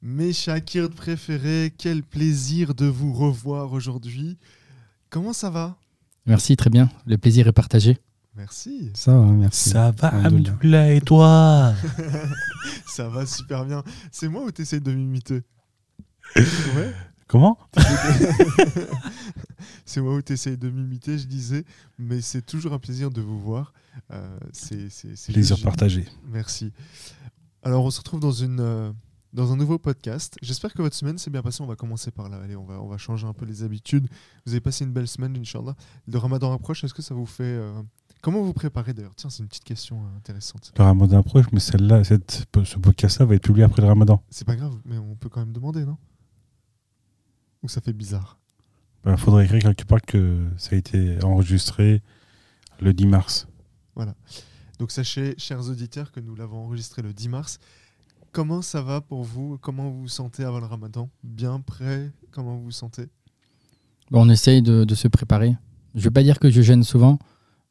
Mes 0.00 0.32
Shakirs 0.32 0.90
préférés, 0.90 1.72
quel 1.76 2.04
plaisir 2.04 2.74
de 2.74 2.86
vous 2.86 3.12
revoir 3.12 3.72
aujourd'hui. 3.72 4.38
Comment 5.10 5.32
ça 5.32 5.50
va? 5.50 5.76
Merci, 6.24 6.56
très 6.56 6.70
bien. 6.70 6.88
Le 7.06 7.18
plaisir 7.18 7.48
est 7.48 7.52
partagé. 7.52 7.98
Merci. 8.36 8.92
Ça 8.94 9.18
va, 9.18 9.24
merci. 9.26 9.70
Ça 9.70 9.90
va. 9.90 10.08
Alhamdoulilah, 10.08 10.92
et 10.92 11.00
toi? 11.00 11.74
Ça 12.86 13.08
va 13.08 13.26
super 13.26 13.64
bien. 13.64 13.82
C'est 14.12 14.28
moi 14.28 14.44
ou 14.44 14.52
t'essayes 14.52 14.80
de 14.80 14.92
m'imiter? 14.92 15.42
Ouais. 16.36 16.94
Comment? 17.26 17.58
C'est 19.84 20.00
moi 20.00 20.14
où 20.14 20.22
t'essayes 20.22 20.56
de 20.56 20.70
m'imiter, 20.70 21.18
je 21.18 21.26
disais. 21.26 21.64
Mais 21.98 22.20
c'est 22.20 22.42
toujours 22.42 22.72
un 22.72 22.78
plaisir 22.78 23.10
de 23.10 23.20
vous 23.20 23.38
voir. 23.38 23.72
Euh, 24.12 24.38
c'est 24.52 24.88
Plaisir 25.32 25.60
partagé. 25.60 26.04
Merci. 26.30 26.72
Alors, 27.62 27.84
on 27.84 27.90
se 27.90 27.98
retrouve 27.98 28.20
dans, 28.20 28.32
une, 28.32 28.60
euh, 28.60 28.92
dans 29.32 29.52
un 29.52 29.56
nouveau 29.56 29.78
podcast. 29.78 30.36
J'espère 30.42 30.72
que 30.72 30.82
votre 30.82 30.96
semaine 30.96 31.18
s'est 31.18 31.30
bien 31.30 31.42
passée. 31.42 31.62
On 31.62 31.66
va 31.66 31.76
commencer 31.76 32.10
par 32.10 32.28
là. 32.28 32.38
Allez, 32.42 32.56
on 32.56 32.64
va, 32.64 32.80
on 32.80 32.88
va 32.88 32.96
changer 32.98 33.26
un 33.26 33.32
peu 33.34 33.44
les 33.44 33.62
habitudes. 33.62 34.08
Vous 34.46 34.52
avez 34.52 34.60
passé 34.60 34.84
une 34.84 34.92
belle 34.92 35.08
semaine, 35.08 35.36
Inch'Allah. 35.36 35.74
Le 36.06 36.18
ramadan 36.18 36.52
approche. 36.52 36.84
Est-ce 36.84 36.94
que 36.94 37.02
ça 37.02 37.14
vous 37.14 37.26
fait. 37.26 37.42
euh, 37.44 37.82
Comment 38.22 38.42
vous 38.42 38.52
préparez 38.52 38.94
d'ailleurs? 38.94 39.14
Tiens, 39.14 39.30
c'est 39.30 39.42
une 39.42 39.48
petite 39.48 39.64
question 39.64 40.02
euh, 40.02 40.16
intéressante. 40.16 40.72
Le 40.76 40.82
ramadan 40.84 41.18
approche, 41.20 41.46
mais 41.52 41.60
celle-là, 41.60 42.02
cette, 42.04 42.46
ce 42.64 42.76
podcast-là 42.78 43.26
va 43.26 43.34
être 43.34 43.42
publié 43.42 43.64
après 43.64 43.82
le 43.82 43.88
ramadan. 43.88 44.22
C'est 44.30 44.46
pas 44.46 44.56
grave, 44.56 44.74
mais 44.84 44.98
on 44.98 45.14
peut 45.14 45.28
quand 45.28 45.40
même 45.40 45.52
demander, 45.52 45.84
non? 45.84 45.98
Ou 47.62 47.68
ça 47.68 47.80
fait 47.80 47.92
bizarre? 47.92 48.38
Il 49.06 49.16
faudrait 49.16 49.44
écrire 49.44 49.62
quelque 49.62 49.84
part 49.84 50.02
que 50.02 50.48
ça 50.56 50.74
a 50.74 50.78
été 50.78 51.22
enregistré 51.22 52.02
le 52.80 52.92
10 52.92 53.06
mars. 53.06 53.46
Donc 54.78 54.92
sachez, 54.92 55.34
chers 55.38 55.68
auditeurs, 55.68 56.12
que 56.12 56.20
nous 56.20 56.34
l'avons 56.36 56.64
enregistré 56.66 57.02
le 57.02 57.12
10 57.12 57.28
mars. 57.28 57.58
Comment 58.32 58.62
ça 58.62 58.82
va 58.82 59.00
pour 59.00 59.24
vous? 59.24 59.58
Comment 59.60 59.90
vous 59.90 60.02
vous 60.02 60.08
sentez 60.08 60.44
avant 60.44 60.60
le 60.60 60.66
ramadan? 60.66 61.08
Bien 61.22 61.60
prêt? 61.60 62.10
Comment 62.30 62.56
vous 62.56 62.64
vous 62.64 62.70
sentez? 62.70 63.06
Bon, 64.10 64.26
on 64.26 64.28
essaye 64.30 64.62
de, 64.62 64.84
de 64.84 64.94
se 64.94 65.08
préparer. 65.08 65.56
Je 65.94 66.00
ne 66.00 66.04
vais 66.04 66.10
pas 66.10 66.22
dire 66.22 66.38
que 66.38 66.50
je 66.50 66.60
gêne 66.62 66.84
souvent, 66.84 67.18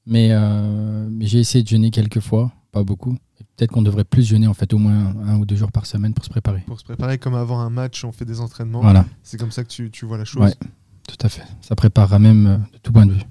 mais, 0.06 0.30
euh, 0.32 1.08
mais 1.12 1.26
j'ai 1.28 1.40
essayé 1.40 1.64
de 1.64 1.68
jeûner 1.70 1.92
quelques 1.92 2.20
fois, 2.20 2.52
pas 2.72 2.84
beaucoup. 2.84 3.18
Peut-être 3.56 3.72
qu'on 3.72 3.82
devrait 3.82 4.04
plus 4.04 4.24
jeûner, 4.28 4.48
en 4.48 4.54
fait, 4.54 4.74
au 4.74 4.78
moins 4.78 5.16
un 5.26 5.38
ou 5.38 5.46
deux 5.46 5.56
jours 5.56 5.72
par 5.72 5.86
semaine 5.86 6.14
pour 6.14 6.26
se 6.26 6.30
préparer. 6.30 6.62
Pour 6.68 6.80
se 6.80 6.84
préparer 6.86 7.18
comme 7.18 7.36
avant 7.36 7.60
un 7.60 7.70
match, 7.70 8.04
on 8.04 8.12
fait 8.12 8.26
des 8.26 8.40
entraînements. 8.40 8.82
Voilà, 8.82 9.06
C'est 9.24 9.38
comme 9.38 9.52
ça 9.52 9.64
que 9.64 9.70
tu, 9.70 9.90
tu 9.92 10.06
vois 10.06 10.18
la 10.18 10.26
chose 10.26 10.42
Ouais. 10.44 10.54
tout 11.08 11.18
à 11.26 11.30
fait. 11.30 11.44
Ça 11.62 11.76
préparera 11.76 12.20
même 12.20 12.46
euh, 12.48 12.58
de 12.74 12.78
tout 12.84 12.92
point 12.92 13.06
de 13.06 13.14
vue. 13.14 13.24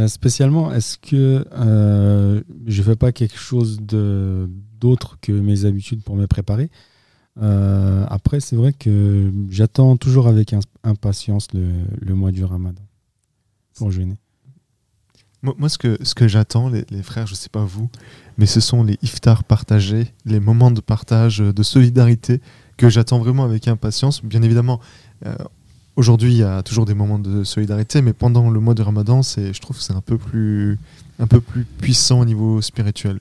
Euh, 0.00 0.08
spécialement, 0.08 0.72
est-ce 0.72 0.96
que 0.96 1.44
euh, 1.52 2.42
je 2.66 2.82
fais 2.82 2.96
pas 2.96 3.12
quelque 3.12 3.36
chose 3.36 3.78
d'autre 3.80 5.18
que 5.20 5.32
mes 5.32 5.66
habitudes 5.66 6.02
pour 6.02 6.16
me 6.16 6.26
préparer? 6.26 6.70
Euh, 7.42 8.06
Après, 8.08 8.40
c'est 8.40 8.56
vrai 8.56 8.72
que 8.72 9.30
j'attends 9.50 9.96
toujours 9.96 10.26
avec 10.26 10.54
impatience 10.84 11.48
le, 11.52 11.68
le 12.00 12.14
mois 12.14 12.32
du 12.32 12.44
ramadan 12.44 12.82
pour 13.74 13.90
jeûner. 13.90 14.16
Moi, 15.42 15.54
moi, 15.58 15.68
ce 15.68 15.78
que, 15.78 15.98
ce 16.02 16.14
que 16.14 16.28
j'attends, 16.28 16.68
les, 16.68 16.84
les 16.90 17.02
frères, 17.02 17.26
je 17.26 17.34
sais 17.34 17.48
pas 17.48 17.64
vous, 17.64 17.88
mais 18.38 18.46
ce 18.46 18.60
sont 18.60 18.82
les 18.82 18.98
iftars 19.02 19.44
partagés, 19.44 20.12
les 20.24 20.40
moments 20.40 20.70
de 20.70 20.80
partage, 20.80 21.40
euh, 21.42 21.52
de 21.52 21.62
solidarité 21.62 22.40
que 22.76 22.88
j'attends 22.88 23.18
vraiment 23.18 23.44
avec 23.44 23.68
impatience. 23.68 24.24
Bien 24.24 24.42
évidemment, 24.42 24.80
aujourd'hui, 25.96 26.32
il 26.32 26.38
y 26.38 26.42
a 26.42 26.62
toujours 26.62 26.86
des 26.86 26.94
moments 26.94 27.18
de 27.18 27.44
solidarité, 27.44 28.02
mais 28.02 28.12
pendant 28.12 28.50
le 28.50 28.60
mois 28.60 28.74
de 28.74 28.82
Ramadan, 28.82 29.22
c'est, 29.22 29.52
je 29.52 29.60
trouve 29.60 29.76
que 29.76 29.82
c'est 29.82 29.92
un 29.92 30.00
peu 30.00 30.18
plus, 30.18 30.78
un 31.18 31.26
peu 31.26 31.40
plus 31.40 31.64
puissant 31.64 32.20
au 32.20 32.24
niveau 32.24 32.60
spirituel. 32.62 33.20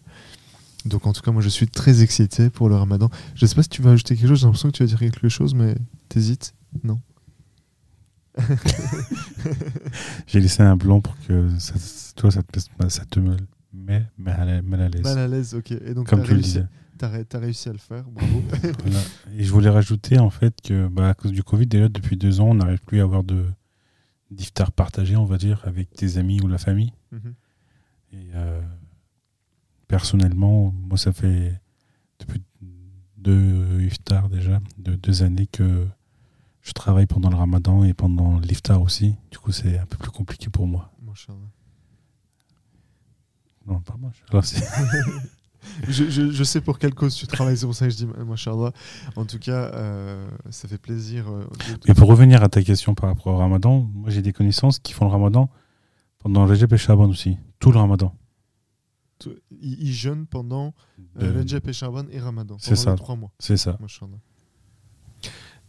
Donc, 0.86 1.06
en 1.06 1.14
tout 1.14 1.22
cas, 1.22 1.32
moi, 1.32 1.42
je 1.42 1.50
suis 1.50 1.68
très 1.68 2.04
excité 2.04 2.50
pour 2.50 2.70
le 2.70 2.76
Ramadan. 2.76 3.10
Je 3.36 3.46
sais 3.46 3.56
pas 3.56 3.64
si 3.64 3.70
tu 3.70 3.82
vas 3.82 3.92
ajouter 3.92 4.16
quelque 4.16 4.30
chose. 4.30 4.40
J'ai 4.40 4.46
l'impression 4.46 4.70
que 4.72 4.78
tu 4.78 4.84
vas 4.84 4.88
dire 4.88 5.00
quelque 5.00 5.30
chose, 5.30 5.54
mais 5.54 5.76
t'hésites 6.08 6.54
Non? 6.84 7.00
J'ai 10.28 10.40
laissé 10.40 10.64
un 10.64 10.78
blanc 10.78 11.02
pour 11.02 11.16
que 11.28 11.50
ça, 11.60 11.74
toi, 12.16 12.32
ça 12.32 12.42
te, 12.44 12.60
ça 12.88 13.04
te 13.06 13.20
mal 13.20 14.50
à, 14.50 14.62
mal 14.62 14.82
à 14.82 14.90
l'aise. 14.90 15.02
Mal 15.02 15.18
à 15.18 15.28
l'aise, 15.28 15.54
ok. 15.54 15.72
Et 15.72 15.94
donc, 15.94 16.08
Comme 16.08 16.22
tu 16.24 16.30
le 16.30 16.36
réussi, 16.36 16.50
disais. 16.54 16.66
Ré- 17.08 17.26
t'as 17.26 17.40
réussi 17.40 17.70
à 17.70 17.72
le 17.72 17.78
faire. 17.78 18.04
Bravo. 18.10 18.44
Voilà. 18.84 19.00
Et 19.38 19.44
je 19.44 19.52
voulais 19.52 19.70
rajouter 19.70 20.20
en 20.20 20.30
fait 20.30 20.60
que 20.62 20.88
bah, 20.88 21.10
à 21.10 21.14
cause 21.14 21.32
du 21.32 21.44
Covid, 21.44 21.68
déjà 21.68 21.88
depuis 21.90 22.18
deux 22.18 22.42
ans, 22.42 22.50
on 22.50 22.56
n'arrive 22.56 22.80
plus 22.82 23.00
à 23.00 23.04
avoir 23.04 23.24
de 23.24 23.46
d'iftar 24.32 24.72
partagé, 24.72 25.16
on 25.16 25.26
va 25.26 25.38
dire, 25.38 25.62
avec 25.66 25.90
tes 25.92 26.18
amis 26.18 26.40
ou 26.42 26.48
la 26.48 26.58
famille. 26.60 26.94
Mhm. 27.12 27.34
Et 28.14 28.30
euh, 28.36 28.62
personnellement, 29.88 30.72
moi, 30.72 30.98
ça 30.98 31.12
fait 31.14 31.60
depuis 32.20 32.44
deux 33.18 33.82
iftars 33.82 34.30
déjà, 34.30 34.60
de 34.78 34.96
deux 34.96 35.24
années 35.24 35.48
que 35.48 35.88
je 36.62 36.72
travaille 36.74 37.08
pendant 37.08 37.30
le 37.30 37.36
ramadan 37.36 37.84
et 37.84 37.94
pendant 37.94 38.40
l'iftar 38.40 38.82
aussi. 38.82 39.16
Du 39.32 39.40
coup, 39.40 39.52
c'est 39.52 39.80
un 39.80 39.86
peu 39.86 39.98
plus 39.98 40.12
compliqué 40.12 40.50
pour 40.50 40.68
moi. 40.68 40.92
Non, 43.66 43.82
pas 43.82 43.96
moi. 43.98 44.12
Alors, 44.30 44.44
je, 45.90 46.10
je- 46.10 46.32
je 46.32 46.44
sais 46.44 46.62
pour 46.62 46.80
quelle 46.80 46.94
cause 46.94 47.16
tu 47.16 47.28
travailles, 47.28 47.58
c'est 47.58 47.66
pour 47.66 47.76
ça 47.76 47.86
que 47.86 47.92
je 47.92 47.98
dis 47.98 48.08
Mashallah. 48.28 48.72
En 49.16 49.26
tout 49.26 49.40
cas, 49.40 49.72
euh, 49.74 50.30
ça 50.50 50.68
fait 50.68 50.78
plaisir. 50.78 51.28
euh, 51.30 51.44
de- 51.74 51.80
Mais 51.88 51.94
pour 51.94 52.08
revenir 52.10 52.42
à 52.44 52.50
ta 52.50 52.62
question 52.64 52.96
par 52.96 53.10
rapport 53.10 53.34
au 53.34 53.38
ramadan, 53.38 53.88
moi, 53.94 54.10
j'ai 54.10 54.22
des 54.22 54.34
connaissances 54.34 54.80
qui 54.80 54.94
font 54.94 55.06
le 55.06 55.12
ramadan 55.12 55.50
pendant 56.20 56.46
Rajab 56.46 56.72
et 56.74 56.78
Shaban 56.78 57.10
aussi. 57.10 57.38
Tout 57.60 57.72
le 57.72 57.80
ramadan. 57.80 58.14
ils, 59.62 59.92
jeûnent 59.94 60.26
pendant 60.26 60.74
euh, 61.22 61.34
Rajab 61.36 61.68
et 61.68 61.74
Shaban 61.74 62.06
et 62.12 62.20
Ramadan. 62.20 62.56
C'est 62.60 62.76
ça. 62.76 62.96
trois 62.96 63.16
mois. 63.18 63.32
C'est 63.40 63.58
ça. 63.58 63.78
Mashallah. 63.82 64.18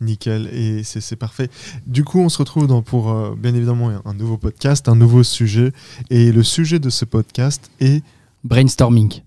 Nickel, 0.03 0.47
et 0.47 0.83
c'est 0.83 1.17
parfait. 1.17 1.51
Du 1.87 2.05
coup, 2.05 2.21
on 2.21 2.31
se 2.31 2.39
retrouve 2.39 2.67
dans, 2.67 2.81
pour 2.81 3.11
euh, 3.11 3.35
bien 3.37 3.55
évidemment 3.55 3.91
un, 3.91 4.01
un 4.07 4.15
nouveau 4.15 4.39
podcast, 4.39 4.89
un 4.89 4.95
nouveau 4.97 5.23
sujet. 5.23 5.73
Et 6.09 6.33
le 6.33 6.43
sujet 6.43 6.79
de 6.79 6.89
ce 6.89 7.05
podcast 7.05 7.71
est 7.81 8.03
Brainstorming. 8.43 9.21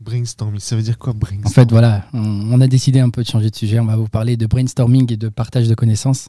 Brainstorming. 0.00 0.60
Ça 0.60 0.76
veut 0.76 0.82
dire 0.82 0.98
quoi 0.98 1.12
brainstorming? 1.12 1.46
En 1.46 1.50
fait, 1.50 1.70
voilà, 1.70 2.06
on, 2.12 2.18
on 2.52 2.60
a 2.60 2.66
décidé 2.66 3.00
un 3.00 3.10
peu 3.10 3.22
de 3.22 3.28
changer 3.28 3.50
de 3.50 3.56
sujet. 3.56 3.78
On 3.80 3.84
va 3.86 3.96
vous 3.96 4.08
parler 4.08 4.36
de 4.36 4.46
brainstorming 4.46 5.12
et 5.12 5.16
de 5.16 5.28
partage 5.28 5.68
de 5.68 5.74
connaissances. 5.74 6.28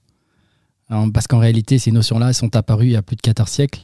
Alors, 0.90 1.08
parce 1.14 1.28
qu'en 1.28 1.40
réalité, 1.40 1.80
ces 1.80 1.92
notions-là 1.92 2.34
sont 2.34 2.56
apparues 2.56 2.88
il 2.88 2.92
y 2.92 2.96
a 2.98 3.02
plus 3.02 3.16
de 3.16 3.22
14 3.22 3.50
siècles. 3.50 3.82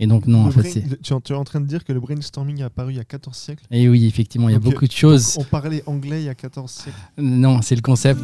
Et 0.00 0.06
donc, 0.08 0.26
non, 0.26 0.42
Le 0.42 0.48
en 0.48 0.50
fait, 0.50 0.62
c'est. 0.70 0.82
tu, 1.02 1.14
es- 1.14 1.20
tu 1.22 1.32
es 1.32 1.36
en 1.36 1.44
train 1.44 1.60
de 1.60 1.66
dire 1.66 1.84
que 1.84 1.92
le 1.92 2.00
brainstorming 2.00 2.58
est 2.60 2.64
apparu 2.64 2.92
il 2.92 2.96
y 2.96 3.00
a 3.00 3.04
14 3.04 3.36
siècles? 3.36 3.64
Et 3.70 3.88
oui, 3.88 4.04
effectivement, 4.06 4.48
il 4.48 4.52
y 4.52 4.56
a 4.56 4.58
beaucoup 4.58 4.86
de 4.86 4.92
choses. 4.92 5.36
On 5.38 5.44
parlait 5.44 5.82
anglais 5.86 6.20
il 6.22 6.26
y 6.26 6.28
a 6.28 6.34
14 6.34 6.70
siècles. 6.70 6.98
Non, 7.16 7.62
c'est 7.62 7.76
le 7.76 7.82
concept. 7.82 8.20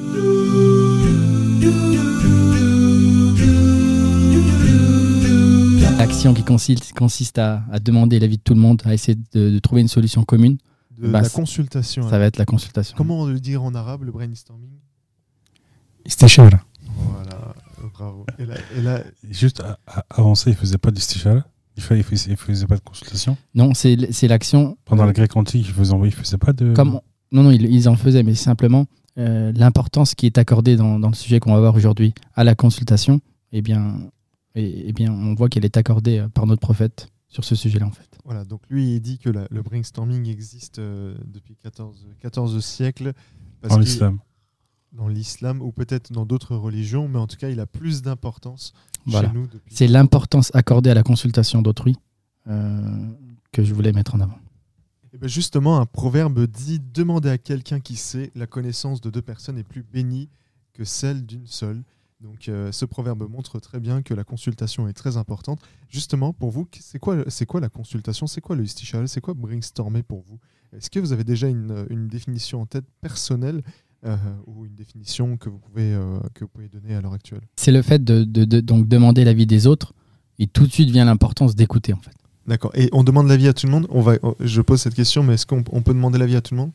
L'action 5.98 6.32
qui 6.32 6.42
consiste, 6.44 6.92
consiste 6.94 7.38
à, 7.38 7.62
à 7.70 7.78
demander 7.78 8.18
l'avis 8.18 8.38
de 8.38 8.42
tout 8.42 8.54
le 8.54 8.60
monde, 8.60 8.80
à 8.84 8.94
essayer 8.94 9.18
de, 9.34 9.50
de 9.50 9.58
trouver 9.58 9.82
une 9.82 9.88
solution 9.88 10.24
commune. 10.24 10.56
De 11.00 11.08
Bah, 11.08 11.22
la 11.22 11.28
consultation. 11.28 12.08
Ça 12.08 12.18
va 12.18 12.26
être 12.26 12.36
la 12.38 12.44
consultation. 12.44 12.94
Comment 12.96 13.26
le 13.26 13.40
dire 13.40 13.62
en 13.62 13.74
arabe, 13.74 14.02
le 14.04 14.12
brainstorming 14.12 14.70
Istishara. 16.04 16.60
Voilà, 16.96 17.54
bravo. 17.94 18.26
Et 18.38 18.46
là, 18.46 18.54
et 18.76 18.80
là, 18.82 19.02
Et 19.28 19.32
juste 19.32 19.60
à- 19.60 19.78
à- 19.86 20.04
avant 20.10 20.34
ça, 20.34 20.50
il 20.50 20.56
faisait 20.56 20.78
pas 20.78 20.90
d'istishara. 20.90 21.44
Il 21.76 21.82
il 21.96 22.36
faisait, 22.36 22.66
pas 22.66 22.76
de 22.76 22.80
consultation. 22.82 23.36
Non, 23.54 23.72
c'est 23.74 23.96
l'action. 24.28 24.76
Pendant 24.84 25.04
euh, 25.04 25.06
la 25.06 25.12
Grèce 25.12 25.30
antique, 25.34 25.66
il 25.66 25.72
faisait, 25.72 25.94
il 26.04 26.12
faisait 26.12 26.36
pas 26.38 26.52
de. 26.52 26.74
comme 26.74 27.00
non 27.32 27.44
non 27.44 27.50
ils, 27.52 27.64
ils 27.72 27.88
en 27.88 27.94
faisaient 27.96 28.24
mais 28.24 28.34
simplement 28.34 28.86
euh, 29.16 29.52
l'importance 29.54 30.14
qui 30.16 30.26
est 30.26 30.36
accordée 30.36 30.76
dans, 30.76 30.98
dans 30.98 31.08
le 31.10 31.14
sujet 31.14 31.38
qu'on 31.38 31.54
va 31.54 31.60
voir 31.60 31.76
aujourd'hui 31.76 32.12
à 32.34 32.42
la 32.42 32.56
consultation 32.56 33.20
eh 33.52 33.62
bien 33.62 34.00
eh, 34.56 34.88
eh 34.88 34.92
bien 34.92 35.12
on 35.12 35.34
voit 35.36 35.48
qu'elle 35.48 35.64
est 35.64 35.76
accordée 35.76 36.18
euh, 36.18 36.28
par 36.28 36.46
notre 36.48 36.60
prophète 36.60 37.08
sur 37.30 37.44
ce 37.44 37.54
sujet 37.54 37.78
là 37.78 37.86
en 37.86 37.90
fait 37.90 38.06
voilà, 38.26 38.44
donc 38.44 38.60
lui, 38.68 38.94
il 38.96 39.00
dit 39.00 39.18
que 39.18 39.30
la- 39.30 39.48
le 39.50 39.62
brainstorming 39.62 40.28
existe 40.28 40.78
euh, 40.78 41.16
depuis 41.26 41.56
14, 41.56 42.06
14 42.20 42.60
siècles. 42.64 43.12
parce 43.62 43.72
dans 43.74 43.80
l'islam. 43.80 44.18
Dans 44.92 45.08
l'islam, 45.08 45.62
ou 45.62 45.72
peut-être 45.72 46.12
dans 46.12 46.26
d'autres 46.26 46.54
religions, 46.56 47.08
mais 47.08 47.18
en 47.18 47.26
tout 47.26 47.36
cas, 47.38 47.48
il 47.48 47.58
a 47.60 47.66
plus 47.66 48.02
d'importance 48.02 48.72
Voilà. 49.06 49.28
chez 49.28 49.34
nous 49.34 49.46
depuis. 49.46 49.74
c'est 49.74 49.86
l'importance 49.88 50.50
accordée 50.54 50.90
à 50.90 50.94
la 50.94 51.02
consultation 51.02 51.62
d'autrui 51.62 51.96
euh, 52.48 53.06
que 53.52 53.64
je 53.64 53.72
voulais 53.74 53.92
mettre 53.92 54.14
en 54.16 54.20
avant 54.20 54.38
Eh 55.14 55.18
ben 55.18 55.28
justement, 55.28 55.78
un 55.80 55.86
proverbe 55.86 56.46
dit 56.46 56.78
Demander 56.92 57.30
à 57.30 57.38
quelqu'un 57.38 57.80
qui 57.80 57.96
sait, 57.96 58.30
la 58.34 58.46
connaissance 58.46 59.00
de 59.00 59.10
deux 59.10 59.22
personnes 59.22 59.58
est 59.58 59.64
plus 59.64 59.82
bénie 59.82 60.28
que 60.74 60.84
celle 60.84 61.24
d'une 61.24 61.46
seule. 61.46 61.82
Donc, 62.20 62.48
euh, 62.48 62.70
ce 62.70 62.84
proverbe 62.84 63.26
montre 63.30 63.58
très 63.60 63.80
bien 63.80 64.02
que 64.02 64.12
la 64.12 64.24
consultation 64.24 64.86
est 64.88 64.92
très 64.92 65.16
importante. 65.16 65.58
Justement, 65.88 66.32
pour 66.34 66.50
vous, 66.50 66.68
c'est 66.78 66.98
quoi, 66.98 67.16
c'est 67.28 67.46
quoi 67.46 67.60
la 67.60 67.70
consultation? 67.70 68.26
C'est 68.26 68.40
quoi 68.42 68.56
le 68.56 68.64
istishara 68.64 69.06
C'est 69.06 69.22
quoi 69.22 69.32
brainstormer 69.34 70.02
pour 70.02 70.22
vous? 70.28 70.38
Est-ce 70.76 70.90
que 70.90 71.00
vous 71.00 71.12
avez 71.12 71.24
déjà 71.24 71.48
une, 71.48 71.86
une 71.88 72.08
définition 72.08 72.60
en 72.60 72.66
tête 72.66 72.84
personnelle 73.00 73.62
euh, 74.04 74.16
ou 74.46 74.66
une 74.66 74.74
définition 74.74 75.36
que 75.38 75.48
vous 75.48 75.58
pouvez, 75.58 75.94
euh, 75.94 76.20
que 76.34 76.44
vous 76.44 76.48
pouvez 76.48 76.68
donner 76.68 76.94
à 76.94 77.00
l'heure 77.00 77.14
actuelle? 77.14 77.40
C'est 77.56 77.72
le 77.72 77.82
fait 77.82 78.04
de, 78.04 78.24
de- 78.24 78.44
de- 78.44 78.60
donc 78.60 78.86
demander 78.86 79.24
l'avis 79.24 79.46
des 79.46 79.66
autres 79.66 79.94
et 80.38 80.46
tout 80.46 80.66
de 80.66 80.72
suite 80.72 80.90
vient 80.90 81.06
l'importance 81.06 81.54
d'écouter 81.56 81.92
en 81.94 82.00
fait. 82.00 82.12
D'accord. 82.46 82.70
Et 82.74 82.88
on 82.92 83.02
demande 83.02 83.28
l'avis 83.28 83.48
à 83.48 83.52
tout 83.54 83.66
le 83.66 83.72
monde? 83.72 83.86
On 83.90 84.00
va, 84.02 84.14
Je 84.40 84.60
pose 84.60 84.80
cette 84.80 84.94
question, 84.94 85.22
mais 85.22 85.34
est-ce 85.34 85.46
qu'on 85.46 85.64
on 85.72 85.82
peut 85.82 85.94
demander 85.94 86.18
l'avis 86.18 86.36
à 86.36 86.40
tout 86.42 86.54
le 86.54 86.60
monde? 86.60 86.72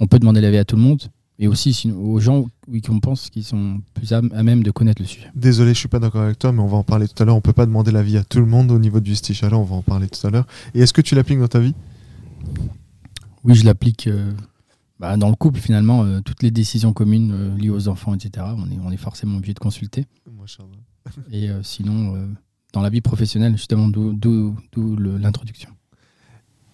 On 0.00 0.06
peut 0.06 0.18
demander 0.18 0.40
l'avis 0.40 0.58
à 0.58 0.64
tout 0.64 0.76
le 0.76 0.82
monde, 0.82 1.02
et 1.38 1.48
aussi 1.48 1.72
sinon, 1.74 1.98
aux 1.98 2.18
gens 2.20 2.46
oui, 2.68 2.80
qu'on 2.80 2.98
pense 3.00 3.28
qui 3.30 3.42
sont 3.42 3.80
plus 3.94 4.12
à, 4.12 4.18
à 4.18 4.42
même 4.42 4.62
de 4.62 4.70
connaître 4.70 5.02
le 5.02 5.06
sujet. 5.08 5.30
Désolé, 5.34 5.74
je 5.74 5.78
suis 5.78 5.88
pas 5.88 5.98
d'accord 5.98 6.22
avec 6.22 6.38
toi, 6.38 6.52
mais 6.52 6.60
on 6.60 6.66
va 6.66 6.78
en 6.78 6.82
parler 6.82 7.06
tout 7.08 7.22
à 7.22 7.26
l'heure. 7.26 7.36
On 7.36 7.40
peut 7.40 7.52
pas 7.52 7.66
demander 7.66 7.90
l'avis 7.90 8.16
à 8.16 8.24
tout 8.24 8.40
le 8.40 8.46
monde 8.46 8.70
au 8.70 8.78
niveau 8.78 9.00
du 9.00 9.12
istichala, 9.12 9.56
on 9.56 9.64
va 9.64 9.76
en 9.76 9.82
parler 9.82 10.08
tout 10.08 10.26
à 10.26 10.30
l'heure. 10.30 10.46
Et 10.74 10.80
est-ce 10.80 10.92
que 10.92 11.02
tu 11.02 11.14
l'appliques 11.14 11.38
dans 11.40 11.48
ta 11.48 11.60
vie? 11.60 11.74
Oui, 13.44 13.54
je 13.54 13.64
l'applique 13.64 14.06
euh, 14.06 14.32
bah, 14.98 15.16
dans 15.16 15.28
le 15.28 15.36
couple 15.36 15.60
finalement. 15.60 16.04
euh, 16.04 16.20
toutes 16.20 16.42
les 16.42 16.50
décisions 16.50 16.92
communes 16.92 17.32
euh, 17.32 17.56
liées 17.56 17.70
aux 17.70 17.88
enfants, 17.88 18.14
etc. 18.14 18.46
On 18.56 18.66
est, 18.70 18.78
on 18.84 18.90
est 18.90 18.96
forcément 18.96 19.36
obligé 19.36 19.54
de 19.54 19.58
consulter. 19.58 20.06
Machallah. 20.38 20.68
Et 21.32 21.48
sinon, 21.62 22.28
dans 22.72 22.80
la 22.80 22.90
vie 22.90 23.00
professionnelle, 23.00 23.52
justement, 23.56 23.86
d'où 23.88 24.16
l'introduction. 25.20 25.70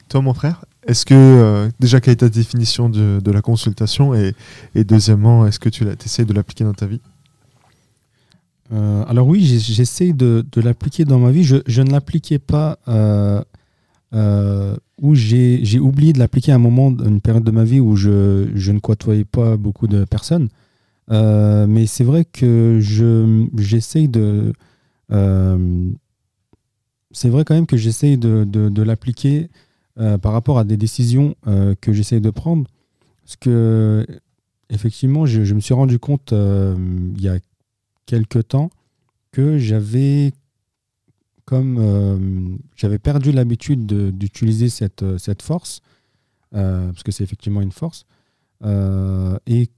Toi, 0.09 0.23
mon 0.23 0.33
frère, 0.33 0.65
est-ce 0.87 1.05
que 1.05 1.15
euh, 1.15 1.71
déjà 1.79 2.01
quelle 2.01 2.13
est 2.13 2.17
ta 2.17 2.29
définition 2.29 2.89
de, 2.89 3.21
de 3.23 3.31
la 3.31 3.41
consultation 3.41 4.15
et, 4.15 4.35
et 4.75 4.85
deuxièmement, 4.85 5.47
est-ce 5.47 5.59
que 5.59 5.69
tu 5.69 5.87
essayes 6.05 6.27
de 6.27 6.33
l'appliquer 6.33 6.65
dans 6.65 6.75
ta 6.75 6.87
vie? 6.87 7.01
Euh, 8.73 9.05
alors 9.07 9.27
oui, 9.27 9.45
j'essaye 9.45 10.15
de, 10.15 10.45
de 10.51 10.61
l'appliquer 10.61 11.05
dans 11.05 11.19
ma 11.19 11.31
vie. 11.31 11.45
Je, 11.45 11.57
je 11.67 11.83
ne 11.83 11.91
l'appliquais 11.91 12.39
pas 12.39 12.79
euh, 12.89 13.43
euh, 14.15 14.77
où 15.01 15.15
j'ai 15.15 15.79
oublié 15.79 16.13
de 16.13 16.19
l'appliquer 16.19 16.53
à 16.53 16.55
un 16.55 16.59
moment, 16.59 16.89
une 16.91 17.21
période 17.21 17.45
de 17.45 17.51
ma 17.51 17.65
vie 17.65 17.81
où 17.81 17.97
je, 17.97 18.49
je 18.55 18.73
ne 18.73 18.79
côtoyais 18.79 19.25
pas 19.25 19.57
beaucoup 19.57 19.89
de 19.89 20.05
personnes. 20.05 20.49
Mais 21.09 21.87
c'est 21.87 22.05
vrai 22.05 22.25
que 22.25 22.79
je 22.81 23.47
j'essaye 23.59 24.09
de... 24.09 24.55
c'est 27.11 27.29
vrai 27.29 27.45
quand 27.45 27.55
même 27.55 27.67
que 27.67 27.77
j'essaye 27.77 28.17
de, 28.17 28.45
de, 28.45 28.71
de 28.71 28.83
l'appliquer 28.83 29.51
euh, 29.99 30.19
par 30.19 30.33
rapport 30.33 30.59
à 30.59 30.65
des 30.65 30.77
décisions 30.77 31.35
euh, 31.47 31.75
que 31.81 31.93
j'essaye 31.93 32.21
de 32.21 32.31
prendre. 32.31 32.67
Parce 33.25 33.37
que, 33.37 34.07
effectivement, 34.71 35.27
je, 35.27 35.45
je 35.45 35.55
me 35.55 35.61
suis 35.61 35.75
rendu 35.75 35.99
compte 35.99 36.33
euh, 36.33 36.77
il 37.17 37.23
y 37.23 37.29
a 37.29 37.39
quelque 38.07 38.39
temps 38.39 38.71
que 39.33 39.59
j'avais 39.59 40.33
comme 41.45 42.59
j'avais 42.77 42.99
perdu 42.99 43.33
l'habitude 43.33 43.85
de- 43.85 44.11
d'utiliser 44.11 44.69
cette, 44.69 45.05
cette 45.19 45.43
force, 45.43 45.81
parce 46.53 47.03
que 47.03 47.11
c'est 47.13 47.25
effectivement 47.25 47.61
une 47.61 47.73
force. 47.73 48.07
Et 49.47 49.69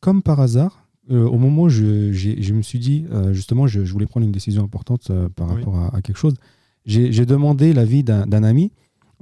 comme 0.00 0.22
par 0.22 0.40
hasard, 0.40 0.86
au 1.10 1.38
moment 1.38 1.62
où 1.62 1.68
je, 1.68 2.12
je 2.12 2.54
me 2.54 2.62
suis 2.62 2.78
dit, 2.78 3.04
justement, 3.32 3.66
je, 3.66 3.84
je 3.84 3.92
voulais 3.92 4.06
prendre 4.06 4.24
une 4.26 4.32
décision 4.32 4.62
importante 4.64 5.10
par 5.34 5.48
Oui. 5.48 5.54
rapport 5.56 5.76
à, 5.76 5.96
à 5.96 6.02
quelque 6.02 6.18
chose, 6.18 6.34
j'ai 6.86 7.26
demandé 7.26 7.72
l'avis 7.72 8.04
d'un 8.04 8.42
ami, 8.44 8.70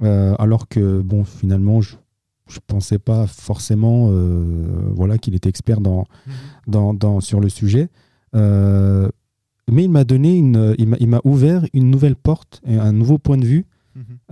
euh, 0.03 0.35
alors 0.39 0.67
que, 0.67 1.01
bon, 1.01 1.23
finalement, 1.23 1.81
je 1.81 1.95
ne 1.95 2.59
pensais 2.67 2.99
pas 2.99 3.27
forcément 3.27 4.09
euh, 4.11 4.89
voilà, 4.93 5.17
qu'il 5.17 5.35
était 5.35 5.49
expert 5.49 5.81
dans, 5.81 6.05
dans, 6.67 6.93
dans- 6.93 7.21
sur 7.21 7.39
le 7.39 7.49
sujet. 7.49 7.89
Euh, 8.35 9.09
mais 9.71 9.85
il 9.85 9.89
m'a 9.89 10.03
donné 10.03 10.37
une, 10.37 10.75
il 10.77 11.07
m'a- 11.07 11.21
ouvert 11.23 11.65
une 11.73 11.89
nouvelle 11.89 12.15
porte, 12.15 12.61
et 12.67 12.75
un 12.77 12.91
nouveau 12.91 13.17
point 13.17 13.37
de 13.37 13.45
vue, 13.45 13.65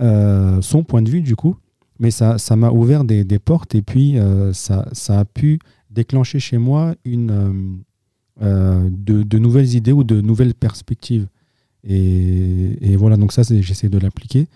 euh, 0.00 0.60
son 0.62 0.84
point 0.84 1.02
de 1.02 1.10
vue 1.10 1.22
du 1.22 1.34
coup. 1.36 1.56
Mais 1.98 2.10
ça, 2.10 2.38
ça 2.38 2.54
m'a 2.56 2.70
ouvert 2.70 3.04
des, 3.04 3.24
des 3.24 3.38
portes 3.38 3.74
et 3.74 3.82
puis 3.82 4.18
euh, 4.18 4.52
ça, 4.52 4.86
ça 4.92 5.18
a 5.20 5.24
pu 5.24 5.58
déclencher 5.90 6.38
chez 6.40 6.58
moi 6.58 6.94
une, 7.04 7.82
euh, 8.42 8.88
de, 8.90 9.22
de 9.22 9.38
nouvelles 9.38 9.74
idées 9.74 9.92
ou 9.92 10.04
de 10.04 10.20
nouvelles 10.20 10.54
perspectives. 10.54 11.28
Et, 11.84 12.92
et 12.92 12.96
voilà, 12.96 13.16
donc 13.16 13.32
ça, 13.32 13.44
c'est- 13.44 13.62
j'essaie 13.62 13.88
de 13.88 13.98
l'appliquer. 13.98 14.46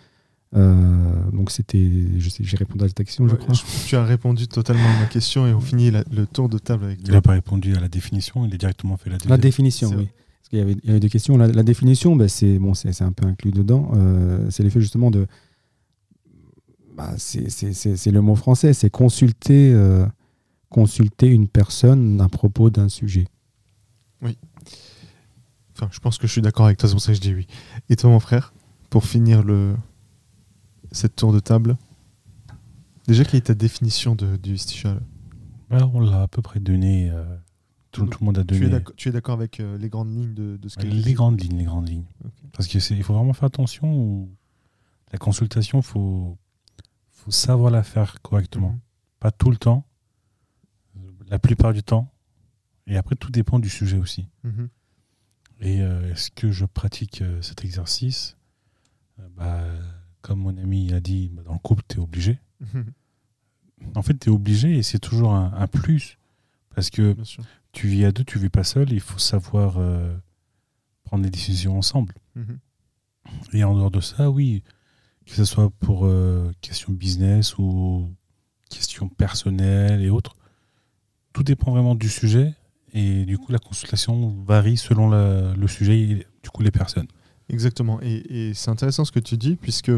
Euh, 0.57 1.31
donc 1.33 1.51
c'était, 1.51 1.91
j'ai 2.19 2.57
répondu 2.57 2.83
à 2.85 2.89
ta 2.89 3.05
question, 3.05 3.29
je 3.29 3.35
crois. 3.37 3.53
je- 3.55 3.87
Tu 3.87 3.97
as 3.97 4.05
répondu 4.05 4.49
totalement 4.49 4.89
à 4.89 5.01
ma 5.01 5.07
question 5.07 5.47
et 5.47 5.53
on 5.53 5.61
finit 5.61 5.91
la- 5.91 6.05
le 6.11 6.27
tour 6.27 6.49
de 6.49 6.57
table 6.59 6.85
avec 6.87 7.01
Il 7.05 7.11
n'a 7.13 7.21
pas 7.21 7.33
répondu 7.33 7.75
à 7.77 7.81
la 7.81 7.89
définition, 7.89 8.47
il 8.47 8.55
a 8.55 8.57
directement 8.57 8.97
fait 8.97 9.11
la 9.11 9.15
La 9.17 9.19
deuxième. 9.19 9.41
définition, 9.41 9.89
C'est 9.91 9.97
oui. 9.97 10.09
Parce 10.41 10.49
qu'il 10.49 10.59
y 10.59 10.87
y 10.87 10.91
avait 10.91 11.01
deux 11.01 11.09
questions. 11.11 11.37
La, 11.37 11.49
la 11.49 11.63
définition, 11.63 12.17
ben, 12.17 12.29
c'est 12.29 12.59
bon, 12.59 12.73
c'est 12.73 12.93
c'est 12.95 13.05
un 13.05 13.13
peu 13.13 13.27
inclus 13.27 13.51
dedans. 13.51 13.91
Euh, 13.95 14.49
c'est 14.51 14.63
l'effet 14.63 14.81
justement 14.81 15.11
de. 15.11 15.27
bah, 16.97 17.13
c'est- 17.19 17.51
c'est 17.51 17.75
c'est- 17.75 17.97
c'est 17.97 18.11
le 18.11 18.23
mot 18.23 18.35
français, 18.35 18.73
c'est 18.73 18.89
consulter, 18.91 19.71
euh, 19.75 20.07
consulter 20.71 21.27
une 21.29 21.47
personne 21.47 22.21
à 22.23 22.29
propos 22.31 22.71
d'un 22.71 22.89
sujet. 22.89 23.27
Enfin, 25.75 25.89
je 25.93 26.01
pense 26.01 26.19
que 26.19 26.27
je 26.27 26.33
suis 26.33 26.43
d'accord 26.43 26.67
avec 26.67 26.79
toi, 26.79 26.89
c'est 26.89 26.95
pour 26.95 27.01
ça 27.03 27.13
que 27.13 27.17
je 27.17 27.21
dis 27.21 27.35
oui. 27.35 27.47
Et 27.89 27.95
toi, 27.97 28.11
mon 28.11 28.19
frère, 28.19 28.53
pour 28.91 29.05
finir 29.05 29.45
le... 29.45 29.75
cette 30.93 31.17
tour 31.17 31.33
de 31.33 31.41
table, 31.41 31.77
déjà, 33.07 33.25
quelle 33.25 33.39
est 33.39 33.43
ta 33.47 33.55
définition 33.55 34.15
de, 34.15 34.37
du 34.37 34.55
istichala 34.55 35.01
Bah, 35.71 35.89
on 35.93 36.01
l'a 36.01 36.23
à 36.23 36.29
peu 36.29 36.43
près 36.43 36.61
donné. 36.61 37.11
euh, 37.11 37.25
tout, 37.91 38.05
tout 38.07 38.19
le 38.21 38.27
monde 38.27 38.39
a 38.39 38.45
donné 38.45 38.83
tu 38.97 39.09
es 39.09 39.13
d'accord 39.13 39.35
avec 39.35 39.61
euh, 39.61 39.79
les 39.79 39.89
grandes 39.89 40.11
lignes 40.15 40.35
de, 40.35 40.57
de 40.59 40.69
ce 40.69 40.77
qu'elle 40.77 40.91
dit? 40.91 41.03
les 41.03 41.15
grandes 41.15 41.41
lignes, 41.41 41.57
les 41.59 41.65
grandes 41.65 41.89
lignes. 41.89 42.05
Ok. 42.25 42.33
Parce 42.53 42.69
que 42.69 42.79
c'est, 42.81 42.95
il 42.95 43.03
faut 43.03 43.15
vraiment 43.15 43.33
faire 43.33 43.47
attention. 43.47 43.93
où 43.95 44.31
La 45.13 45.19
consultation, 45.19 45.81
faut, 45.81 46.37
faut 47.11 47.31
savoir 47.31 47.71
la 47.71 47.83
faire 47.83 48.21
correctement. 48.21 48.71
Mhm. 48.73 48.81
Pas 49.21 49.31
tout 49.33 49.51
le 49.51 49.57
temps, 49.57 49.87
la 51.29 51.39
plupart 51.39 51.73
du 51.73 51.83
temps. 51.83 52.13
Et 52.87 52.97
après, 52.97 53.17
tout 53.17 53.31
dépend 53.31 53.59
du 53.59 53.69
sujet 53.69 53.99
aussi. 53.99 54.29
Mhm. 54.45 54.69
Et 55.61 55.83
euh, 55.83 56.13
est-ce 56.13 56.31
que 56.31 56.53
je 56.53 56.65
pratique 56.67 57.23
cet 57.41 57.65
exercice? 57.65 58.37
Bah, 59.37 59.65
Comme 60.23 60.41
mon 60.41 60.57
ami 60.59 60.93
a 60.93 61.01
dit, 61.01 61.31
bah, 61.33 61.43
dans 61.45 61.53
le 61.53 61.59
couple, 61.59 61.83
tu 61.89 61.97
es 61.99 62.01
obligé. 62.01 62.39
Mhm. 62.61 62.87
En 63.95 64.03
fait, 64.03 64.19
tu 64.19 64.29
es 64.29 64.33
obligé 64.33 64.77
et 64.77 64.83
c'est 64.83 64.99
toujours 64.99 65.33
un, 65.33 65.53
un 65.55 65.67
plus. 65.69 66.19
Parce 66.75 66.91
que 66.91 67.17
tu 67.73 67.89
vis 67.89 68.05
à 68.05 68.13
deux, 68.13 68.25
tu 68.25 68.39
vis 68.39 68.49
pas 68.51 68.65
seul. 68.65 68.91
Il 68.93 69.01
faut 69.01 69.19
savoir 69.19 69.77
euh, 69.79 70.17
prendre 71.05 71.23
des 71.25 71.31
décisions 71.31 71.77
ensemble. 71.79 72.15
Mhm. 72.35 72.59
Et 73.53 73.65
en 73.65 73.75
dehors 73.75 73.91
de 73.91 74.01
ça, 74.01 74.31
oui, 74.31 74.63
que 75.27 75.35
ce 75.35 75.45
soit 75.45 75.71
pour 75.81 76.07
euh, 76.07 76.51
question 76.61 76.93
business 76.93 77.57
ou 77.59 78.11
question 78.71 79.09
personnelle 79.09 80.03
et 80.03 80.11
autres, 80.11 80.35
tout 81.33 81.43
dépend 81.43 81.71
vraiment 81.73 81.95
du 81.95 82.09
sujet. 82.09 82.55
Et 82.95 83.25
du 83.27 83.37
coup, 83.39 83.53
la 83.53 83.59
consultation 83.59 84.31
varie 84.45 84.77
selon 84.79 85.09
la- 85.11 85.55
le 85.55 85.69
sujet 85.69 86.01
et 86.01 86.27
du 86.43 86.51
coup 86.51 86.63
les 86.63 86.71
personnes. 86.71 87.07
Exactement. 87.51 87.99
Et, 88.03 88.49
et 88.51 88.55
c'est 88.55 88.71
intéressant 88.71 89.07
ce 89.07 89.13
que 89.13 89.21
tu 89.21 89.39
dis, 89.39 89.57
puisque 89.57 89.91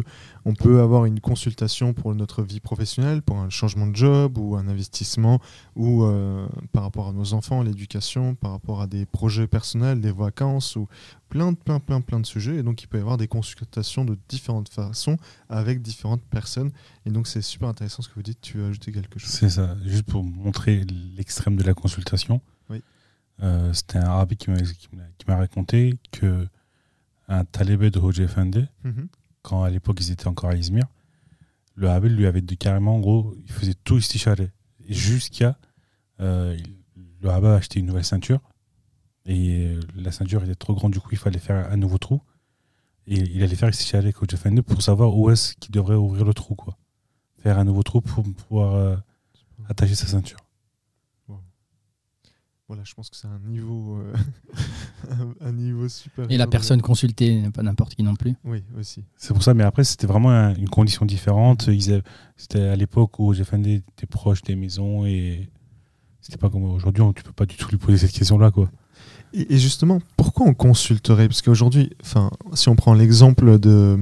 on 0.44 0.54
peut 0.54 0.80
avoir 0.80 1.04
une 1.04 1.18
consultation 1.18 1.92
pour 1.92 2.14
notre 2.14 2.42
vie 2.44 2.60
professionnelle, 2.60 3.22
pour 3.22 3.38
un 3.38 3.50
changement 3.50 3.88
de 3.88 3.96
job 3.96 4.38
ou 4.38 4.54
un 4.56 4.68
investissement, 4.68 5.40
ou 5.74 6.04
euh, 6.04 6.46
par 6.72 6.84
rapport 6.84 7.08
à 7.08 7.12
nos 7.12 7.34
enfants, 7.34 7.62
l'éducation, 7.62 8.36
par 8.36 8.52
rapport 8.52 8.80
à 8.80 8.86
des 8.86 9.04
projets 9.04 9.48
personnels, 9.48 10.00
des 10.00 10.12
vacances, 10.12 10.76
ou 10.76 10.86
plein, 11.28 11.50
de- 11.50 11.56
plein, 11.56 11.80
plein, 11.80 12.00
plein 12.00 12.20
de 12.20 12.26
sujets. 12.26 12.56
Et 12.56 12.62
donc, 12.62 12.82
il 12.82 12.86
peut 12.86 12.98
y 12.98 13.00
avoir 13.00 13.16
des 13.16 13.26
consultations 13.28 14.04
de 14.04 14.16
différentes 14.28 14.68
façons 14.68 15.16
avec 15.48 15.82
différentes 15.82 16.22
personnes. 16.22 16.70
Et 17.04 17.10
donc, 17.10 17.26
c'est 17.26 17.42
super 17.42 17.68
intéressant 17.68 18.02
ce 18.02 18.08
que 18.08 18.14
vous 18.14 18.22
dites. 18.22 18.40
Tu 18.40 18.58
veux 18.58 18.68
ajouter 18.68 18.92
quelque 18.92 19.18
chose? 19.18 19.30
C'est 19.30 19.50
ça, 19.50 19.76
juste 19.84 20.04
pour 20.04 20.22
montrer 20.22 20.84
l'extrême 21.16 21.56
de 21.56 21.64
la 21.64 21.74
consultation. 21.74 22.40
Oui. 22.68 22.80
Euh, 23.42 23.72
C'était 23.72 23.98
un 23.98 24.24
m'a- 24.96 25.02
qui 25.18 25.26
m'a 25.26 25.36
raconté 25.36 25.98
que 26.12 26.46
un 27.30 27.44
talibé 27.44 27.90
de 27.90 27.98
Hoji 27.98 28.22
Effendi, 28.22 28.66
Mhm. 28.84 29.08
quand 29.42 29.62
à 29.62 29.70
l'époque 29.70 29.98
ils 30.00 30.10
étaient 30.10 30.26
encore 30.28 30.50
à 30.50 30.56
Izmir, 30.56 30.84
le 31.76 31.88
Habel 31.88 32.14
lui 32.14 32.26
avait 32.26 32.42
dit 32.42 32.58
carrément, 32.58 32.96
en 32.96 33.00
gros, 33.00 33.34
il 33.46 33.50
faisait 33.52 33.74
tout 33.84 33.96
isticharé. 33.98 34.50
Jusqu'à. 34.88 35.56
euh, 36.20 36.54
le 37.22 37.30
Habel 37.30 37.50
a 37.52 37.54
acheté 37.54 37.80
une 37.80 37.86
nouvelle 37.86 38.04
ceinture. 38.04 38.40
Et 39.26 39.66
euh, 39.68 39.80
la 39.94 40.10
ceinture 40.12 40.42
était 40.44 40.54
trop 40.54 40.74
grande, 40.74 40.92
du 40.92 41.00
coup, 41.00 41.08
il 41.12 41.18
fallait 41.18 41.38
faire 41.38 41.70
un 41.72 41.76
nouveau 41.76 41.96
trou. 41.98 42.20
Et 43.06 43.14
il 43.18 43.42
allait 43.42 43.54
faire 43.56 43.68
isticharé 43.70 44.04
avec 44.04 44.20
Hoji 44.22 44.34
Effendi 44.34 44.60
pour 44.62 44.82
savoir 44.82 45.16
où 45.16 45.30
est-ce 45.30 45.54
qu'il 45.56 45.70
devrait 45.70 45.94
ouvrir 45.96 46.24
le 46.26 46.34
trou, 46.34 46.54
quoi. 46.56 46.76
Faire 47.38 47.58
un 47.58 47.64
nouveau 47.64 47.82
trou 47.82 48.00
pour 48.02 48.22
pouvoir 48.34 48.74
euh, 48.74 48.96
attacher 49.68 49.94
sa 49.94 50.06
ceinture. 50.06 50.38
Voilà, 52.70 52.84
je 52.84 52.94
pense 52.94 53.10
que 53.10 53.16
c'est 53.16 53.26
un 53.26 53.40
niveau, 53.48 53.98
euh, 53.98 54.12
un, 55.40 55.50
niveau 55.52 55.88
super. 55.88 56.26
Et 56.30 56.36
la 56.36 56.46
personne 56.46 56.80
consultée 56.80 57.40
n'est 57.40 57.50
pas 57.50 57.64
n'importe 57.64 57.96
qui 57.96 58.04
non 58.04 58.14
plus. 58.14 58.34
Oui, 58.44 58.62
aussi. 58.78 59.02
C'est 59.16 59.34
pour 59.34 59.42
ça, 59.42 59.54
mais 59.54 59.64
après, 59.64 59.82
c'était 59.82 60.06
vraiment 60.06 60.30
un- 60.30 60.54
une 60.54 60.68
condition 60.68 61.04
différente. 61.04 61.66
Ils 61.66 61.92
avaient- 61.92 62.02
C'était 62.36 62.62
à 62.68 62.76
l'époque 62.76 63.18
où 63.18 63.34
Jeffendé 63.34 63.82
était 63.96 64.06
proche 64.06 64.42
des 64.42 64.54
maisons 64.54 65.04
et 65.04 65.50
c'était 66.20 66.38
pas 66.38 66.48
comme 66.48 66.62
aujourd'hui, 66.62 67.02
on- 67.02 67.12
tu 67.12 67.24
peux 67.24 67.32
pas 67.32 67.44
du 67.44 67.56
tout 67.56 67.68
lui 67.70 67.76
poser 67.76 67.98
cette 67.98 68.12
question-là, 68.12 68.52
quoi. 68.52 68.70
Et, 69.34 69.54
et 69.54 69.58
justement, 69.58 69.98
pourquoi 70.16 70.46
on 70.46 70.54
consulterait? 70.54 71.26
Parce 71.26 71.42
qu'aujourd'hui, 71.42 71.90
enfin, 72.02 72.30
si 72.54 72.68
on 72.68 72.76
prend 72.76 72.94
l'exemple 72.94 73.58
de 73.58 73.98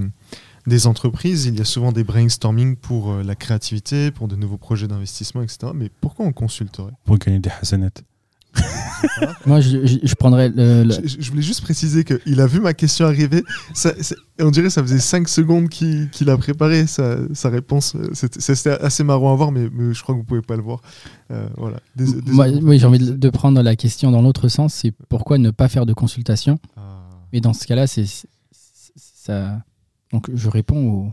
des 0.66 0.86
entreprises, 0.86 1.46
il 1.46 1.56
y 1.56 1.62
a 1.62 1.64
souvent 1.64 1.92
des 1.92 2.04
brainstorming 2.04 2.76
pour 2.76 3.12
euh, 3.12 3.22
la 3.22 3.34
créativité, 3.34 4.10
pour 4.10 4.28
de 4.28 4.36
nouveaux 4.36 4.58
projets 4.58 4.86
d'investissement, 4.88 5.40
etc. 5.40 5.72
Mais 5.74 5.88
pourquoi 6.02 6.26
on 6.26 6.32
consulterait? 6.34 6.92
Pour 7.06 7.16
gagner 7.16 7.38
des 7.38 7.48
hasanettes. 7.62 8.04
Moi, 9.46 9.60
je, 9.60 9.86
je- 9.86 9.98
je 10.02 10.14
prendrais 10.14 10.48
le, 10.48 10.84
le- 10.84 10.92
Je, 11.04 11.16
je 11.20 11.30
voulais 11.30 11.42
juste 11.42 11.62
préciser 11.62 12.04
qu'il 12.04 12.40
a 12.40 12.46
vu 12.46 12.60
ma 12.60 12.74
question 12.74 13.06
arriver. 13.06 13.42
Ça, 13.74 13.92
on 14.40 14.50
dirait 14.50 14.66
que 14.66 14.72
ça 14.72 14.82
faisait 14.82 14.98
5 14.98 15.28
secondes 15.28 15.68
qu'il 15.68 16.30
a 16.30 16.36
préparé 16.36 16.86
sa, 16.86 17.16
sa 17.34 17.48
réponse. 17.48 17.96
C'était 18.12 18.70
assez 18.70 19.04
marrant 19.04 19.32
à 19.32 19.36
voir, 19.36 19.52
mais, 19.52 19.68
mais 19.72 19.94
je 19.94 20.02
crois 20.02 20.14
que 20.14 20.20
vous 20.20 20.24
pouvez 20.26 20.42
pas 20.42 20.56
le 20.56 20.62
voir. 20.62 20.80
Euh, 21.30 21.48
voilà. 21.56 21.78
Moi, 22.26 22.48
oui, 22.62 22.78
j'ai 22.78 22.86
envie 22.86 22.98
de, 22.98 23.12
de 23.12 23.30
prendre 23.30 23.60
la 23.62 23.76
question 23.76 24.10
dans 24.10 24.22
l'autre 24.22 24.48
sens. 24.48 24.74
C'est 24.74 24.92
pourquoi 25.08 25.38
ne 25.38 25.50
pas 25.50 25.68
faire 25.68 25.86
de 25.86 25.92
consultation 25.92 26.58
Ah. 26.76 27.04
Et 27.32 27.40
dans 27.40 27.52
ce 27.52 27.66
cas-là, 27.66 27.86
c'est 27.86 28.06
ça. 28.96 29.62
Donc, 30.12 30.26
je 30.34 30.48
réponds 30.48 31.12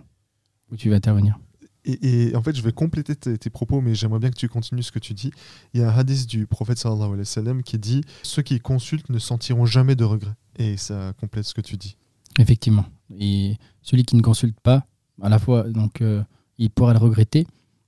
où 0.71 0.75
tu 0.77 0.89
vas 0.89 0.95
intervenir. 0.95 1.37
Et, 1.85 2.35
en 2.35 2.41
fait, 2.41 2.55
je 2.55 2.61
vais 2.61 2.71
compléter 2.71 3.15
tes, 3.15 3.49
propos, 3.49 3.79
mais 3.79 3.93
j'aimerais 3.93 4.19
bien 4.19 4.31
que 4.31 4.35
tu 4.35 4.49
continues 4.49 4.83
ce 4.83 4.91
que 4.91 4.99
tu 4.99 5.13
dis. 5.13 5.31
Il 5.73 5.81
y 5.81 5.83
a 5.83 5.91
un 5.91 5.95
hadith 5.95 6.27
du 6.27 6.47
prophète 6.47 6.79
sallallahu 6.79 7.05
alayhi 7.05 7.19
wa 7.19 7.25
sallam 7.25 7.63
qui 7.63 7.77
dit 7.77 8.01
Ceux 8.23 8.41
qui 8.41 8.59
consultent 8.59 9.09
ne 9.09 9.19
sentiront 9.19 9.65
jamais 9.65 9.95
de 9.95 10.03
regret. 10.03 10.33
Et 10.57 10.77
ça 10.77 11.13
complète 11.19 11.45
ce 11.45 11.53
que 11.53 11.61
tu 11.61 11.77
dis. 11.77 11.95
Effectivement. 12.39 12.85
Et 13.19 13.57
celui 13.83 14.03
qui 14.03 14.15
ne 14.15 14.21
consulte 14.21 14.59
pas, 14.59 14.87
à 15.21 15.29
la 15.29 15.37
fois, 15.37 15.63
donc, 15.63 16.01
euh, 16.01 16.23
il 16.57 16.71
pourra 16.71 16.93
le 16.93 16.99
regretter. 16.99 17.45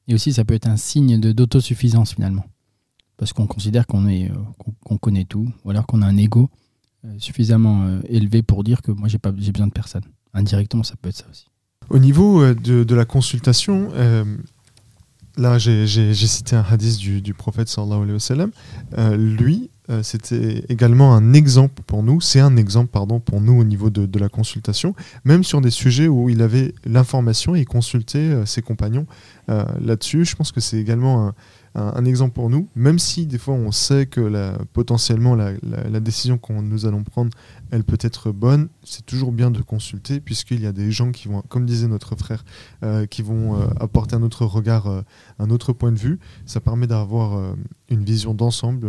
Et 0.08 0.14
aussi, 0.14 0.32
ça 0.32 0.46
peut 0.46 0.54
être 0.54 0.68
un 0.68 0.78
signe 0.78 1.20
d'autosuffisance 1.20 2.14
finalement. 2.14 2.46
Parce 3.18 3.34
qu'on 3.34 3.48
considère 3.48 3.88
qu'on 3.88 4.08
est, 4.08 4.30
euh, 4.30 4.36
qu'on 4.86 4.98
connaît 4.98 5.26
tout, 5.26 5.52
ou 5.66 5.72
alors 5.72 5.88
qu'on 5.88 6.04
a 6.04 6.06
un 6.06 6.18
ego 6.18 6.52
euh, 7.04 7.16
suffisamment 7.18 8.00
élevé 8.08 8.44
pour 8.44 8.64
dire 8.64 8.84
que 8.84 8.92
moi, 8.92 9.08
j'ai 9.08 9.18
besoin 9.52 9.68
de 9.68 9.74
personne. 9.74 10.04
Indirectement, 10.34 10.84
ça 10.84 10.96
peut 10.96 11.10
être 11.10 11.18
ça 11.18 11.26
aussi. 11.32 11.48
Au 11.90 12.00
niveau 12.00 12.42
euh, 12.42 12.54
de, 12.54 12.96
la 12.96 13.06
consultation, 13.06 13.90
euh, 13.94 14.24
là 15.38 15.58
j'ai 15.58 16.14
cité 16.14 16.56
un 16.56 16.66
hadith 16.70 16.98
du, 16.98 17.34
prophète 17.34 17.70
sallallahu 17.70 18.00
alayhi 18.00 18.14
wa 18.14 18.20
sallam. 18.20 18.52
Euh, 18.98 19.16
lui, 19.16 19.70
c'était 20.02 20.66
également 20.68 21.16
un 21.16 21.32
exemple 21.32 21.82
pour 21.88 22.04
nous, 22.04 22.20
c'est 22.20 22.42
un 22.42 22.58
exemple 22.58 22.90
pardon, 22.92 23.22
pour 23.22 23.40
nous 23.40 23.58
au 23.58 23.64
niveau 23.64 23.90
de, 23.90 24.20
la 24.20 24.28
consultation, 24.28 24.94
même 25.24 25.46
sur 25.46 25.62
des 25.62 25.70
sujets 25.70 26.10
où 26.10 26.28
il 26.28 26.42
avait 26.42 26.76
l'information 26.86 27.56
et 27.56 27.64
consultait 27.64 28.46
ses 28.46 28.62
compagnons 28.62 29.06
là-dessus. 29.48 30.26
Je 30.26 30.36
pense 30.36 30.52
que 30.52 30.60
c'est 30.60 30.78
également 30.78 31.28
un, 31.28 31.34
un- 31.78 31.94
un 31.96 32.06
exemple 32.06 32.34
pour 32.34 32.50
nous, 32.50 32.68
même 32.76 33.00
si 33.00 33.26
des 33.26 33.38
fois 33.38 33.54
on 33.54 33.72
sait 33.72 34.06
que 34.08 34.20
la- 34.20 34.58
potentiellement 34.74 35.36
la, 35.36 35.52
la- 35.64 35.88
la 35.90 36.00
décision 36.00 36.38
que 36.38 36.52
nous 36.54 36.86
allons 36.86 37.04
prendre, 37.04 37.30
elle 37.72 37.84
peut 37.84 37.98
être 38.02 38.32
bonne, 38.32 38.68
c'est 38.84 39.06
toujours 39.06 39.32
bien 39.32 39.52
de 39.52 39.62
consulter 39.62 40.20
puisqu'il 40.20 40.60
y 40.62 40.66
a 40.66 40.72
des 40.74 40.92
gens 40.92 41.12
qui 41.12 41.28
vont, 41.28 41.42
comme 41.50 41.66
disait 41.66 41.88
notre 41.88 42.16
frère, 42.16 42.44
euh, 42.84 43.06
qui 43.06 43.22
vont 43.22 43.62
euh, 43.62 43.68
apporter 43.80 44.16
un 44.16 44.24
autre 44.24 44.46
regard, 44.46 44.88
euh, 44.88 45.02
un 45.40 45.50
autre 45.50 45.72
point 45.72 45.92
de 45.92 46.00
vue. 46.00 46.20
Ça 46.46 46.60
permet 46.60 46.88
d'avoir 46.88 47.54
une 47.90 48.04
vision 48.04 48.34
d'ensemble, 48.34 48.88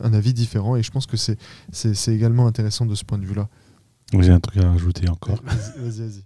un 0.00 0.12
avis 0.12 0.32
différent 0.34 0.76
et 0.76 0.82
je 0.82 0.90
pense 0.90 1.06
que 1.06 1.16
c'est 1.16 2.12
également 2.12 2.46
intéressant 2.46 2.86
de 2.86 2.94
ce 2.94 3.04
point 3.04 3.18
de 3.18 3.24
vue-là. 3.26 3.48
J'ai 4.18 4.30
un 4.32 4.40
truc 4.40 4.62
à 4.62 4.70
rajouter 4.70 5.08
encore? 5.08 5.42
Vas-y, 5.44 6.00
vas-y. 6.00 6.24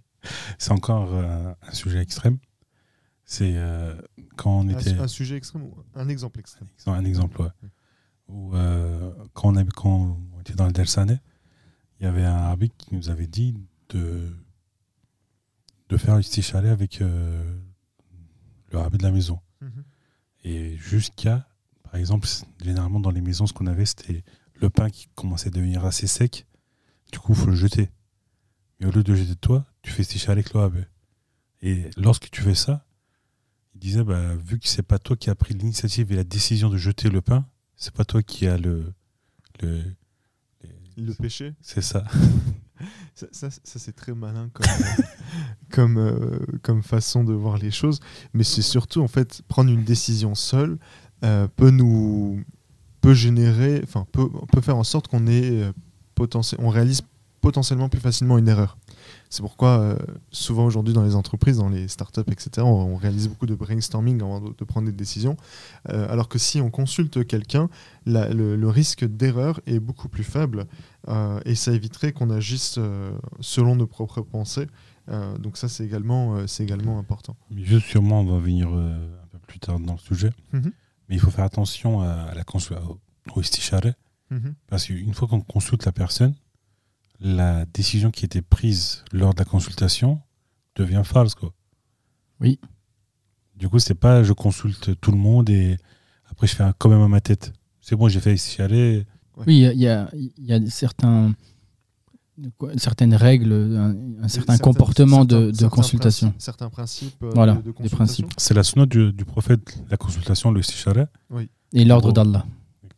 C'est 0.57 0.71
encore 0.71 1.13
un 1.13 1.73
sujet 1.73 1.99
extrême. 2.01 2.37
C'est 3.25 3.53
euh, 3.55 3.95
quand 4.35 4.59
on 4.59 4.69
était. 4.69 4.97
un 4.97 5.07
sujet 5.07 5.37
extrême 5.37 5.69
un 5.95 6.09
exemple 6.09 6.39
extrême? 6.39 6.67
Un 6.85 7.05
exemple, 7.05 7.41
ouais. 7.41 7.49
Où, 8.27 8.55
euh, 8.55 9.11
quand, 9.33 9.49
on 9.49 9.55
avait, 9.55 9.71
quand 9.71 10.17
on 10.33 10.39
était 10.41 10.53
dans 10.53 10.65
le 10.65 10.71
Dersane, 10.71 11.19
il 11.99 12.03
y 12.03 12.05
avait 12.05 12.23
un 12.23 12.35
arabique 12.35 12.73
qui 12.77 12.95
nous 12.95 13.09
avait 13.09 13.27
dit 13.27 13.55
de, 13.89 14.29
de 15.89 15.97
faire 15.97 16.17
l'isticharé 16.17 16.69
avec 16.69 17.01
euh, 17.01 17.59
le 18.71 18.79
arabe 18.79 18.97
de 18.97 19.03
la 19.03 19.11
maison. 19.11 19.39
Mhm. 19.61 19.83
Et 20.43 20.77
jusqu'à, 20.77 21.47
par 21.83 21.95
exemple, 21.95 22.27
généralement 22.61 22.99
dans 22.99 23.11
les 23.11 23.21
maisons, 23.21 23.47
ce 23.47 23.53
qu'on 23.53 23.67
avait, 23.67 23.85
c'était 23.85 24.23
le 24.55 24.69
pain 24.69 24.89
qui 24.89 25.07
commençait 25.15 25.47
à 25.47 25.51
devenir 25.51 25.85
assez 25.85 26.07
sec. 26.07 26.45
Du 27.11 27.19
coup, 27.19 27.33
il 27.33 27.37
faut 27.37 27.49
le 27.49 27.55
jeter. 27.55 27.89
Mais 28.79 28.87
au 28.87 28.91
lieu 28.91 29.03
de 29.03 29.11
le 29.11 29.17
jeter 29.17 29.35
toi, 29.35 29.65
tu 29.81 29.91
fais 29.91 30.01
isticharé 30.01 30.33
avec 30.33 30.53
le 30.53 30.59
arabe. 30.59 30.85
Et 31.61 31.89
lorsque 31.95 32.29
tu 32.29 32.41
fais 32.41 32.55
ça, 32.55 32.85
disait, 33.83 34.03
bah, 34.03 34.35
vu 34.35 34.59
que 34.59 34.67
c'est 34.67 34.83
pas 34.83 34.99
toi 34.99 35.15
qui 35.15 35.29
as 35.29 35.35
pris 35.35 35.53
l'initiative 35.53 36.11
et 36.11 36.15
la 36.15 36.23
décision 36.23 36.69
de 36.69 36.77
jeter 36.77 37.09
le 37.09 37.21
pain, 37.21 37.45
c'est 37.75 37.93
pas 37.93 38.05
toi 38.05 38.23
qui 38.23 38.47
as 38.47 38.57
le. 38.57 38.93
le 39.61 39.81
les- 40.97 41.03
Le 41.05 41.13
péché 41.13 41.53
c'est 41.61 41.81
ça. 41.81 42.03
Ça, 43.15 43.27
ça, 43.31 43.49
ça, 43.51 43.79
c'est 43.79 43.93
très 43.95 44.13
malin 44.13 44.49
comme, 44.51 44.65
euh, 44.65 45.03
comme, 45.71 45.97
euh, 45.97 46.39
comme 46.63 46.83
façon 46.83 47.23
de 47.23 47.31
voir 47.31 47.57
les 47.57 47.71
choses. 47.71 47.99
Mais 48.33 48.43
c'est 48.43 48.63
surtout, 48.63 49.01
en 49.01 49.07
fait, 49.07 49.41
prendre 49.47 49.71
une 49.71 49.83
décision 49.85 50.35
seule 50.35 50.77
euh, 51.23 51.47
peut 51.55 51.69
nous 51.69 52.43
peut 52.99 53.13
générer, 53.13 53.79
enfin, 53.83 54.05
peut, 54.11 54.27
peut 54.51 54.59
faire 54.59 54.75
en 54.75 54.83
sorte 54.83 55.07
qu'on 55.07 55.27
est 55.27 55.61
euh, 55.61 55.71
potentiel, 56.15 56.59
on 56.61 56.69
réalise 56.69 57.03
potentiellement 57.39 57.87
plus 57.87 58.01
facilement 58.01 58.37
une 58.37 58.47
erreur. 58.49 58.77
C'est 59.33 59.41
pourquoi, 59.41 59.79
euh, 59.79 59.97
souvent 60.29 60.63
aujourd'hui 60.63 60.93
dans 60.93 61.01
les 61.03 61.15
entreprises, 61.15 61.57
dans 61.57 61.69
les 61.69 61.87
startups, 61.87 62.21
etc., 62.31 62.49
on, 62.57 62.93
on 62.93 62.95
réalise 62.97 63.27
beaucoup 63.27 63.47
de 63.47 63.55
brainstorming 63.55 64.21
avant 64.21 64.39
de, 64.39 64.53
de 64.55 64.63
prendre 64.63 64.85
des 64.85 64.93
décisions. 64.93 65.37
Euh, 65.89 66.07
alors 66.07 66.29
que 66.29 66.37
si 66.37 66.61
on 66.61 66.69
consulte 66.69 67.25
quelqu'un, 67.25 67.67
le, 68.05 68.55
le 68.55 68.69
risque 68.69 69.05
d'erreur 69.05 69.59
est 69.65 69.79
beaucoup 69.79 70.07
plus 70.07 70.23
faible 70.23 70.67
euh, 71.07 71.39
et 71.45 71.55
ça 71.55 71.71
éviterait 71.71 72.11
qu'on 72.11 72.29
agisse 72.29 72.77
selon 73.39 73.75
nos 73.75 73.87
propres 73.87 74.21
pensées. 74.21 74.67
Donc 75.39 75.57
ça, 75.57 75.67
c'est 75.67 75.83
également, 75.83 76.45
c'est 76.45 76.61
également 76.61 76.99
important. 76.99 77.35
Mais 77.49 77.63
juste 77.63 77.87
sûrement, 77.87 78.21
on 78.21 78.25
va 78.25 78.37
venir 78.37 78.67
un 78.67 79.27
peu 79.31 79.39
plus 79.47 79.57
tard 79.57 79.79
dans 79.79 79.93
le 79.93 79.97
sujet. 79.97 80.29
Mhm. 80.51 80.71
Mais 81.09 81.15
il 81.15 81.19
faut 81.19 81.31
faire 81.31 81.45
attention 81.45 82.01
à, 82.01 82.09
à 82.11 82.35
la 82.35 82.43
au, 82.87 82.99
au 83.35 83.41
isticharé, 83.41 83.93
parce 84.67 84.85
qu'une 84.85 85.15
fois 85.15 85.27
qu'on 85.27 85.41
consulte 85.41 85.85
la 85.85 85.91
personne, 85.91 86.35
la 87.19 87.65
décision 87.67 88.11
qui 88.11 88.25
était 88.25 88.41
prise 88.41 89.03
lors 89.11 89.33
de 89.33 89.39
la 89.39 89.45
consultation 89.45 90.21
devient 90.75 91.01
false. 91.05 91.35
Quoi. 91.35 91.53
Oui. 92.39 92.59
Du 93.55 93.69
coup, 93.69 93.79
c'est 93.79 93.93
pas 93.95 94.23
je 94.23 94.33
consulte 94.33 94.99
tout 94.99 95.11
le 95.11 95.17
monde 95.17 95.49
et 95.49 95.77
après 96.29 96.47
je 96.47 96.55
fais 96.55 96.63
un 96.63 96.73
quand 96.73 96.89
même 96.89 97.01
à 97.01 97.07
ma 97.07 97.21
tête. 97.21 97.53
C'est 97.81 97.95
bon, 97.95 98.07
j'ai 98.07 98.19
fait 98.19 98.33
isticharé. 98.33 99.05
Oui, 99.37 99.57
il 99.57 99.59
y 99.59 99.65
a, 99.67 99.73
il 99.73 99.79
y 99.81 99.87
a- 99.87 100.09
il 100.13 100.45
y 100.45 100.53
a 100.53 100.69
certains, 100.69 101.33
quoi, 102.57 102.71
certaines 102.77 103.13
règles, 103.15 103.51
un, 103.53 103.89
un 104.23 104.27
certain 104.27 104.53
Certains- 104.53 104.57
comportement 104.57 105.25
de, 105.25 105.35
certains- 105.35 105.47
de 105.51 105.55
certains 105.57 105.75
consultation. 105.75 106.27
principes- 106.29 106.41
Certains 106.43 106.69
principes 106.69 107.23
euh, 107.23 107.31
Voilà, 107.33 107.55
de, 107.55 107.71
de 107.71 107.83
des 107.83 107.89
principes. 107.89 108.27
C'est 108.37 108.53
la 108.53 108.63
sunna 108.63 108.85
du, 108.85 109.11
du 109.13 109.25
prophète, 109.25 109.79
la 109.89 109.97
consultation, 109.97 110.51
le 110.51 110.59
isticharé. 110.59 111.05
Et 111.73 111.85
l'ordre 111.85 112.11
d'Allah. 112.11 112.45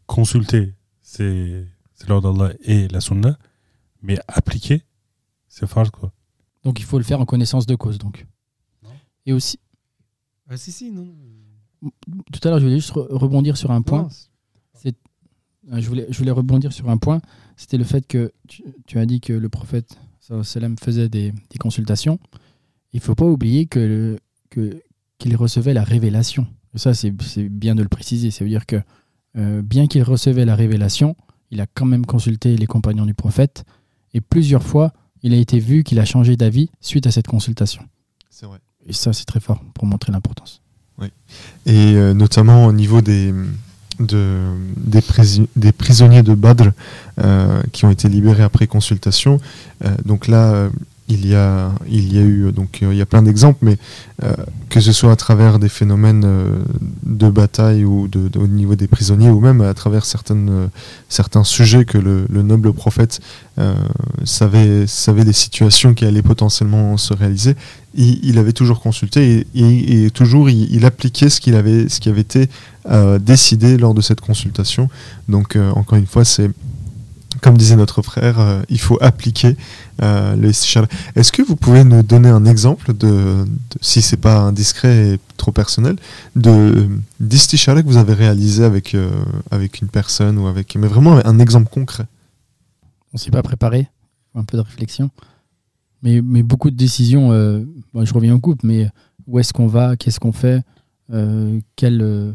Consulter, 0.08 0.74
c'est 1.02 1.66
c'est 1.94 2.10
l'ordre 2.10 2.34
d'Allah 2.34 2.54
et 2.66 2.88
la 2.90 3.00
sunna, 3.02 3.38
mais 4.06 4.18
appliquer, 4.28 4.84
c'est 5.48 5.68
false. 5.68 5.90
Quoi. 5.90 6.12
Donc 6.64 6.80
il 6.80 6.86
faut 6.86 6.98
le 6.98 7.04
faire 7.04 7.20
en 7.20 7.26
connaissance 7.26 7.66
de 7.66 7.76
cause. 7.76 7.98
Donc. 7.98 8.26
Non. 8.84 8.90
Et 9.26 9.34
aussi, 9.34 9.60
Ah, 10.50 10.58
si, 10.58 10.72
si, 10.72 10.92
non. 10.92 11.08
tout 12.32 12.40
à 12.44 12.50
l'heure, 12.50 12.60
je 12.60 12.66
voulais 12.66 12.78
juste 12.80 12.92
re- 12.94 13.08
rebondir 13.12 13.58
sur 13.58 13.72
un 13.72 13.82
point. 13.82 14.08
Euh, 15.72 15.82
Je 15.82 15.88
voulais, 15.88 16.06
je 16.10 16.18
voulais 16.20 16.32
rebondir 16.32 16.72
sur 16.72 16.90
un 16.90 16.98
point. 16.98 17.22
C'était 17.58 17.78
le 17.78 17.84
fait 17.84 18.06
que 18.08 18.32
tu, 18.48 18.64
tu 18.86 19.00
as 19.00 19.06
dit 19.08 19.20
que 19.20 19.34
le 19.34 19.50
prophète 19.50 19.98
sallam, 20.44 20.76
faisait 20.78 21.10
des, 21.10 21.32
des 21.50 21.58
consultations. 21.58 22.20
Il 22.94 23.00
faut 23.00 23.16
pas 23.16 23.26
oublier 23.26 23.66
que 23.66 23.80
le- 23.80 24.20
que- 24.52 24.82
qu'il 25.18 25.36
recevait 25.36 25.74
la 25.74 25.84
révélation. 25.84 26.46
Et 26.74 26.78
ça, 26.78 26.94
c'est 26.94 27.14
c'est 27.22 27.50
bien 27.50 27.74
de 27.74 27.82
le 27.82 27.90
préciser. 27.90 28.30
Ça 28.32 28.44
veut 28.44 28.50
dire 28.50 28.66
que 28.68 28.76
euh, 29.38 29.62
bien 29.62 29.88
qu'il 29.88 30.04
recevait 30.04 30.46
la 30.46 30.56
révélation, 30.56 31.16
il 31.52 31.60
a 31.62 31.66
quand 31.68 31.86
même 31.86 32.06
consulté 32.06 32.56
les 32.58 32.68
compagnons 32.68 33.06
du 33.06 33.14
prophète. 33.14 33.64
Et 34.16 34.22
plusieurs 34.22 34.64
fois, 34.64 34.94
il 35.24 35.34
a 35.34 35.38
été 35.38 35.60
vu 35.60 35.84
qu'il 35.84 36.00
a 36.00 36.06
changé 36.06 36.36
d'avis 36.38 36.70
suite 36.82 37.06
à 37.06 37.12
cette 37.12 37.28
consultation. 37.28 37.84
C'est 38.30 38.48
vrai. 38.48 38.60
Et 38.88 38.94
ça, 38.94 39.12
c'est 39.14 39.26
très 39.26 39.42
fort 39.42 39.62
pour 39.76 39.86
montrer 39.86 40.12
l'importance. 40.12 40.62
Et 41.66 41.96
euh, 41.96 42.14
notamment 42.14 42.66
au 42.66 42.72
niveau 42.72 43.02
des, 43.02 43.34
de, 44.00 44.40
des, 44.78 45.02
prisi- 45.02 45.48
des 45.58 45.74
prisonniers 45.74 46.24
de 46.24 46.34
Badr 46.34 46.70
euh, 47.20 47.62
qui 47.74 47.84
ont 47.84 47.92
été 47.92 48.08
libérés 48.08 48.44
après 48.44 48.68
consultation. 48.68 49.42
Euh, 49.84 49.94
donc 50.06 50.28
là, 50.28 50.70
il 51.08 51.28
y 51.28 51.36
a, 51.36 51.72
il 51.88 52.14
y 52.14 52.18
a 52.18 52.22
eu, 52.22 52.52
donc 52.52 52.80
euh, 52.82 52.92
il 52.92 52.98
y 52.98 53.02
a 53.02 53.06
plein 53.06 53.22
d'exemples, 53.22 53.60
mais 53.62 53.78
euh, 54.24 54.34
que 54.70 54.80
ce 54.80 54.92
soit 54.92 55.12
à 55.12 55.16
travers 55.16 55.60
des 55.60 55.70
phénomènes 55.70 56.24
euh, 56.26 56.64
de 57.04 57.30
bataille 57.30 57.86
ou 57.86 58.08
de, 58.08 58.30
au 58.40 58.48
niveau 58.48 58.76
des 58.76 58.88
prisonniers, 58.88 59.30
ou 59.30 59.40
même 59.40 59.62
à 59.62 59.74
travers 59.76 60.04
certains 60.06 61.44
sujets 61.44 61.86
que 61.86 62.00
le, 62.00 62.26
le 62.30 62.42
noble 62.42 62.74
prophète 62.74 63.20
savait, 64.24 64.86
des 64.86 65.34
situations 65.34 65.94
qui 65.94 66.06
allaient 66.06 66.22
potentiellement 66.22 66.98
se 66.98 67.14
réaliser, 67.14 67.56
il, 67.94 68.38
avait 68.38 68.52
toujours 68.52 68.82
consulté 68.82 69.48
et, 69.56 70.10
toujours 70.10 70.50
il, 70.50 70.86
appliquait 70.86 71.30
ce 71.30 71.40
qui 71.40 71.54
avait 71.54 72.20
été 72.20 72.50
décidé 73.22 73.78
lors 73.78 73.94
de 73.94 74.02
cette 74.02 74.20
consultation. 74.20 74.90
Donc 75.30 75.56
encore 75.56 75.98
une 75.98 76.08
fois, 76.08 76.26
c'est 76.26 76.52
comme 77.42 77.58
disait 77.58 77.76
notre 77.76 78.02
frère, 78.02 78.40
euh, 78.40 78.62
il 78.70 78.80
faut 78.80 78.98
appliquer 79.02 79.56
euh, 80.02 80.36
le. 80.36 80.50
Est-ce 80.50 81.32
que 81.32 81.42
vous 81.42 81.56
pouvez 81.56 81.84
nous 81.84 82.04
donner 82.04 82.30
un 82.30 82.46
exemple 82.46 82.94
de, 82.94 83.46
si 83.82 84.02
c'est 84.02 84.18
pas 84.18 84.40
indiscret 84.40 85.14
et 85.14 85.20
trop 85.38 85.52
personnel, 85.52 85.96
de 86.36 86.88
d'istishala 87.20 87.82
que 87.82 87.88
vous 87.88 87.98
avez 87.98 88.14
réalisé 88.14 88.64
avec 88.64 88.96
euh, 88.96 89.10
avec 89.52 89.82
une 89.82 89.88
personne 89.90 90.38
ou 90.38 90.48
avec, 90.48 90.76
mais 90.76 90.88
vraiment 90.88 91.20
un 91.26 91.40
exemple 91.40 91.70
concret? 91.70 92.06
On 93.14 93.18
s'est 93.18 93.32
pas 93.32 93.44
préparé, 93.44 93.88
un 94.34 94.44
peu 94.44 94.58
de 94.58 94.62
réflexion. 94.62 95.10
Mais, 96.04 96.22
beaucoup 96.22 96.70
de 96.70 96.76
décisions, 96.76 97.32
euh, 97.32 97.64
je 97.96 98.14
reviens 98.14 98.36
au 98.36 98.40
couple, 98.40 98.68
mais 98.68 98.90
où 99.26 99.40
est-ce 99.40 99.54
qu'on 99.54 99.66
va, 99.66 99.96
qu'est-ce 99.96 100.20
qu'on 100.20 100.34
fait, 100.34 100.62
euh, 101.12 101.60
quel, 101.76 102.02
euh, 102.02 102.32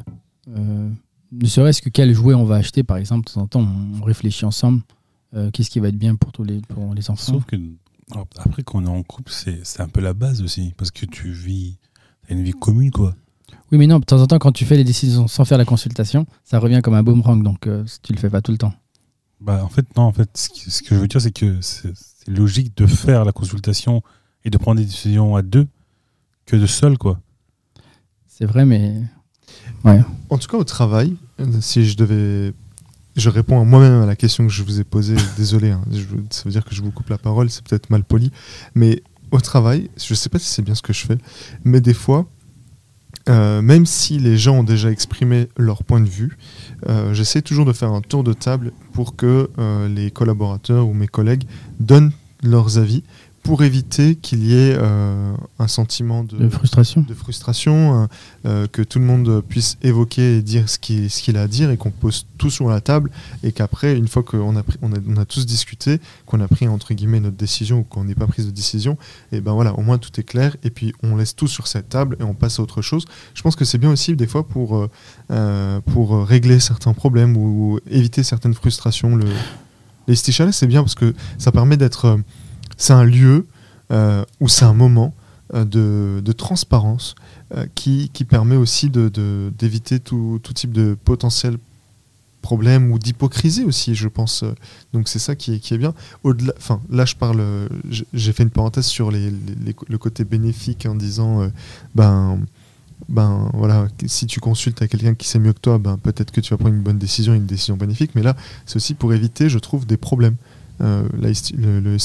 euh, 0.56 0.88
ne 1.32 1.46
serait-ce 1.46 1.80
que 1.82 1.88
quel 1.88 2.12
jouet 2.14 2.34
on 2.34 2.44
va 2.44 2.56
acheter, 2.56 2.82
par 2.82 2.96
exemple, 2.96 3.26
de 3.28 3.32
temps 3.34 3.42
en 3.42 3.46
temps, 3.46 3.66
on 4.00 4.04
réfléchit 4.04 4.44
ensemble, 4.44 4.82
euh, 5.34 5.50
qu'est-ce 5.50 5.70
qui 5.70 5.80
va 5.80 5.88
être 5.88 5.98
bien 5.98 6.16
pour, 6.16 6.32
tous 6.32 6.44
les, 6.44 6.60
pour 6.62 6.94
les 6.94 7.10
enfants. 7.10 7.32
Sauf 7.32 7.44
que 7.44 7.56
alors, 8.12 8.26
après, 8.38 8.62
quand 8.64 8.82
on 8.82 8.86
est 8.86 8.88
en 8.98 9.02
couple, 9.04 9.30
c'est 9.32 9.80
un 9.80 9.88
peu 9.88 10.00
la 10.00 10.14
base 10.14 10.42
aussi. 10.42 10.74
Parce 10.76 10.90
que 10.90 11.06
tu 11.06 11.30
vis. 11.30 11.76
Une 12.28 12.44
vie 12.44 12.52
commune, 12.52 12.92
quoi. 12.92 13.16
Oui, 13.72 13.78
mais 13.78 13.88
non, 13.88 13.98
de 13.98 14.04
temps 14.04 14.20
en 14.22 14.26
temps, 14.28 14.38
quand 14.38 14.52
tu 14.52 14.64
fais 14.64 14.76
les 14.76 14.84
décisions 14.84 15.26
sans 15.26 15.44
faire 15.44 15.58
la 15.58 15.64
consultation, 15.64 16.26
ça 16.44 16.60
revient 16.60 16.80
comme 16.80 16.94
un 16.94 17.02
boomerang, 17.02 17.42
donc 17.42 17.66
euh, 17.66 17.84
tu 18.04 18.12
le 18.12 18.18
fais 18.20 18.30
pas 18.30 18.40
tout 18.40 18.52
le 18.52 18.58
temps. 18.58 18.72
Bah, 19.40 19.64
en 19.64 19.68
fait, 19.68 19.84
non, 19.96 20.04
en 20.04 20.12
fait, 20.12 20.30
ce, 20.36 20.48
qui- 20.48 20.70
ce 20.70 20.82
que 20.82 20.94
je 20.94 21.00
veux 21.00 21.08
dire, 21.08 21.20
c'est 21.20 21.32
que 21.32 21.60
c'est 21.60 21.92
logique 22.28 22.76
de 22.76 22.86
faire 22.86 23.24
la 23.24 23.32
consultation 23.32 24.02
et 24.44 24.50
de 24.50 24.58
prendre 24.58 24.78
des 24.80 24.86
décisions 24.86 25.34
à 25.34 25.42
deux 25.42 25.66
que 26.46 26.54
de 26.54 26.66
seul, 26.66 26.98
quoi. 26.98 27.20
C'est 28.28 28.46
vrai, 28.46 28.64
mais 28.64 29.02
En 30.28 30.38
tout 30.38 30.48
cas, 30.48 30.56
au 30.58 30.64
travail, 30.64 31.16
si 31.60 31.86
je 31.86 31.96
devais. 31.96 32.52
Je 33.16 33.28
réponds 33.28 33.60
à 33.60 33.64
moi-même 33.64 34.02
à 34.02 34.06
la 34.06 34.14
question 34.16 34.46
que 34.46 34.52
je 34.52 34.62
vous 34.62 34.80
ai 34.80 34.84
posée. 34.84 35.16
Désolé, 35.36 35.70
hein, 35.70 35.80
je- 35.90 36.04
ça 36.30 36.42
veut 36.44 36.50
dire 36.52 36.64
que 36.64 36.74
je 36.74 36.80
vous 36.82 36.90
coupe 36.92 37.08
la 37.08 37.18
parole, 37.18 37.50
c'est 37.50 37.62
peut-être 37.64 37.90
mal 37.90 38.04
poli. 38.04 38.30
Mais 38.74 39.02
au 39.32 39.40
travail, 39.40 39.90
je 39.96 40.12
ne 40.12 40.16
sais 40.16 40.28
pas 40.28 40.38
si 40.38 40.46
c'est 40.46 40.62
bien 40.62 40.74
ce 40.74 40.82
que 40.82 40.92
je 40.92 41.06
fais, 41.06 41.18
mais 41.64 41.80
des 41.80 41.94
fois, 41.94 42.26
euh, 43.28 43.60
même 43.62 43.84
si 43.86 44.18
les 44.18 44.36
gens 44.38 44.58
ont 44.58 44.64
déjà 44.64 44.90
exprimé 44.90 45.48
leur 45.56 45.82
point 45.84 46.00
de 46.00 46.08
vue, 46.08 46.38
euh, 46.88 47.12
j'essaie 47.12 47.42
toujours 47.42 47.64
de 47.64 47.72
faire 47.72 47.92
un 47.92 48.00
tour 48.00 48.22
de 48.24 48.32
table 48.32 48.72
pour 48.92 49.16
que 49.16 49.50
euh, 49.58 49.88
les 49.88 50.10
collaborateurs 50.10 50.86
ou 50.88 50.94
mes 50.94 51.08
collègues 51.08 51.44
donnent 51.80 52.12
leurs 52.42 52.78
avis 52.78 53.02
pour 53.42 53.62
éviter 53.64 54.16
qu'il 54.16 54.44
y 54.44 54.52
ait 54.52 54.76
euh, 54.78 55.32
un 55.58 55.66
sentiment 55.66 56.24
de, 56.24 56.36
de 56.36 56.48
frustration. 56.50 57.00
de 57.08 57.14
frustration, 57.14 57.94
un- 58.02 58.08
euh, 58.44 58.66
que 58.66 58.82
tout 58.82 58.98
le 58.98 59.06
monde 59.06 59.42
puisse 59.48 59.78
évoquer 59.82 60.36
et 60.36 60.42
dire 60.42 60.68
ce 60.68 60.78
qu'il 60.78 61.36
a 61.38 61.42
à 61.42 61.48
dire 61.48 61.70
et 61.70 61.78
qu'on 61.78 61.90
pose 61.90 62.26
tout 62.36 62.50
sur 62.50 62.68
la 62.68 62.82
table 62.82 63.10
et 63.42 63.52
qu'après, 63.52 63.96
une 63.96 64.08
fois 64.08 64.22
qu'on 64.22 64.56
a, 64.56 64.62
pris- 64.62 64.76
on 64.82 64.92
a, 64.92 64.96
on 65.08 65.16
a 65.16 65.24
tous 65.24 65.46
discuté, 65.46 66.00
qu'on 66.26 66.40
a 66.40 66.48
pris 66.48 66.68
entre 66.68 66.92
guillemets 66.92 67.18
notre 67.20 67.38
décision 67.38 67.78
ou 67.78 67.82
qu'on 67.82 68.04
n'ait 68.04 68.14
pas 68.14 68.26
prise 68.26 68.44
de 68.46 68.50
décision, 68.50 68.98
et 69.32 69.40
ben 69.40 69.52
voilà, 69.52 69.72
au 69.78 69.80
moins 69.80 69.96
tout 69.96 70.10
est 70.20 70.24
clair 70.24 70.56
et 70.62 70.68
puis 70.70 70.92
on 71.02 71.16
laisse 71.16 71.34
tout 71.34 71.48
sur 71.48 71.66
cette 71.66 71.88
table 71.88 72.16
et 72.20 72.24
on 72.24 72.34
passe 72.34 72.58
à 72.60 72.62
autre 72.62 72.82
chose. 72.82 73.06
Je 73.34 73.40
pense 73.40 73.56
que 73.56 73.64
c'est 73.64 73.78
bien 73.78 73.90
aussi 73.90 74.14
des 74.16 74.26
fois 74.26 74.46
pour, 74.46 74.76
euh, 74.76 74.90
euh, 75.30 75.80
pour 75.80 76.26
régler 76.26 76.60
certains 76.60 76.92
problèmes 76.92 77.36
ou 77.38 77.80
éviter 77.90 78.22
certaines 78.22 78.54
frustrations. 78.54 79.16
Le, 79.16 79.24
les 80.08 80.14
c'est 80.16 80.66
bien 80.66 80.82
parce 80.82 80.94
que 80.94 81.14
ça 81.38 81.50
permet 81.52 81.78
d'être... 81.78 82.20
c'est 82.80 82.94
un 82.94 83.04
lieu 83.04 83.46
euh, 83.92 84.24
ou 84.40 84.48
c'est 84.48 84.64
un 84.64 84.72
moment 84.72 85.14
euh, 85.54 85.64
de, 85.64 86.32
transparence 86.32 87.14
euh, 87.54 87.66
qui, 87.74 88.08
permet 88.28 88.56
aussi 88.56 88.88
d'éviter 88.90 90.00
tout, 90.00 90.40
type 90.54 90.72
de 90.72 90.96
potentiel 91.04 91.58
problème 92.40 92.90
ou 92.90 92.98
d'hypocrisie 92.98 93.64
aussi, 93.64 93.94
je 93.94 94.08
pense. 94.08 94.44
Donc 94.94 95.08
c'est 95.08 95.18
ça 95.18 95.36
qui 95.36 95.52
est, 95.54 95.78
bien. 95.78 95.92
Au-delà, 96.24 96.54
là 96.88 97.04
je 97.04 97.14
parle, 97.14 97.44
j'ai 98.14 98.32
fait 98.32 98.44
une 98.44 98.50
parenthèse 98.50 98.86
sur 98.86 99.10
les, 99.10 99.30
le 99.88 99.98
côté 99.98 100.24
bénéfique 100.24 100.86
en 100.86 100.94
disant, 100.94 101.50
ben, 101.94 102.38
ben 103.10 103.50
voilà, 103.52 103.88
si 104.06 104.26
tu 104.26 104.40
consultes 104.40 104.80
à 104.80 104.88
quelqu'un 104.88 105.14
qui 105.14 105.28
sait 105.28 105.38
mieux 105.38 105.52
que 105.52 105.60
toi, 105.60 105.78
ben 105.78 105.98
peut-être 105.98 106.30
que 106.30 106.40
tu 106.40 106.54
vas 106.54 106.56
prendre 106.56 106.74
une 106.74 106.82
bonne 106.82 106.98
décision, 106.98 107.34
une 107.34 107.44
décision 107.44 107.76
bénéfique. 107.76 108.12
Mais 108.14 108.22
là, 108.22 108.36
c'est 108.64 108.76
aussi 108.76 108.94
pour 108.94 109.12
éviter, 109.12 109.50
je 109.50 109.58
trouve, 109.58 109.86
des 109.86 109.98
problèmes. 109.98 110.36
Euh, 110.80 111.06
la 111.18 111.28
le, 111.56 111.80
le 111.80 111.96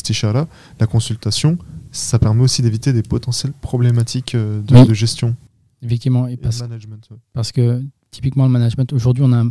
la 0.79 0.87
consultation, 0.87 1.57
ça 1.91 2.19
permet 2.19 2.41
aussi 2.43 2.61
d'éviter 2.61 2.91
des 2.93 3.03
potentielles 3.03 3.53
problématiques 3.53 4.35
euh, 4.35 4.61
de, 4.61 4.75
Oui. 4.75 4.87
de 4.87 4.93
gestion 4.93 5.35
Effectivement, 5.81 6.27
et 6.27 6.33
et 6.33 6.37
parce, 6.37 6.61
management. 6.61 7.07
ouais. 7.11 7.17
parce 7.33 7.51
que 7.51 7.83
typiquement 8.11 8.45
le 8.45 8.51
management, 8.51 8.91
aujourd'hui, 8.93 9.23
on 9.25 9.31
a 9.33 9.43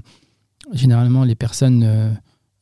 généralement 0.73 1.25
les 1.25 1.35
personnes 1.35 1.83
euh, 1.85 2.11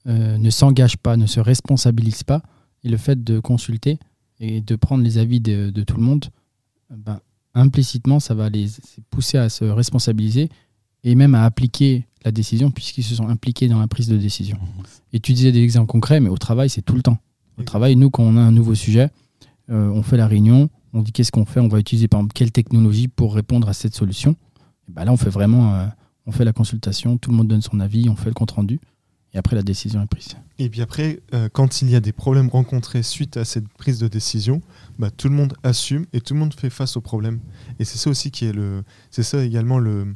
euh, 0.07 0.39
ne 0.39 0.51
s'engagent 0.51 0.97
pas, 0.99 1.17
ne 1.17 1.27
se 1.27 1.41
responsabilisent 1.41 2.25
pas. 2.25 2.43
Et 2.85 2.89
le 2.89 2.97
fait 2.97 3.23
de 3.23 3.39
consulter 3.41 3.99
et 4.41 4.61
de 4.61 4.77
prendre 4.77 5.05
les 5.05 5.19
avis 5.19 5.41
de, 5.41 5.71
de 5.71 5.83
tout 5.85 5.97
le 5.97 6.03
monde, 6.03 6.27
ben, 6.91 7.21
implicitement, 7.55 8.19
ça 8.21 8.35
va 8.35 8.49
les 8.51 8.69
pousser 9.11 9.39
à 9.39 9.49
se 9.49 9.65
responsabiliser 9.65 10.49
et 11.05 11.15
même 11.15 11.35
à 11.35 11.45
appliquer 11.45 12.07
la 12.25 12.31
décision 12.31 12.71
puisqu'ils 12.71 13.05
se 13.05 13.15
sont 13.15 13.29
impliqués 13.29 13.69
dans 13.69 13.81
la 13.81 13.89
prise 13.89 14.09
de 14.09 14.17
décision. 14.17 14.59
Et 15.13 15.21
tu 15.21 15.33
disais 15.33 15.53
des 15.53 15.63
exemples 15.63 15.91
concrets, 15.91 16.21
mais 16.21 16.29
au 16.29 16.39
travail, 16.39 16.71
c'est 16.71 16.83
tout 16.83 16.95
le 16.95 17.03
temps. 17.03 17.19
Au 17.59 17.63
travail, 17.63 17.97
nous, 17.97 18.11
quand 18.11 18.23
on 18.23 18.37
a 18.37 18.41
un 18.41 18.53
nouveau 18.53 18.75
sujet, 18.75 19.11
euh, 19.71 19.89
on 19.89 20.03
fait 20.03 20.17
la 20.17 20.27
réunion, 20.27 20.71
on 20.93 21.03
dit 21.03 21.13
qu'est-ce 21.13 21.33
qu'on 21.33 21.45
fait, 21.45 21.61
on 21.61 21.69
va 21.69 21.79
utiliser 21.79 22.09
par 22.09 22.21
exemple 22.21 22.35
quelle 22.35 22.53
technologie 22.53 23.09
pour 23.09 23.35
répondre 23.35 23.69
à 23.69 23.73
cette 23.73 23.95
solution. 23.95 24.37
Et 24.89 24.93
ben 24.93 25.05
là, 25.05 25.13
on 25.13 25.17
fait 25.17 25.31
vraiment, 25.31 25.75
euh, 25.75 25.87
on 26.27 26.33
fait 26.33 26.45
la 26.45 26.53
consultation, 26.53 27.19
tout 27.19 27.31
le 27.31 27.37
monde 27.37 27.49
donne 27.49 27.63
son 27.63 27.81
avis, 27.81 28.09
on 28.09 28.17
fait 28.17 28.31
le 28.31 28.35
compte 28.35 28.53
rendu, 28.53 28.81
et 29.35 29.39
après 29.39 29.57
la 29.57 29.63
décision 29.63 30.03
est 30.03 30.07
prise. 30.07 30.37
Et 30.59 30.69
puis 30.69 30.83
après, 30.83 31.21
euh, 31.35 31.49
quand 31.53 31.83
il 31.83 31.91
y 31.91 31.97
a 31.97 32.01
des 32.01 32.13
problèmes 32.13 32.49
rencontrés 32.49 33.03
suite 33.03 33.37
à 33.37 33.45
cette 33.45 33.69
prise 33.69 33.99
de 33.99 34.09
décision, 34.09 34.61
bah, 34.99 35.11
tout 35.11 35.29
le 35.29 35.35
monde 35.35 35.55
assume 35.63 36.07
et 36.13 36.21
tout 36.21 36.35
le 36.35 36.41
monde 36.41 36.55
fait 36.55 36.71
face 36.71 36.97
aux 36.97 37.01
problèmes. 37.01 37.41
Et 37.79 37.85
c'est 37.85 37.99
ça 37.99 38.11
aussi 38.11 38.31
qui 38.31 38.47
est 38.47 38.53
le, 38.53 38.83
c'est 39.11 39.23
ça 39.23 39.43
également 39.45 39.79
le, 39.79 40.13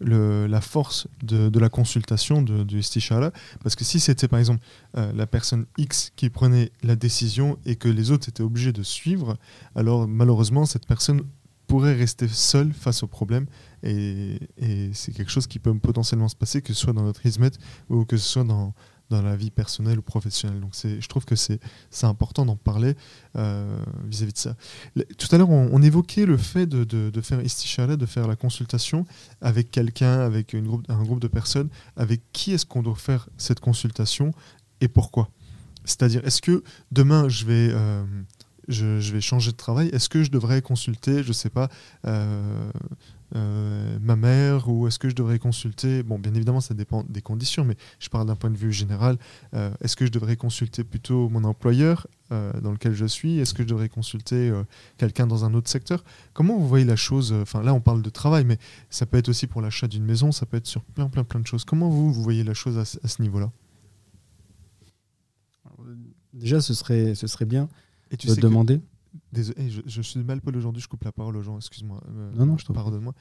le- 0.00 0.46
la 0.46 0.60
force 0.60 1.08
de, 1.22 1.58
la 1.58 1.68
consultation 1.68 2.42
de, 2.42 2.62
du 2.64 2.78
istishara. 2.80 3.30
Parce 3.62 3.74
que 3.76 3.84
si 3.84 4.00
c'était 4.00 4.28
par 4.28 4.38
exemple 4.38 4.60
euh, 4.96 5.12
la 5.14 5.26
personne 5.26 5.66
X 5.78 6.12
qui 6.16 6.30
prenait 6.30 6.70
la 6.82 6.96
décision 6.96 7.58
et 7.64 7.76
que 7.76 7.88
les 7.88 8.10
autres 8.10 8.28
étaient 8.28 8.42
obligés 8.42 8.72
de 8.72 8.82
suivre, 8.82 9.36
alors 9.74 10.06
malheureusement 10.08 10.66
cette 10.66 10.86
personne 10.86 11.22
pourrait 11.66 11.94
rester 11.94 12.28
seule 12.28 12.72
face 12.72 13.02
au 13.02 13.08
problème 13.08 13.46
et, 13.82 14.38
et 14.56 14.90
c'est 14.92 15.12
quelque 15.12 15.32
chose 15.32 15.48
qui 15.48 15.58
peut 15.58 15.76
potentiellement 15.76 16.28
se 16.28 16.36
passer 16.36 16.62
que 16.62 16.72
ce 16.72 16.80
soit 16.80 16.92
dans 16.92 17.02
notre 17.02 17.26
ismet 17.26 17.50
ou 17.90 18.04
que 18.04 18.16
ce 18.16 18.28
soit 18.28 18.44
dans, 18.44 18.72
dans 19.10 19.22
la 19.22 19.36
vie 19.36 19.50
personnelle 19.50 19.98
ou 19.98 20.02
professionnelle. 20.02 20.60
Donc 20.60 20.72
je 20.74 21.06
trouve 21.08 21.24
que 21.24 21.36
c'est, 21.36 21.60
important 22.02 22.44
d'en 22.44 22.56
parler 22.56 22.94
euh, 23.36 23.78
vis-à-vis 24.04 24.32
de 24.32 24.38
ça. 24.38 24.56
Tout 25.18 25.28
à 25.30 25.38
l'heure, 25.38 25.50
on, 25.50 25.82
évoquait 25.82 26.26
le 26.26 26.36
fait 26.36 26.66
de, 26.66 26.84
de, 26.84 27.10
de 27.10 27.20
faire 27.20 27.40
de 27.40 28.06
faire 28.06 28.28
la 28.28 28.36
consultation 28.36 29.06
avec 29.40 29.70
quelqu'un, 29.70 30.20
avec 30.20 30.52
une 30.52 30.66
groupe, 30.66 30.84
un 30.88 31.02
groupe 31.02 31.20
de 31.20 31.28
personnes. 31.28 31.68
Avec 31.96 32.20
qui 32.32 32.52
est-ce 32.52 32.66
qu'on 32.66 32.82
doit 32.82 32.96
faire 32.96 33.28
cette 33.36 33.60
consultation 33.60 34.32
et 34.80 34.88
pourquoi? 34.88 35.30
C'est-à-dire, 35.84 36.24
est-ce 36.26 36.42
que 36.42 36.62
demain, 36.90 37.28
je 37.28 37.44
vais... 37.44 37.70
euh, 37.72 38.04
je, 38.68 39.12
vais 39.12 39.20
changer 39.20 39.52
de 39.52 39.56
travail? 39.56 39.88
Est-ce 39.88 40.08
que 40.08 40.22
je 40.22 40.30
devrais 40.30 40.62
consulter, 40.62 41.22
je 41.22 41.32
sais 41.32 41.50
pas, 41.50 41.68
euh, 42.06 42.70
euh, 43.34 43.98
ma 44.00 44.14
mère 44.16 44.68
ou 44.68 44.86
est-ce 44.86 44.98
que 44.98 45.08
je 45.08 45.14
devrais 45.14 45.38
consulter? 45.38 46.02
Bon, 46.02 46.18
bien 46.18 46.32
évidemment, 46.34 46.60
ça 46.60 46.74
dépend 46.74 47.02
des 47.08 47.22
conditions, 47.22 47.64
mais 47.64 47.76
je 47.98 48.08
parle 48.08 48.26
d'un 48.26 48.36
point 48.36 48.50
de 48.50 48.56
vue 48.56 48.72
général. 48.72 49.18
Euh, 49.54 49.70
est-ce 49.80 49.96
que 49.96 50.06
je 50.06 50.12
devrais 50.12 50.36
consulter 50.36 50.84
plutôt 50.84 51.28
mon 51.28 51.42
employeur 51.44 52.06
euh, 52.32 52.52
dans 52.60 52.70
lequel 52.72 52.94
je 52.94 53.06
suis? 53.06 53.38
Est-ce 53.38 53.52
que 53.54 53.62
je 53.64 53.68
devrais 53.68 53.88
consulter 53.88 54.52
quelqu'un 54.96 55.26
dans 55.26 55.44
un 55.44 55.54
autre 55.54 55.68
secteur? 55.68 56.04
Comment 56.34 56.56
vous 56.56 56.68
voyez 56.68 56.84
la 56.84 56.96
chose? 56.96 57.32
Enfin, 57.32 57.62
là, 57.62 57.74
on 57.74 57.80
parle 57.80 58.02
de 58.02 58.10
travail, 58.10 58.44
mais 58.44 58.58
ça 58.90 59.06
peut 59.06 59.16
être 59.18 59.28
aussi 59.28 59.46
pour 59.46 59.60
l'achat 59.60 59.88
d'une 59.88 60.04
maison, 60.04 60.30
ça 60.32 60.46
peut 60.46 60.56
être 60.56 60.66
sur 60.66 60.82
plein, 60.84 61.08
plein, 61.08 61.24
plein 61.24 61.40
de 61.40 61.46
choses. 61.46 61.64
Comment 61.64 61.88
vous, 61.90 62.12
vous 62.12 62.22
voyez 62.22 62.44
la 62.44 62.54
chose 62.54 62.78
à, 62.78 62.84
ce- 62.84 62.98
à 63.02 63.08
ce 63.08 63.22
niveau-là? 63.22 63.50
Déjà, 66.32 66.60
ce 66.60 66.74
serait, 66.74 67.14
ce 67.14 67.26
serait 67.26 67.44
bien 67.46 67.68
Et 68.10 68.16
tu 68.16 68.26
de 68.26 68.32
sais 68.34 68.40
que- 68.40 68.46
demander. 68.46 68.80
Désolé, 69.32 69.68
je, 69.70 69.80
je 69.86 70.02
suis 70.02 70.20
mal 70.20 70.40
poli 70.40 70.56
aujourd'hui, 70.58 70.82
je 70.82 70.88
coupe 70.88 71.04
la 71.04 71.12
parole 71.12 71.36
aux 71.36 71.42
gens, 71.42 71.56
excuse-moi. 71.56 72.00
euh, 72.08 72.32
Non, 72.36 72.46
non, 72.46 72.58
je 72.58 72.64
prie. 72.64 72.74
Pardonne-moi. 72.74 73.12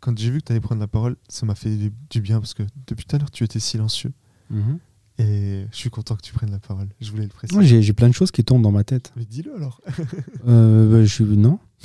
Quand 0.00 0.16
j'ai 0.18 0.30
vu 0.30 0.40
que 0.40 0.46
tu 0.46 0.52
allais 0.52 0.60
prendre 0.60 0.80
la 0.80 0.86
parole, 0.88 1.16
ça 1.28 1.46
m'a 1.46 1.54
fait 1.54 1.74
du, 1.76 1.90
du 2.10 2.20
bien 2.20 2.38
parce 2.40 2.54
que 2.54 2.62
depuis 2.86 3.04
tout 3.06 3.16
à 3.16 3.18
l'heure, 3.18 3.30
tu 3.30 3.42
étais 3.44 3.58
silencieux. 3.60 4.12
Mhm. 4.50 4.78
Et 5.18 5.64
je 5.72 5.76
suis 5.76 5.88
content 5.88 6.14
que 6.14 6.20
tu 6.20 6.34
prennes 6.34 6.50
la 6.50 6.58
parole. 6.58 6.88
Je 7.00 7.10
voulais 7.10 7.22
le 7.22 7.30
préciser. 7.30 7.54
Moi, 7.58 7.64
j'ai 7.64 7.92
plein 7.94 8.08
de 8.08 8.12
choses 8.14 8.30
qui 8.30 8.44
tombent 8.44 8.60
dans 8.62 8.70
ma 8.70 8.84
tête. 8.84 9.12
Mais 9.16 9.24
dis-le 9.24 9.54
alors. 9.56 9.80
Euh, 10.46 10.90
bah, 10.92 11.02
je 11.04 11.12
suis 11.12 11.24
non. 11.24 11.58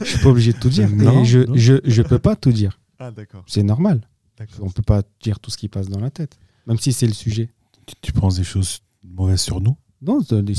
je 0.00 0.04
suis 0.04 0.18
pas 0.20 0.28
obligé 0.28 0.52
de 0.52 0.58
tout 0.58 0.68
dire. 0.68 0.88
Non, 0.90 1.22
Et 1.22 1.24
je, 1.24 1.38
non. 1.40 1.54
je, 1.54 1.74
je 1.84 2.02
peux 2.02 2.18
pas 2.18 2.36
tout 2.36 2.52
dire. 2.52 2.80
Ah, 2.98 3.10
d'accord. 3.10 3.44
C'est 3.46 3.62
normal. 3.62 4.08
d'accord. 4.38 4.60
On 4.62 4.70
peut 4.70 4.82
pas 4.82 5.02
dire 5.22 5.38
tout 5.40 5.50
ce 5.50 5.56
qui 5.58 5.68
passe 5.68 5.88
dans 5.88 6.00
la 6.00 6.10
tête, 6.10 6.38
même 6.66 6.78
si 6.78 6.92
c'est 6.92 7.06
le 7.06 7.12
sujet. 7.12 7.50
Tu, 7.86 7.94
tu 8.00 8.12
penses 8.12 8.36
des 8.36 8.44
choses 8.44 8.80
mauvaises 9.04 9.40
sur 9.42 9.60
nous? 9.60 9.76
Non, 10.02 10.20
c'est 10.26 10.42
des 10.42 10.54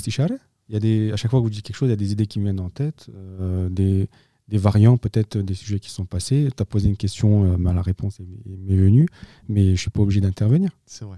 y 0.73 0.77
a 0.77 0.79
des, 0.79 1.11
à 1.11 1.15
chaque 1.15 1.31
fois 1.31 1.39
que 1.39 1.43
vous 1.43 1.49
dites 1.49 1.65
quelque 1.65 1.75
chose, 1.75 1.87
il 1.87 1.91
y 1.91 1.93
a 1.93 1.97
des 1.97 2.11
idées 2.11 2.27
qui 2.27 2.39
me 2.39 2.45
viennent 2.45 2.59
en 2.59 2.69
tête, 2.69 3.07
euh, 3.13 3.69
des, 3.69 4.09
des 4.47 4.57
variants 4.57 4.97
peut-être 4.97 5.37
des 5.37 5.53
sujets 5.53 5.79
qui 5.79 5.89
sont 5.91 6.05
passés. 6.05 6.49
Tu 6.55 6.61
as 6.61 6.65
posé 6.65 6.89
une 6.89 6.97
question, 6.97 7.53
euh, 7.53 7.57
bah, 7.57 7.73
la 7.73 7.81
réponse 7.81 8.19
est- 8.19 8.23
est- 8.23 8.57
m'est 8.57 8.75
venue, 8.75 9.07
mais 9.47 9.75
je 9.75 9.81
suis 9.81 9.91
pas 9.91 10.01
obligé 10.01 10.21
d'intervenir. 10.21 10.71
C'est 10.85 11.05
vrai. 11.05 11.17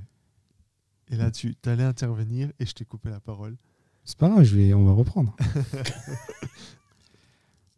Et 1.09 1.15
là, 1.15 1.31
tu 1.31 1.55
allais 1.65 1.83
intervenir 1.83 2.49
et 2.59 2.65
je 2.65 2.73
t'ai 2.73 2.83
coupé 2.83 3.09
la 3.09 3.21
parole. 3.21 3.55
C'est 4.03 4.17
pas 4.17 4.29
grave, 4.29 4.43
je 4.43 4.55
vais, 4.55 4.73
on 4.73 4.85
va 4.85 4.91
reprendre. 4.93 5.35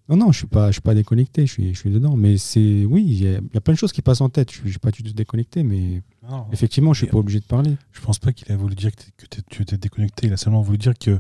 non, 0.10 0.18
non, 0.18 0.32
je 0.32 0.40
suis 0.40 0.48
pas, 0.48 0.68
je 0.70 0.74
suis 0.74 0.82
pas 0.82 0.96
déconnecté, 0.96 1.46
je 1.46 1.52
suis, 1.52 1.74
je 1.74 1.80
suis 1.80 1.92
dedans. 1.92 2.16
Mais 2.16 2.38
c'est, 2.38 2.86
oui, 2.86 3.04
il 3.08 3.22
y, 3.24 3.28
a- 3.28 3.38
il 3.40 3.50
y 3.54 3.58
a 3.58 3.62
plein 3.62 3.74
de 3.76 3.80
choses 3.80 3.92
qui 3.92 4.02
passent 4.02 4.22
en 4.22 4.30
tête. 4.30 4.50
Je 4.52 4.56
suis, 4.58 4.66
je 4.66 4.72
suis 4.72 4.80
pas 4.80 4.90
du 4.92 5.04
tout 5.04 5.14
déconnecté, 5.14 5.62
mais 5.62 6.02
Non, 6.28 6.48
effectivement, 6.52 6.94
je 6.94 7.00
suis 7.02 7.08
Et- 7.08 7.12
pas 7.12 7.18
obligé 7.20 7.40
de 7.40 7.46
parler. 7.46 7.78
Je 7.92 8.02
pense 8.02 8.18
pas 8.18 8.32
qu'il 8.32 8.52
a 8.52 8.58
voulu 8.58 8.74
dire 8.74 8.90
que, 8.96 9.26
que 9.28 9.42
tu 9.50 9.62
étais 9.62 9.78
déconnecté. 9.78 10.28
Il 10.28 10.34
a 10.34 10.38
seulement 10.38 10.62
voulu 10.62 10.80
dire 10.80 10.98
que, 10.98 11.20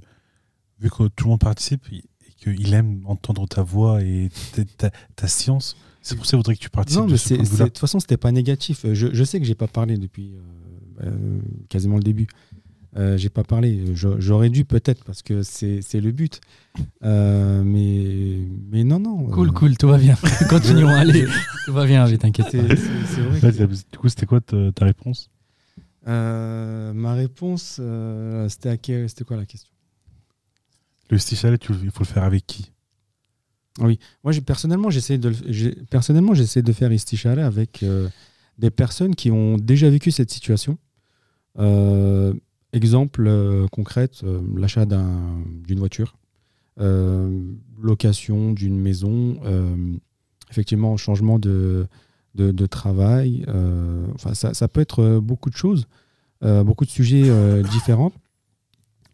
vu 0.80 0.89
que 0.89 1.08
tout 1.10 1.26
le 1.26 1.30
monde 1.32 1.39
participe 1.39 1.86
et 1.92 2.04
qu'il 2.38 2.74
aime 2.74 3.02
entendre 3.06 3.48
ta 3.48 3.62
voix 3.63 4.02
et 4.02 4.30
ta, 4.56 4.63
ta- 4.89 4.98
ta 5.15 5.28
science, 5.28 5.76
c'est 6.02 6.15
pour 6.15 6.26
ça 6.26 6.32
qu'il 6.32 6.38
voudrait 6.38 6.56
que 6.56 6.62
tu 6.62 6.70
participes 6.70 7.02
Non, 7.02 7.08
de 7.08 7.12
mais 7.12 7.18
ce 7.18 7.34
de 7.34 7.63
toute 7.65 7.78
façon, 7.78 8.00
c'était 8.00 8.18
pas 8.18 8.32
négatif. 8.32 8.86
Je, 8.94 9.08
je 9.13 9.24
sais 9.24 9.39
que 9.39 9.46
j'ai 9.46 9.56
pas 9.56 9.68
parlé 9.68 9.98
depuis 9.98 10.34
euh, 10.36 11.06
euh, 11.08 11.39
quasiment 11.68 11.98
le 11.98 12.04
début. 12.04 12.28
Euh, 12.98 13.18
j'ai 13.18 13.30
pas 13.30 13.44
parlé. 13.44 13.84
J'aurais 13.94 14.50
dû 14.50 14.65
peut-être 14.65 15.04
parce 15.04 15.22
que 15.22 15.44
c'est, 15.44 15.82
c'est 15.84 16.02
le 16.02 16.12
but. 16.12 16.42
Euh, 17.04 17.62
mais, 17.63 18.39
mais 18.72 18.84
non, 18.84 19.00
non. 19.00 19.26
Cool, 19.26 19.50
euh, 19.50 19.52
cool, 19.52 19.78
tout 19.78 19.88
va 19.89 19.98
bien. 20.00 20.15
Continuons, 20.50 20.88
allez. 20.89 21.28
Tout 21.65 21.74
va 21.74 21.86
bien, 21.86 22.08
t'inquiète 22.18 22.56
du 22.56 23.98
coup, 24.00 24.10
c'était 24.10 24.26
quoi 24.26 24.42
ta, 24.42 24.72
ta 24.72 24.86
réponse? 24.86 25.30
Euh, 26.08 26.94
ma 26.94 27.13
réponse, 27.13 27.78
euh, 27.80 28.48
c'était, 28.50 28.70
à 28.70 28.78
quel- 28.78 29.08
c'était 29.10 29.26
quoi 29.26 29.38
la 29.38 29.46
question? 29.46 29.70
Le 31.10 31.17
stichalet, 31.17 31.58
tu- 31.58 31.74
il 31.84 31.91
faut 31.91 32.04
le 32.04 32.06
faire 32.06 32.24
avec 32.24 32.45
qui? 32.45 32.72
Moi, 34.24 34.32
j'ai- 34.34 34.41
personnellement, 34.41 34.89
j'essaie 34.89 35.17
de, 35.17 35.30
le- 35.30 35.86
personnellement, 35.89 36.34
j'essaie 36.34 36.62
de 36.62 36.74
faire 36.74 36.91
avec 37.41 37.82
euh, 37.84 38.10
des 38.58 38.69
personnes 38.69 39.15
qui 39.15 39.32
ont 39.32 39.58
déjà 39.58 39.89
vécu 39.89 40.12
cette 40.12 40.32
situation. 40.32 40.78
Euh, 41.58 42.34
exemple 42.74 43.26
euh, 43.28 43.67
concrète, 43.72 44.22
euh, 44.24 44.41
l'achat 44.56 44.86
d'un- 44.86 45.41
d'une 45.65 45.80
voiture, 45.80 46.15
location 47.82 48.54
d'une 48.54 48.80
maison, 48.80 49.39
effectivement, 50.50 50.95
changement 50.95 51.38
de, 51.39 51.88
travail. 52.67 53.45
ça, 54.34 54.54
peut 54.69 54.80
être 54.80 55.19
beaucoup 55.19 55.50
de 55.50 55.58
choses, 55.58 55.88
beaucoup 56.41 56.86
de 56.86 56.89
sujets 56.89 57.30
différents. 57.63 58.13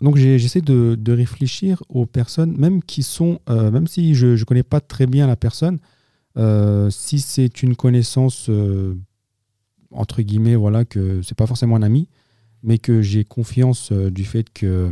Donc 0.02 0.18
j'essaie 0.18 0.62
de, 0.62 1.12
réfléchir 1.12 1.82
aux 1.90 2.06
personnes, 2.06 2.58
même 2.58 2.84
qui 2.84 3.04
sont, 3.04 3.40
euh, 3.50 3.72
même 3.72 3.88
si 3.88 4.14
je 4.14 4.28
ne 4.28 4.44
connais 4.44 4.64
pas 4.64 4.82
très 4.82 5.06
bien 5.06 5.26
la 5.26 5.36
personne, 5.36 5.80
euh, 6.38 6.90
si 6.90 7.20
c'est 7.20 7.64
une 7.64 7.76
connaissance 7.76 8.48
euh, 8.50 8.96
entre 9.92 10.22
guillemets, 10.22 10.56
voilà, 10.56 10.84
que 10.84 11.22
c'est 11.22 11.38
pas 11.38 11.48
forcément 11.48 11.78
un 11.78 11.82
ami, 11.82 12.10
mais 12.62 12.78
que 12.78 13.02
j'ai 13.02 13.24
confiance 13.24 13.92
du 13.92 14.26
fait 14.26 14.52
que 14.52 14.92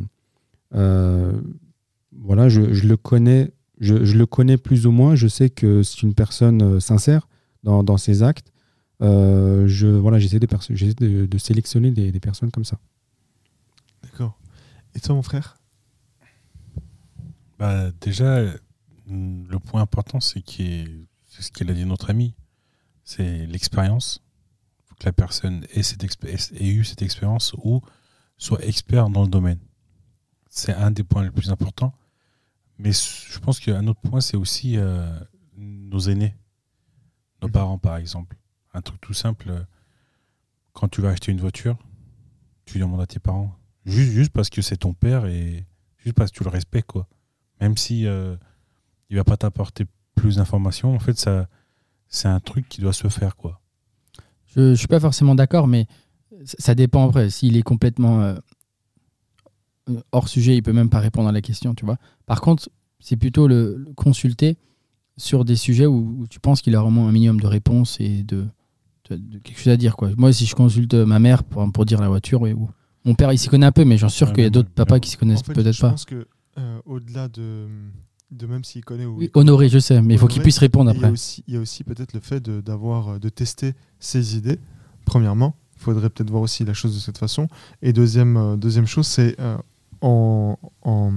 voilà, 0.71 2.47
je, 2.47 2.61
le 2.61 2.95
connais, 2.95 3.51
je, 3.79 3.95
le 3.95 4.25
connais 4.25 4.57
plus 4.57 4.87
ou 4.87 4.91
moins, 4.91 5.15
je 5.15 5.27
sais 5.27 5.49
que 5.49 5.83
c'est 5.83 6.03
une 6.03 6.13
personne 6.13 6.79
sincère 6.79 7.27
dans, 7.63 7.97
ses 7.97 8.23
actes. 8.23 8.53
Je 9.01 9.87
voilà, 9.87 10.19
j'essaie 10.19 10.39
de, 10.39 11.37
sélectionner 11.37 11.91
des 11.91 12.19
personnes 12.21 12.51
comme 12.51 12.63
ça. 12.63 12.79
D'accord. 14.03 14.37
Et 14.95 14.99
toi, 14.99 15.15
mon 15.15 15.23
frère? 15.23 15.57
Bah, 17.59 17.91
Déjà, 18.01 18.41
le 19.07 19.57
point 19.59 19.81
important, 19.81 20.19
c'est 20.19 20.43
c'est 20.45 21.41
ce 21.41 21.51
qu'il 21.51 21.69
a 21.69 21.73
dit 21.73 21.85
notre 21.85 22.09
ami, 22.11 22.35
c'est 23.03 23.45
l'expérience. 23.47 24.21
Il 24.79 24.83
faut 24.89 24.95
que 24.95 25.05
la 25.05 25.13
personne 25.13 25.65
ait, 25.73 25.83
cette 25.83 26.03
ait 26.03 26.67
eu 26.69 26.83
cette 26.83 27.01
expérience 27.01 27.53
ou 27.63 27.81
soit 28.37 28.63
expert 28.65 29.09
dans 29.09 29.23
le 29.23 29.29
domaine. 29.29 29.59
C'est 30.49 30.73
un 30.73 30.91
des 30.91 31.03
points 31.03 31.23
les 31.23 31.31
plus 31.31 31.49
importants. 31.49 31.93
Mais 32.77 32.91
je 32.91 33.39
pense 33.39 33.59
qu'un 33.59 33.87
autre 33.87 34.01
point, 34.01 34.21
c'est 34.21 34.37
aussi 34.37 34.77
euh, 34.77 35.19
nos 35.57 35.99
aînés, 35.99 36.35
nos 37.41 37.47
Mhm. 37.47 37.53
parents 37.53 37.77
par 37.79 37.97
exemple. 37.97 38.37
Un 38.73 38.81
truc 38.81 38.99
tout 39.01 39.13
simple, 39.13 39.49
euh, 39.49 39.63
quand 40.73 40.87
tu 40.87 41.01
vas 41.01 41.09
acheter 41.09 41.31
une 41.31 41.39
voiture, 41.41 41.77
tu 42.65 42.79
demandes 42.79 43.01
à 43.01 43.07
tes 43.07 43.19
parents, 43.19 43.55
juste, 43.85 44.31
parce 44.31 44.49
que 44.49 44.61
c'est 44.61 44.77
ton 44.77 44.93
père 44.93 45.25
et 45.25 45.65
juste 45.97 46.15
parce 46.15 46.31
que 46.31 46.37
tu 46.37 46.43
le 46.43 46.49
respectes, 46.49 46.87
quoi. 46.91 47.07
Même 47.61 47.77
si 47.77 48.05
euh, 48.05 48.35
il 49.09 49.15
va 49.15 49.23
pas 49.23 49.37
t'apporter 49.37 49.85
plus 50.15 50.37
d'informations, 50.37 50.95
en 50.95 50.99
fait, 50.99 51.17
ça, 51.17 51.47
c'est 52.07 52.27
un 52.27 52.39
truc 52.39 52.67
qui 52.69 52.81
doit 52.81 52.93
se 52.93 53.07
faire, 53.07 53.35
quoi. 53.35 53.61
Je 54.55 54.59
ne 54.59 54.75
suis 54.75 54.87
pas 54.87 54.99
forcément 54.99 55.35
d'accord, 55.35 55.67
mais 55.67 55.87
ça 56.43 56.75
dépend 56.75 57.07
après. 57.07 57.29
S'il 57.29 57.57
est 57.57 57.63
complètement 57.63 58.21
euh, 58.21 58.35
euh, 59.89 60.01
hors 60.11 60.27
sujet, 60.27 60.55
il 60.55 60.61
peut 60.61 60.73
même 60.73 60.89
pas 60.89 60.99
répondre 60.99 61.29
à 61.29 61.31
la 61.31 61.41
question, 61.41 61.73
tu 61.73 61.85
vois. 61.85 61.97
Par 62.25 62.41
contre, 62.41 62.69
c'est 62.99 63.17
plutôt 63.17 63.47
le, 63.47 63.85
consulter 63.95 64.57
sur 65.17 65.45
des 65.45 65.55
sujets 65.55 65.85
où, 65.85 66.25
tu 66.29 66.39
penses 66.39 66.61
qu'il 66.61 66.75
a 66.75 66.81
vraiment 66.81 67.07
un 67.07 67.11
minimum 67.11 67.39
de 67.39 67.47
réponses 67.47 67.99
et 67.99 68.23
de 68.23 68.47
quelque 69.43 69.57
chose 69.57 69.73
à 69.73 69.77
dire. 69.77 69.95
Quoi. 69.95 70.11
Moi, 70.17 70.31
si 70.33 70.45
je 70.45 70.55
consulte 70.55 70.93
ma 70.93 71.19
mère 71.19 71.43
pour, 71.43 71.69
pour 71.71 71.85
dire 71.85 71.99
la 71.99 72.07
voiture, 72.07 72.41
oui, 72.41 72.53
ou 72.53 72.69
mon 73.05 73.15
père, 73.15 73.31
il 73.33 73.37
s'y 73.37 73.49
connaît 73.49 73.65
un 73.65 73.71
peu, 73.71 73.85
mais 73.85 73.97
j'en 73.97 74.09
suis 74.09 74.17
sûr 74.17 74.33
qu'il 74.33 74.43
y 74.43 74.47
a 74.47 74.49
d'autres 74.49 74.69
papas 74.69 74.99
qui 74.99 75.09
s'y 75.09 75.17
connaissent 75.17 75.41
En 75.41 75.43
fait, 75.45 75.53
peut-être 75.53 75.75
je 75.75 75.81
pas. 75.81 75.89
pense 75.91 76.05
que 76.05 76.27
euh, 76.57 76.79
au-delà 76.85 77.27
de, 77.27 77.67
de 78.31 78.47
même 78.47 78.63
s'il 78.63 78.83
connaît 78.85 79.05
ou 79.05 79.17
Oui, 79.17 79.29
honoré, 79.33 79.69
je 79.69 79.79
sais, 79.79 80.01
mais 80.01 80.13
il 80.15 80.19
faut 80.19 80.27
qu'il 80.27 80.41
puisse 80.41 80.57
répondre 80.59 80.91
Et 80.91 80.93
Il 80.93 80.99
y 80.99 81.03
a 81.03 81.07
après. 81.07 81.13
aussi, 81.13 81.43
il 81.47 81.53
y 81.53 81.57
a 81.57 81.59
aussi 81.59 81.83
peut-être 81.83 82.13
le 82.13 82.19
fait 82.19 82.39
de, 82.39 82.61
d'avoir, 82.61 83.09
euh, 83.09 83.19
de 83.19 83.29
tester 83.29 83.73
ses 83.99 84.37
idées. 84.37 84.59
Premièrement, 85.05 85.55
il 85.75 85.81
faudrait 85.83 86.09
peut-être 86.09 86.29
voir 86.29 86.43
aussi 86.43 86.63
la 86.63 86.73
chose 86.73 86.93
de 86.95 86.99
cette 86.99 87.17
façon. 87.17 87.47
Et 87.81 87.91
deuxième, 87.93 88.37
euh, 88.37 88.55
deuxième 88.55 88.87
chose, 88.87 89.07
c'est 89.07 89.35
euh, 89.39 89.57
en, 90.01 90.57
en, 90.83 91.11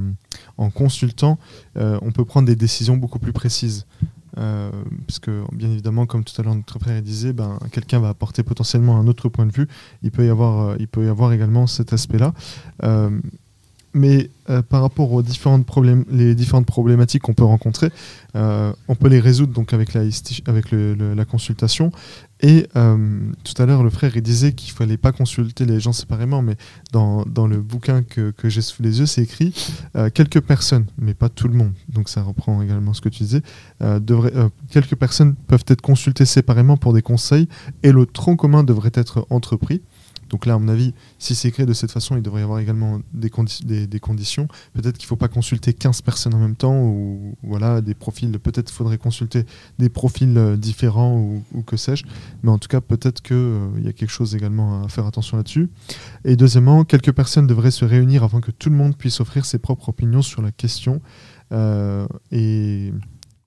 en 0.58 0.70
consultant, 0.70 1.38
euh, 1.76 1.98
on 2.02 2.12
peut 2.12 2.24
prendre 2.24 2.46
des 2.46 2.56
décisions 2.56 2.96
beaucoup 2.96 3.18
plus 3.18 3.32
précises. 3.32 3.86
Euh, 4.38 4.70
parce 5.06 5.18
que, 5.18 5.42
bien 5.52 5.70
évidemment, 5.70 6.06
comme 6.06 6.24
tout 6.24 6.38
à 6.40 6.44
l'heure 6.44 6.54
notre 6.54 6.78
frère 6.78 7.00
disait, 7.02 7.32
ben, 7.32 7.58
quelqu'un 7.72 8.00
va 8.00 8.10
apporter 8.10 8.42
potentiellement 8.42 8.98
un 8.98 9.06
autre 9.06 9.28
point 9.28 9.46
de 9.46 9.52
vue. 9.52 9.68
Il 10.02 10.10
peut 10.10 10.26
y 10.26 10.28
avoir, 10.28 10.68
euh, 10.68 10.76
il 10.78 10.88
peut 10.88 11.04
y 11.04 11.08
avoir 11.08 11.32
également 11.32 11.66
cet 11.66 11.92
aspect-là. 11.92 12.34
Euh, 12.82 13.10
mais 13.94 14.28
euh, 14.50 14.60
par 14.60 14.82
rapport 14.82 15.10
aux 15.12 15.22
différentes, 15.22 15.66
les 16.10 16.34
différentes 16.34 16.66
problématiques 16.66 17.22
qu'on 17.22 17.32
peut 17.32 17.44
rencontrer, 17.44 17.90
on 18.34 18.94
peut 18.94 19.08
les 19.08 19.20
résoudre 19.20 19.54
donc 19.54 19.72
avec 19.72 19.94
la, 19.94 20.02
avec 20.46 20.66
la 20.70 21.24
consultation. 21.24 21.90
Et 22.40 22.66
euh, 22.76 23.18
tout 23.44 23.60
à 23.60 23.66
l'heure, 23.66 23.82
le 23.82 23.90
frère 23.90 24.12
disait 24.20 24.52
qu'il 24.52 24.72
fallait 24.72 24.98
pas 24.98 25.12
consulter 25.12 25.64
les 25.64 25.80
gens 25.80 25.92
séparément, 25.92 26.42
mais 26.42 26.56
dans, 26.92 27.24
le 27.46 27.60
bouquin 27.60 28.02
que, 28.02 28.32
j'ai 28.44 28.60
sous 28.60 28.82
les 28.82 28.98
yeux, 29.00 29.06
c'est 29.06 29.22
écrit 29.22 29.54
euh, 29.96 30.10
quelques 30.10 30.40
personnes, 30.40 30.86
mais 30.98 31.14
pas 31.14 31.28
tout 31.28 31.48
le 31.48 31.54
monde. 31.54 31.72
Donc 31.88 32.08
ça 32.08 32.22
reprend 32.22 32.60
également 32.62 32.92
ce 32.92 33.00
que 33.00 33.08
tu 33.08 33.22
disais. 33.22 33.42
euh, 33.80 34.00
quelques 34.70 34.96
personnes 34.96 35.34
peuvent 35.34 35.64
être 35.68 35.80
consultées 35.80 36.26
séparément 36.26 36.76
pour 36.76 36.92
des 36.92 37.02
conseils, 37.02 37.48
et 37.82 37.92
le 37.92 38.04
tronc 38.04 38.36
commun 38.36 38.64
devrait 38.64 38.92
être 38.94 39.26
entrepris. 39.30 39.80
Donc 40.28 40.46
là, 40.46 40.54
à 40.54 40.58
mon 40.58 40.68
avis, 40.68 40.92
si 41.18 41.34
c'est 41.34 41.48
écrit 41.48 41.66
de 41.66 41.72
cette 41.72 41.92
façon, 41.92 42.16
il 42.16 42.22
devrait 42.22 42.40
y 42.40 42.44
avoir 42.44 42.58
également 42.58 43.00
des, 43.14 43.28
condi- 43.28 43.64
des, 43.64 43.86
des 43.86 44.00
conditions. 44.00 44.48
Peut-être 44.74 44.98
qu'il 44.98 45.04
ne 45.04 45.08
faut 45.08 45.16
pas 45.16 45.28
consulter 45.28 45.72
15 45.72 46.02
personnes 46.02 46.34
en 46.34 46.38
même 46.38 46.56
temps, 46.56 46.76
ou 46.82 47.34
voilà, 47.42 47.80
des 47.80 47.94
profils. 47.94 48.30
Peut-être 48.38 48.70
faudrait 48.70 48.98
consulter 48.98 49.44
des 49.78 49.88
profils 49.88 50.36
euh, 50.36 50.56
différents, 50.56 51.16
ou, 51.52 51.62
que 51.62 51.76
sais-je. 51.76 52.04
Mais 52.42 52.50
en 52.50 52.58
tout 52.58 52.68
cas, 52.68 52.80
peut-être 52.80 53.22
qu'il 53.22 53.82
y 53.84 53.88
a 53.88 53.92
quelque 53.92 54.10
chose 54.10 54.34
également 54.34 54.82
à 54.84 54.88
faire 54.88 55.06
attention 55.06 55.36
là-dessus. 55.36 55.70
Et 56.24 56.36
deuxièmement, 56.36 56.84
quelques 56.84 57.12
personnes 57.12 57.46
devraient 57.46 57.70
se 57.70 57.84
réunir 57.84 58.24
afin 58.24 58.40
que 58.40 58.50
tout 58.50 58.70
le 58.70 58.76
monde 58.76 58.96
puisse 58.96 59.20
offrir 59.20 59.44
ses 59.44 59.58
propres 59.58 59.88
opinions 59.90 60.22
sur 60.22 60.42
la 60.42 60.52
question. 60.52 61.00
Euh, 61.52 62.06
et 62.32 62.92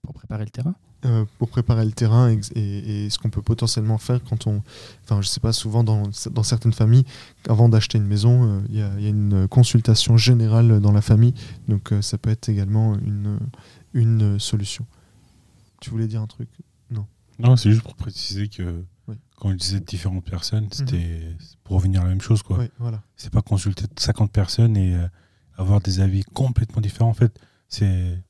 Pour 0.03 0.13
préparer 0.13 0.45
le 0.45 0.49
terrain. 0.51 0.75
Euh, 1.05 1.23
pour 1.37 1.49
préparer 1.49 1.85
le 1.85 1.91
terrain 1.93 2.29
et, 2.55 3.05
et 3.05 3.09
ce 3.09 3.17
qu'on 3.19 3.29
peut 3.29 3.41
potentiellement 3.41 3.97
faire 3.97 4.21
quand 4.23 4.47
on. 4.47 4.61
Enfin, 5.03 5.21
je 5.21 5.27
sais 5.27 5.39
pas, 5.39 5.53
souvent 5.53 5.83
dans, 5.83 6.03
dans 6.31 6.43
certaines 6.43 6.73
familles, 6.73 7.05
avant 7.47 7.69
d'acheter 7.69 7.97
une 7.97 8.05
maison, 8.07 8.43
euh, 8.43 8.61
il 8.69 8.75
y, 8.77 8.81
a- 8.81 8.91
il 8.97 9.03
y 9.03 9.07
a 9.07 9.09
une 9.09 9.47
consultation 9.47 10.17
générale 10.17 10.79
dans 10.81 10.91
la 10.91 11.01
famille. 11.01 11.33
Donc, 11.67 11.91
euh, 11.93 12.01
ça 12.01 12.17
peut 12.17 12.29
être 12.29 12.49
également 12.49 12.95
une, 12.99 13.39
une 13.93 14.39
solution. 14.39 14.85
Tu 15.81 15.89
voulais 15.89 16.07
dire 16.07 16.21
un 16.21 16.27
truc? 16.27 16.49
Non, 17.41 17.55
c'est 17.55 17.71
juste 17.71 17.83
pour 17.83 17.95
préciser 17.95 18.49
que 18.49 18.83
Oui. 19.07 19.15
quand 19.37 19.49
je 19.51 19.55
disais 19.55 19.79
différentes 19.79 20.25
personnes, 20.25 20.67
c'était 20.71 21.33
c'est 21.39 21.57
pour 21.63 21.77
revenir 21.77 22.01
à 22.01 22.03
la 22.03 22.09
même 22.09 22.19
chose, 22.19 22.43
quoi. 22.43 22.57
Oui, 22.59 22.65
voilà. 22.79 23.01
C'est 23.15 23.31
pas 23.31 23.41
consulter 23.41 23.85
50 23.95 24.29
personnes 24.29 24.75
et 24.75 24.97
avoir 25.55 25.79
des 25.79 26.01
avis 26.01 26.23
complètement 26.23 26.81
différents. 26.81 27.09
En 27.09 27.13
fait, 27.13 27.39
c'est 27.69 28.21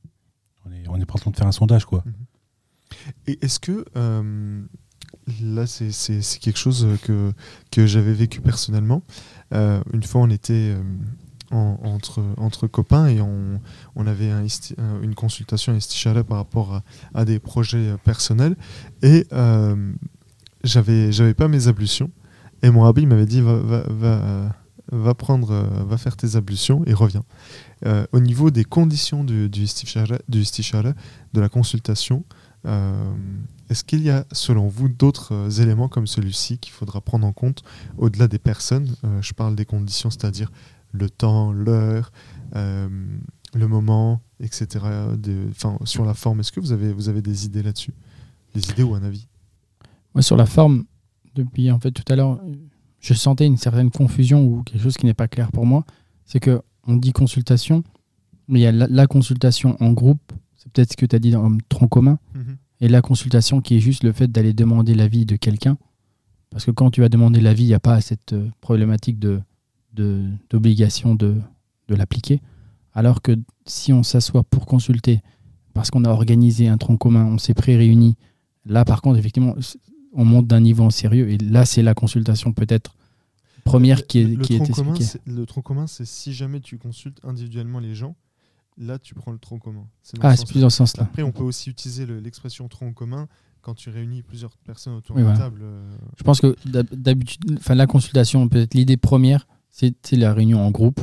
on 0.63 0.71
est 0.71 0.87
on 0.87 0.93
en 1.01 1.05
train 1.17 1.31
de 1.31 1.35
faire 1.35 1.47
un 1.47 1.51
sondage, 1.51 1.85
quoi. 1.85 2.03
Et 3.27 3.37
est-ce 3.41 3.59
que 3.59 3.85
euh, 3.95 4.61
là, 5.41 5.67
c'est- 5.67 5.91
quelque 6.39 6.57
chose 6.59 6.87
que, 7.03 7.31
que 7.71 7.85
j'avais 7.85 8.13
vécu 8.13 8.41
personnellement. 8.41 9.03
Euh, 9.53 9.81
une 9.93 10.03
fois, 10.03 10.21
on 10.21 10.29
était 10.29 10.75
euh, 10.75 10.81
en- 11.51 11.79
entre, 11.83 12.23
entre 12.37 12.67
copains 12.67 13.07
et 13.07 13.21
on, 13.21 13.59
on 13.95 14.07
avait 14.07 14.31
une 15.01 15.15
consultation 15.15 15.75
istichala 15.75 16.23
par 16.23 16.37
rapport 16.37 16.73
à, 16.75 16.83
à 17.13 17.25
des 17.25 17.39
projets 17.39 17.95
personnels. 18.03 18.55
Et 19.01 19.25
j'avais 20.63 21.11
j'avais 21.11 21.33
pas 21.33 21.47
mes 21.47 21.67
ablutions. 21.67 22.11
Et 22.61 22.69
mon 22.69 22.81
rabbi 22.81 23.05
m'avait 23.05 23.25
dit 23.25 23.41
va, 23.41 23.55
va, 23.57 23.83
va, 24.91 25.13
prendre, 25.15 25.53
va 25.87 25.97
faire 25.97 26.17
tes 26.17 26.35
ablutions 26.35 26.83
et 26.85 26.93
reviens. 26.93 27.23
Au 28.11 28.19
niveau 28.19 28.51
des 28.51 28.65
conditions 28.65 29.23
du, 29.23 29.49
du, 29.49 29.65
de 31.33 31.39
la 31.41 31.49
consultation, 31.49 32.25
est-ce 32.65 33.83
qu'il 33.83 34.01
y 34.01 34.09
a, 34.09 34.25
selon 34.31 34.67
vous, 34.67 34.89
d'autres 34.89 35.33
euh, 35.33 35.49
éléments 35.49 35.87
comme 35.87 36.07
celui-ci 36.07 36.57
qu'il 36.57 36.73
faudra 36.73 37.01
prendre 37.01 37.25
en 37.25 37.33
compte 37.33 37.63
au-delà 37.97 38.27
des 38.27 38.39
personnes? 38.39 38.95
Euh, 39.03 39.21
Je 39.21 39.33
parle 39.33 39.55
des 39.55 39.65
conditions, 39.65 40.09
c'est-à-dire 40.09 40.51
le 40.91 41.07
temps, 41.09 41.51
l'heure, 41.51 42.11
euh, 42.55 42.89
le 43.53 43.67
moment, 43.67 44.21
etc. 44.39 44.85
sur 45.83 46.03
la 46.03 46.15
forme, 46.15 46.39
est-ce 46.39 46.51
que 46.51 46.59
vous 46.59 46.71
avez, 46.71 46.91
vous 46.93 47.09
avez 47.09 47.21
des 47.21 47.45
idées 47.45 47.61
là-dessus? 47.61 47.93
Des 48.55 48.71
idées 48.71 48.83
ou 48.83 48.95
un 48.95 49.03
avis? 49.03 49.27
Sur 50.19 50.35
la 50.35 50.47
forme, 50.47 50.85
depuis 51.35 51.69
en 51.69 51.79
fait 51.79 51.91
tout 51.91 52.03
à 52.11 52.15
l'heure, 52.15 52.39
je 52.99 53.13
sentais 53.13 53.45
une 53.45 53.57
certaine 53.57 53.91
confusion 53.91 54.43
ou 54.43 54.63
quelque 54.63 54.81
chose 54.81 54.97
qui 54.97 55.05
n'est 55.05 55.13
pas 55.13 55.27
clair 55.27 55.51
pour 55.51 55.67
moi. 55.67 55.85
C'est 56.25 56.39
que 56.39 56.61
on 56.87 56.95
dit 56.95 57.11
consultation, 57.11 57.83
mais 58.47 58.59
il 58.59 58.63
y 58.63 58.67
a 58.67 58.71
la 58.71 59.07
consultation 59.07 59.77
en 59.79 59.91
groupe, 59.91 60.33
c'est 60.69 60.73
peut-être 60.73 60.91
ce 60.91 60.97
que 60.97 61.05
tu 61.05 61.15
as 61.15 61.19
dit 61.19 61.31
dans 61.31 61.49
le 61.49 61.57
tronc 61.67 61.87
commun, 61.87 62.19
et 62.81 62.87
la 62.87 63.01
consultation 63.01 63.59
qui 63.59 63.75
est 63.75 63.79
juste 63.79 64.03
le 64.03 64.11
fait 64.11 64.27
d'aller 64.31 64.53
demander 64.53 64.93
l'avis 64.93 65.25
de 65.25 65.35
quelqu'un. 65.35 65.77
Parce 66.51 66.65
que 66.65 66.71
quand 66.71 66.91
tu 66.91 67.01
vas 67.01 67.09
demander 67.09 67.41
l'avis, 67.41 67.63
il 67.63 67.67
n'y 67.67 67.73
a 67.73 67.79
pas 67.79 67.99
cette 68.01 68.33
euh, 68.33 68.49
problématique 68.61 69.19
de 69.19 69.41
d'obligation 70.49 71.13
de, 71.13 71.35
de 71.89 71.95
l'appliquer. 71.95 72.41
Alors 72.93 73.21
que 73.21 73.37
si 73.65 73.91
on 73.91 74.01
s'assoit 74.01 74.43
pour 74.43 74.65
consulter, 74.65 75.19
parce 75.73 75.91
qu'on 75.91 76.05
a 76.05 76.09
organisé 76.09 76.69
un 76.69 76.77
tronc 76.77 76.95
commun, 76.95 77.25
on 77.25 77.37
s'est 77.37 77.53
pré-réunis, 77.53 78.15
là 78.65 78.85
par 78.85 79.01
contre, 79.01 79.19
effectivement, 79.19 79.55
on 80.13 80.23
monte 80.23 80.47
d'un 80.47 80.61
niveau 80.61 80.85
en 80.85 80.89
sérieux, 80.89 81.29
et 81.29 81.37
là 81.37 81.65
c'est 81.65 81.81
la 81.81 81.95
consultation 81.95 82.53
peut-être 82.53 82.95
première 83.65 84.07
qui 84.07 84.19
est, 84.19 84.23
le, 84.23 84.41
qui 84.41 84.53
est 84.53 84.71
commun, 84.71 84.93
le 85.25 85.45
tronc 85.45 85.63
commun, 85.63 85.87
c'est 85.87 86.05
si 86.05 86.31
jamais 86.31 86.61
tu 86.61 86.77
consultes 86.77 87.19
individuellement 87.23 87.79
les 87.79 87.95
gens, 87.95 88.15
là 88.79 88.97
tu 88.99 89.13
prends 89.13 89.31
le 89.31 89.37
tronc 89.39 89.59
commun. 89.59 89.85
Ah, 90.21 90.35
ce 90.35 90.41
c'est 90.45 90.51
plus 90.51 90.61
dans 90.61 90.69
ce 90.69 90.77
sens-là. 90.77 91.03
Après, 91.03 91.21
on 91.23 91.31
peut 91.31 91.43
aussi 91.43 91.69
utiliser 91.69 92.05
le- 92.05 92.19
l'expression 92.19 92.67
tronc 92.67 92.93
commun 92.93 93.27
quand 93.61 93.75
tu 93.75 93.89
réunis 93.89 94.21
plusieurs 94.23 94.55
personnes 94.59 94.93
autour 94.93 95.15
Oui, 95.17 95.21
de 95.21 95.27
la 95.27 95.33
voilà. 95.33 95.45
table. 95.49 95.59
euh, 95.63 95.97
Je 96.17 96.23
pense 96.23 96.39
que 96.39 96.55
d'hab- 96.65 96.93
d'habitude, 96.95 97.57
enfin 97.59 97.75
la 97.75 97.87
consultation, 97.87 98.47
peut-être 98.47 98.73
l'idée 98.73 98.97
première, 98.97 99.47
c'est 99.69 99.93
la 100.13 100.33
réunion 100.33 100.65
en 100.65 100.71
groupe, 100.71 100.99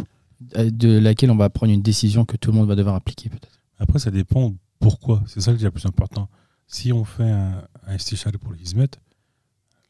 euh, 0.56 0.70
de 0.70 0.98
laquelle 0.98 1.30
on 1.30 1.36
va 1.36 1.50
prendre 1.50 1.72
une 1.72 1.82
décision 1.82 2.24
que 2.24 2.36
tout 2.36 2.50
le 2.50 2.56
monde 2.56 2.68
va 2.68 2.74
devoir 2.74 2.94
appliquer 2.94 3.28
peut-être. 3.28 3.60
Après, 3.78 3.98
ça 3.98 4.10
dépend 4.10 4.54
pourquoi. 4.80 5.22
C'est 5.26 5.40
ça 5.40 5.52
le 5.52 5.58
le 5.58 5.70
plus 5.70 5.86
important. 5.86 6.28
Si 6.66 6.92
on 6.92 7.04
fait 7.04 7.30
un, 7.30 7.62
un 7.86 7.98
pour 8.38 8.52
le 8.52 8.60
hizmet, 8.60 8.88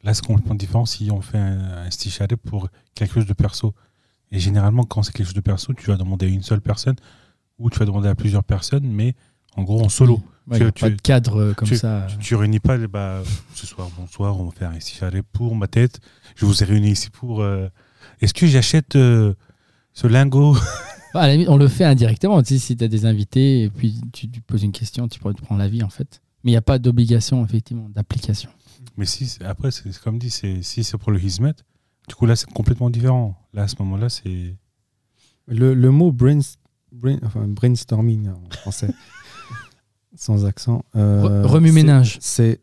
là, 0.03 0.13
c'est 0.13 0.25
complètement 0.25 0.55
différent 0.55 0.87
si 0.87 1.11
on 1.11 1.21
fait 1.21 1.39
un, 1.39 1.85
un 1.87 1.91
pour 2.37 2.69
quelque 2.95 3.15
chose 3.15 3.27
de 3.27 3.33
perso. 3.33 3.75
Et 4.33 4.41
généralement, 4.41 4.83
quand 4.85 5.03
c'est 5.05 5.13
quelque 5.13 5.27
chose 5.27 5.35
de 5.35 5.41
perso, 5.41 5.73
tu 5.73 5.87
vas 5.87 5.97
demander 5.97 6.27
à 6.27 6.29
une 6.29 6.43
seule 6.43 6.61
personne 6.61 6.97
ou 7.59 7.71
tu 7.71 7.79
vas 7.79 7.85
demander 7.87 8.09
à 8.09 8.15
plusieurs 8.15 8.45
personnes, 8.45 8.87
mais 8.87 9.15
en 9.57 9.63
gros 9.63 9.83
en 9.83 9.89
solo. 9.89 10.21
Ouais, 10.49 10.59
Tu- 10.59 10.63
il 10.63 10.67
y 10.67 10.69
a 10.69 10.73
tu- 10.73 10.81
pas 10.83 10.91
de 10.91 11.01
cadre 11.01 11.41
euh, 11.41 11.55
comme 11.55 11.67
tu- 11.69 11.77
ça. 11.77 12.07
Tu, 12.11 12.19
tu 12.19 12.35
réunis 12.37 12.61
pas, 12.61 12.77
les- 12.77 12.87
bah, 12.87 13.23
ce 13.55 13.67
soir, 13.67 13.89
bonsoir, 13.99 14.39
on 14.39 14.45
va 14.47 14.51
faire 14.53 14.71
un 14.71 14.77
istishare 14.77 15.11
pour 15.33 15.57
ma 15.57 15.67
tête. 15.67 15.99
Je 16.37 16.47
vous 16.47 16.63
ai 16.63 16.67
réunis 16.67 16.91
ici 16.93 17.11
pour. 17.11 17.43
euh, 17.43 17.69
Est-ce 18.21 18.33
que 18.35 18.47
j'achète 18.47 18.95
euh, 18.97 19.35
ce 19.93 20.07
lingot? 20.07 20.55
Bah, 21.15 21.23
à 21.23 21.27
la 21.29 21.33
limite, 21.33 21.49
on 21.49 21.57
le 21.57 21.67
fait 21.69 21.85
indirectement. 21.85 22.43
Tu 22.43 22.55
sais, 22.55 22.59
si 22.59 22.77
tu 22.77 22.85
as 22.85 22.89
des 22.89 23.07
invités 23.07 23.63
et 23.63 23.71
puis 23.71 24.03
tu, 24.13 24.29
tu 24.29 24.43
poses 24.43 24.63
une 24.65 24.73
question, 24.73 25.09
tu 25.09 25.19
pourrais 25.19 25.33
te 25.33 25.41
prendre 25.41 25.59
l'avis 25.59 25.83
en 25.83 25.89
fait. 25.89 26.21
Mais 26.45 26.51
il 26.51 26.53
n'y 26.53 26.59
a 26.59 26.63
pas 26.63 26.79
d'obligation 26.79 27.43
effectivement 27.45 27.89
d'application. 27.89 28.51
Mais 28.99 29.07
si, 29.07 29.39
après, 29.45 29.71
c'est 29.71 29.91
comme 30.01 30.19
dit, 30.19 30.31
si 30.31 30.63
c'est 30.63 30.99
pour 30.99 31.11
le 31.13 31.23
hizmet, 31.23 31.55
du 32.09 32.15
coup, 32.15 32.27
là, 32.27 32.37
c'est 32.37 32.51
complètement 32.53 32.91
différent. 32.91 33.35
Là, 33.55 33.63
à 33.63 33.69
ce 33.69 33.77
moment-là, 33.79 34.11
c'est. 34.11 34.57
Le, 35.47 35.73
le 35.75 35.91
mot 35.91 36.13
brain, 36.13 36.41
brain- 36.97 37.19
enfin, 37.25 37.47
brainstorming 37.47 38.29
en 38.29 38.51
français, 38.51 38.89
sans 40.17 40.45
accent. 40.47 40.85
euh, 40.97 41.43
Re- 41.43 41.47
remue-ménage. 41.47 42.19
C'est 42.21 42.61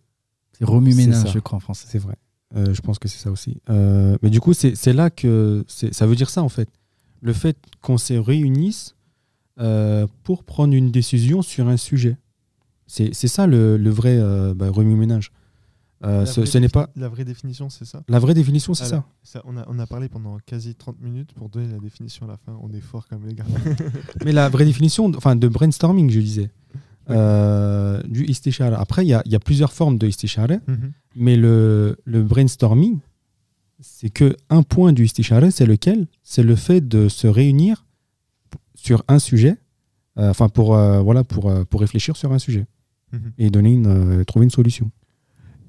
remue-ménage, 0.61 1.31
je 1.33 1.39
crois 1.39 1.57
en 1.57 1.59
français. 1.59 1.87
c'est 1.89 1.99
vrai. 1.99 2.15
Euh, 2.55 2.73
je 2.73 2.81
pense 2.81 2.99
que 2.99 3.07
c'est 3.07 3.17
ça 3.19 3.31
aussi. 3.31 3.57
Euh, 3.69 4.17
mais 4.21 4.29
du 4.29 4.39
coup, 4.39 4.53
c'est 4.53 4.93
là 4.93 5.09
que 5.09 5.65
ça 5.67 6.05
veut 6.05 6.15
dire 6.15 6.29
ça 6.29 6.43
en 6.43 6.49
fait. 6.49 6.69
Le 7.21 7.33
fait 7.33 7.57
qu'on 7.81 7.97
se 7.97 8.13
réunisse 8.13 8.95
pour 10.23 10.43
prendre 10.43 10.73
une 10.73 10.91
décision 10.91 11.41
sur 11.41 11.67
un 11.67 11.77
sujet. 11.77 12.17
C'est 12.87 13.13
ça 13.13 13.47
le, 13.47 13.77
le 13.77 13.89
vrai 13.89 14.19
bah, 14.55 14.69
remue-ménage. 14.69 15.31
Euh, 16.03 16.19
la 16.21 16.25
ce 16.25 16.41
vraie 16.41 16.49
ce 16.49 16.57
n'est 16.57 16.67
défi- 16.67 16.71
pas 16.73 16.89
La 16.95 17.07
vraie 17.07 17.23
définition, 17.25 17.69
c'est 17.69 17.85
ça? 17.85 18.03
La 18.09 18.19
vraie 18.19 18.33
définition, 18.33 18.73
c'est 18.73 18.85
ça. 18.85 19.05
ça, 19.23 19.41
on, 19.45 19.55
a, 19.57 19.63
on 19.69 19.79
a 19.79 19.87
parlé 19.87 20.09
pendant 20.09 20.37
quasi 20.45 20.75
30 20.75 20.99
minutes 21.01 21.31
pour 21.33 21.47
donner 21.49 21.71
la 21.71 21.79
définition 21.79 22.25
à 22.25 22.29
la 22.29 22.37
fin. 22.37 22.57
On 22.61 22.71
est 22.73 22.81
fort 22.81 23.07
comme 23.07 23.25
les 23.25 23.35
gars. 23.35 23.45
Mais 24.25 24.33
la 24.33 24.49
vraie 24.49 24.65
définition, 24.65 25.11
enfin 25.15 25.35
de 25.37 25.47
brainstorming, 25.47 26.09
je 26.09 26.19
disais, 26.19 26.49
euh, 27.09 28.01
du 28.03 28.25
istishara. 28.25 28.77
Après, 28.79 29.05
il 29.05 29.09
y 29.09 29.13
a, 29.13 29.21
y 29.25 29.35
a 29.35 29.39
plusieurs 29.39 29.71
formes 29.73 29.97
de 29.97 30.07
istishara, 30.07 30.55
Mhm. 30.67 30.91
mais 31.15 31.35
le, 31.37 31.97
le 32.05 32.23
brainstorming, 32.23 32.99
c'est 33.79 34.09
que 34.09 34.35
un 34.49 34.63
point 34.63 34.93
du 34.93 35.05
istishara, 35.05 35.51
c'est 35.51 35.65
lequel? 35.65 36.07
C'est 36.23 36.43
le 36.43 36.55
fait 36.55 36.81
de 36.87 37.07
se 37.09 37.27
réunir 37.27 37.85
sur 38.75 39.03
un 39.07 39.19
sujet, 39.19 39.57
euh, 40.17 40.29
enfin 40.29 40.49
pour 40.49 40.75
voilà 40.75 41.23
pour 41.23 41.53
pour 41.67 41.79
réfléchir 41.81 42.15
sur 42.17 42.31
un 42.33 42.39
sujet 42.39 42.65
Mhm. 43.13 43.31
et 43.37 43.49
donner 43.49 43.71
une 43.73 44.25
trouver 44.25 44.45
une 44.45 44.49
solution. 44.49 44.89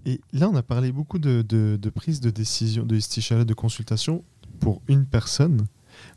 Et 0.06 0.20
là, 0.32 0.48
on 0.48 0.56
a 0.56 0.62
parlé 0.62 0.92
beaucoup 0.92 1.18
de, 1.18 1.42
de, 1.42 1.90
prise 1.90 2.20
de 2.20 2.30
décision, 2.30 2.84
de 2.84 2.96
istishara, 2.96 3.44
de 3.44 3.54
consultation 3.54 4.22
pour 4.60 4.82
une 4.88 5.06
personne. 5.06 5.66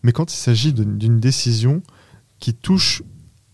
Mais 0.04 0.12
quand 0.12 0.34
il 0.34 0.38
s'agit 0.38 0.74
d'une 0.74 1.20
décision 1.20 1.82
qui 2.40 2.54
touche 2.54 3.04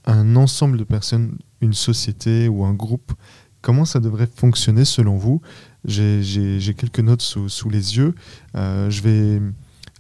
un 0.05 0.35
ensemble 0.35 0.77
de 0.77 0.83
personnes, 0.83 1.37
une 1.61 1.73
société 1.73 2.47
ou 2.47 2.65
un 2.65 2.73
groupe, 2.73 3.13
comment 3.61 3.85
ça 3.85 3.99
devrait 3.99 4.29
fonctionner 4.33 4.85
selon 4.85 5.17
vous? 5.17 5.41
J'ai- 5.85 6.73
quelques 6.77 6.99
notes 6.99 7.21
sous, 7.21 7.49
sous 7.49 7.69
les 7.69 7.97
yeux. 7.97 8.15
Euh, 8.55 8.89
je, 8.89 9.01
vais, 9.01 9.41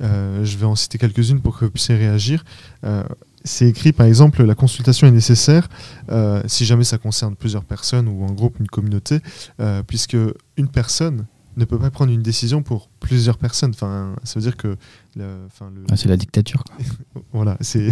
euh, 0.01 0.43
je 0.43 0.57
vais 0.57 0.65
en 0.65 0.75
citer 0.75 0.97
quelques-unes 0.97 1.41
pour 1.41 1.57
que 1.57 1.65
vous 1.65 1.71
puissiez 1.71 1.95
réagir. 1.95 2.43
Euh, 2.83 3.03
c'est 3.43 3.67
écrit 3.67 3.91
par 3.93 4.05
exemple 4.05 4.43
la 4.43 4.55
consultation 4.55 5.07
est 5.07 5.11
nécessaire 5.11 5.67
euh, 6.09 6.41
si 6.47 6.65
jamais 6.65 6.83
ça 6.83 6.97
concerne 6.97 7.35
plusieurs 7.35 7.65
personnes 7.65 8.07
ou 8.07 8.25
un 8.25 8.31
groupe, 8.31 8.59
une 8.59 8.67
communauté, 8.67 9.19
euh, 9.59 9.83
puisque 9.85 10.17
une 10.57 10.67
personne 10.69 11.25
ne 11.55 11.65
peut 11.65 11.77
pas 11.77 11.91
prendre 11.91 12.11
une 12.11 12.23
décision 12.23 12.63
pour 12.63 12.89
plusieurs 12.99 13.37
personnes. 13.37 13.71
Enfin, 13.75 14.15
ça 14.23 14.39
veut 14.39 14.41
dire 14.43 14.57
que 14.57 14.75
le, 15.15 15.25
enfin, 15.45 15.69
le- 15.75 15.83
Ah, 15.91 15.95
c'est 15.95 16.09
la 16.09 16.17
dictature. 16.17 16.63
quoi. 16.63 17.21
voilà, 17.31 17.57
c'est 17.61 17.89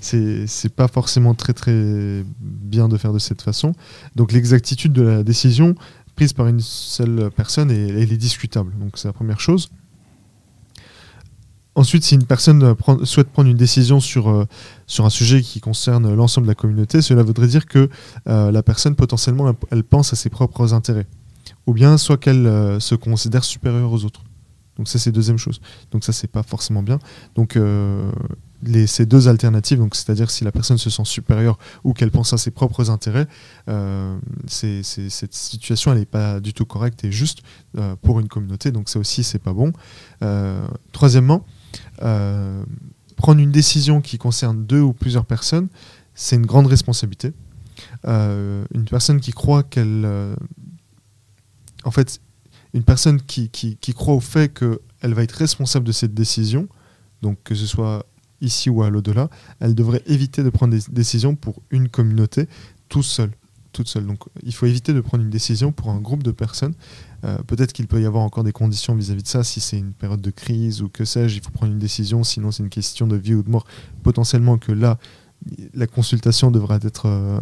c'est 0.00 0.46
c'est 0.46 0.68
pas 0.72 0.86
forcément 0.86 1.34
très 1.34 1.52
très 1.52 2.24
bien 2.40 2.88
de 2.88 2.96
faire 2.96 3.12
de 3.12 3.18
cette 3.18 3.42
façon. 3.42 3.72
Donc 4.14 4.30
l'exactitude 4.32 4.92
de 4.92 5.02
la 5.02 5.22
décision 5.24 5.74
prise 6.14 6.32
par 6.32 6.46
une 6.46 6.60
seule 6.60 7.30
personne 7.34 7.70
elle 7.72 8.12
est 8.12 8.16
discutable. 8.16 8.72
Donc 8.78 8.92
c'est 8.96 9.08
la 9.08 9.12
première 9.12 9.40
chose. 9.40 9.70
Ensuite, 11.76 12.02
si 12.04 12.16
une 12.16 12.26
personne 12.26 12.74
souhaite 13.04 13.28
prendre 13.28 13.48
une 13.48 13.56
décision 13.56 14.00
sur, 14.00 14.28
euh, 14.28 14.44
sur 14.86 15.04
un 15.06 15.10
sujet 15.10 15.40
qui 15.40 15.60
concerne 15.60 16.12
l'ensemble 16.14 16.46
de 16.46 16.50
la 16.50 16.56
communauté, 16.56 17.00
cela 17.00 17.22
voudrait 17.22 17.46
dire 17.46 17.66
que 17.66 17.88
euh, 18.28 18.50
la 18.50 18.62
personne 18.62 18.96
potentiellement 18.96 19.54
elle, 19.70 19.84
pense 19.84 20.12
à 20.12 20.16
ses 20.16 20.30
propres 20.30 20.74
intérêts. 20.74 21.06
Ou 21.66 21.72
bien 21.72 21.96
soit 21.96 22.16
qu'elle 22.16 22.46
euh, 22.46 22.80
se 22.80 22.96
considère 22.96 23.44
supérieure 23.44 23.92
aux 23.92 24.04
autres. 24.04 24.24
Donc 24.78 24.88
ça 24.88 24.98
c'est 24.98 25.12
deuxième 25.12 25.38
chose. 25.38 25.60
Donc 25.92 26.02
ça 26.02 26.12
c'est 26.12 26.26
pas 26.26 26.42
forcément 26.42 26.82
bien. 26.82 26.98
Donc 27.34 27.58
ces 28.86 29.06
deux 29.06 29.28
alternatives, 29.28 29.86
c'est-à-dire 29.92 30.30
si 30.30 30.42
la 30.42 30.52
personne 30.52 30.78
se 30.78 30.88
sent 30.88 31.04
supérieure 31.04 31.58
ou 31.84 31.92
qu'elle 31.92 32.10
pense 32.10 32.32
à 32.32 32.38
ses 32.38 32.50
propres 32.50 32.88
intérêts, 32.88 33.26
cette 34.46 35.34
situation 35.34 35.92
elle 35.92 35.98
n'est 35.98 36.06
pas 36.06 36.40
du 36.40 36.54
tout 36.54 36.64
correcte 36.64 37.04
et 37.04 37.12
juste 37.12 37.40
pour 38.00 38.20
une 38.20 38.28
communauté. 38.28 38.72
Donc 38.72 38.88
ça 38.88 38.98
aussi 38.98 39.22
c'est 39.22 39.38
pas 39.38 39.52
bon. 39.52 39.70
Troisièmement, 40.92 41.44
euh, 42.02 42.64
prendre 43.16 43.40
une 43.40 43.52
décision 43.52 44.00
qui 44.00 44.18
concerne 44.18 44.64
deux 44.64 44.80
ou 44.80 44.92
plusieurs 44.92 45.26
personnes, 45.26 45.68
c'est 46.14 46.36
une 46.36 46.46
grande 46.46 46.66
responsabilité. 46.66 47.32
Euh, 48.06 48.64
une 48.74 48.84
personne 48.84 49.20
qui 49.20 49.32
croit 49.32 49.62
qu'elle, 49.62 50.02
euh, 50.04 50.34
en 51.84 51.90
fait, 51.90 52.20
qui 53.26 53.94
croit 53.94 54.14
au 54.14 54.20
fait 54.20 54.52
qu'elle 54.52 55.14
va 55.14 55.22
être 55.22 55.32
responsable 55.32 55.86
de 55.86 55.92
cette 55.92 56.14
décision, 56.14 56.68
donc 57.22 57.38
que 57.42 57.54
ce 57.54 57.66
soit 57.66 58.06
ici 58.40 58.70
ou 58.70 58.82
à 58.82 58.90
l'au-delà, 58.90 59.28
elle 59.60 59.74
devrait 59.74 60.02
éviter 60.06 60.42
de 60.42 60.50
prendre 60.50 60.74
des 60.74 60.82
décisions 60.90 61.34
pour 61.34 61.62
une 61.70 61.88
communauté 61.88 62.48
tout 62.88 63.02
seul. 63.02 63.30
Toute 63.72 63.88
seule. 63.88 64.06
Donc 64.06 64.18
il 64.42 64.52
faut 64.54 64.66
éviter 64.66 64.92
de 64.92 65.00
prendre 65.00 65.22
une 65.22 65.30
décision 65.30 65.70
pour 65.72 65.90
un 65.90 65.98
groupe 66.00 66.22
de 66.22 66.32
personnes. 66.32 66.74
Euh, 67.24 67.38
Peut-être 67.46 67.72
qu'il 67.72 67.86
peut 67.86 68.00
y 68.02 68.06
avoir 68.06 68.24
encore 68.24 68.42
des 68.44 68.52
conditions 68.52 68.94
vis-à-vis 68.94 69.22
de 69.22 69.28
ça, 69.28 69.44
si 69.44 69.60
c'est 69.60 69.78
une 69.78 69.92
période 69.92 70.20
de 70.20 70.30
crise 70.30 70.82
ou 70.82 70.88
que 70.88 71.04
sais-je, 71.04 71.36
il 71.36 71.42
faut 71.42 71.50
prendre 71.50 71.72
une 71.72 71.78
décision, 71.78 72.24
sinon 72.24 72.50
c'est 72.50 72.62
une 72.62 72.68
question 72.70 73.06
de 73.06 73.16
vie 73.16 73.34
ou 73.34 73.42
de 73.42 73.50
mort. 73.50 73.64
Potentiellement 74.02 74.58
que 74.58 74.72
là, 74.72 74.98
la 75.74 75.86
consultation 75.86 76.50
devra 76.50 76.78
être 76.82 77.06
euh, 77.06 77.40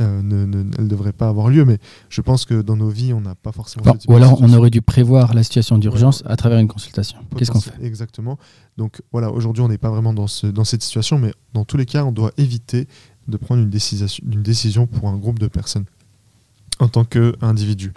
euh, 0.00 0.22
ne, 0.22 0.44
ne- 0.46 0.70
elle 0.78 0.84
ne 0.84 0.88
devrait 0.88 1.12
pas 1.12 1.28
avoir 1.28 1.48
lieu. 1.48 1.64
Mais 1.64 1.78
je 2.08 2.20
pense 2.20 2.44
que 2.44 2.62
dans 2.62 2.76
nos 2.76 2.88
vies, 2.88 3.12
on 3.12 3.20
n'a 3.20 3.34
pas 3.34 3.52
forcément. 3.52 3.84
Bon, 3.84 3.98
ou 4.08 4.16
alors 4.16 4.40
on 4.40 4.52
aurait 4.54 4.70
dû 4.70 4.80
prévoir 4.82 5.34
la 5.34 5.42
situation 5.42 5.76
d'urgence 5.78 6.22
à 6.26 6.36
travers 6.36 6.58
une 6.58 6.68
consultation. 6.68 7.18
Qu'est-ce 7.36 7.50
qu'on 7.50 7.60
fait 7.60 7.74
Exactement. 7.82 8.38
Donc 8.76 9.02
voilà, 9.12 9.30
aujourd'hui, 9.32 9.62
on 9.62 9.68
n'est 9.68 9.78
pas 9.78 9.90
vraiment 9.90 10.12
dans, 10.12 10.26
ce, 10.28 10.46
dans 10.46 10.64
cette 10.64 10.82
situation, 10.82 11.18
mais 11.18 11.32
dans 11.52 11.64
tous 11.64 11.76
les 11.76 11.86
cas, 11.86 12.04
on 12.04 12.12
doit 12.12 12.32
éviter 12.36 12.86
de 13.28 13.36
prendre 13.36 13.62
une 13.62 13.70
décision, 13.70 14.06
une 14.30 14.42
décision 14.42 14.86
pour 14.86 15.08
un 15.08 15.16
groupe 15.16 15.38
de 15.38 15.48
personnes 15.48 15.84
en 16.80 16.88
tant 16.88 17.04
qu'individu. 17.04 17.92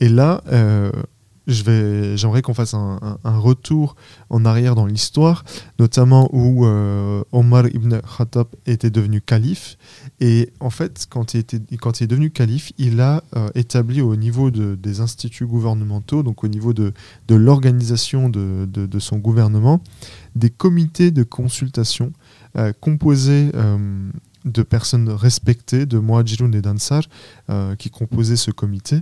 Et 0.00 0.08
là, 0.08 0.42
euh, 0.50 0.90
j'aimerais 1.46 2.40
qu'on 2.40 2.54
fasse 2.54 2.72
un, 2.72 3.18
retour 3.24 3.96
en 4.30 4.44
arrière 4.44 4.74
dans 4.74 4.86
l'histoire, 4.86 5.44
notamment 5.78 6.30
où 6.32 6.64
euh, 6.64 7.22
Omar 7.32 7.66
ibn 7.66 7.98
Khattab 8.16 8.46
était 8.64 8.90
devenu 8.90 9.20
calife. 9.20 9.76
Et 10.20 10.50
en 10.60 10.70
fait, 10.70 11.06
quand 11.10 11.34
il, 11.34 11.38
était, 11.40 11.60
quand 11.76 12.00
il 12.00 12.04
est 12.04 12.06
devenu 12.06 12.30
calife, 12.30 12.72
il 12.78 13.00
a 13.00 13.22
euh, 13.36 13.48
établi 13.54 14.00
au 14.00 14.16
niveau 14.16 14.50
de- 14.50 14.76
des 14.76 15.00
instituts 15.00 15.46
gouvernementaux, 15.46 16.22
donc 16.22 16.42
au 16.44 16.48
niveau 16.48 16.72
de, 16.72 16.92
de 17.28 17.34
l'organisation 17.34 18.28
de, 18.28 18.66
de- 18.66 18.98
son 18.98 19.18
gouvernement, 19.18 19.82
des 20.36 20.50
comités 20.50 21.10
de 21.10 21.22
consultation 21.24 22.12
composés 22.80 23.50
de 24.44 24.62
personnes 24.62 25.08
respectées, 25.08 25.86
de 25.86 25.98
Muajirun 25.98 26.52
et 26.52 26.60
d'Ansar, 26.60 27.02
euh, 27.50 27.76
qui 27.76 27.90
composaient 27.90 28.36
ce 28.36 28.50
comité. 28.50 28.96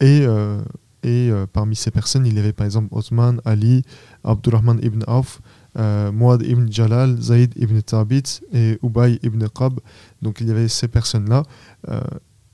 Et, 0.00 0.22
euh, 0.22 0.60
et 1.02 1.30
euh, 1.30 1.46
parmi 1.50 1.76
ces 1.76 1.90
personnes, 1.90 2.26
il 2.26 2.34
y 2.34 2.38
avait 2.38 2.52
par 2.52 2.66
exemple 2.66 2.88
Othman, 2.92 3.40
Ali, 3.44 3.84
Abdurrahman 4.24 4.78
ibn 4.82 5.02
Auf, 5.06 5.40
Muad 5.74 6.42
ibn 6.42 6.70
Jalal, 6.70 7.16
Zayd 7.20 7.54
ibn 7.56 7.80
Thabit 7.80 8.42
et 8.52 8.78
Ubay 8.82 9.18
ibn 9.22 9.46
Qab. 9.48 9.80
Donc 10.20 10.40
il 10.40 10.48
y 10.48 10.50
avait 10.50 10.68
ces 10.68 10.86
personnes-là. 10.86 11.44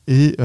et 0.07 0.37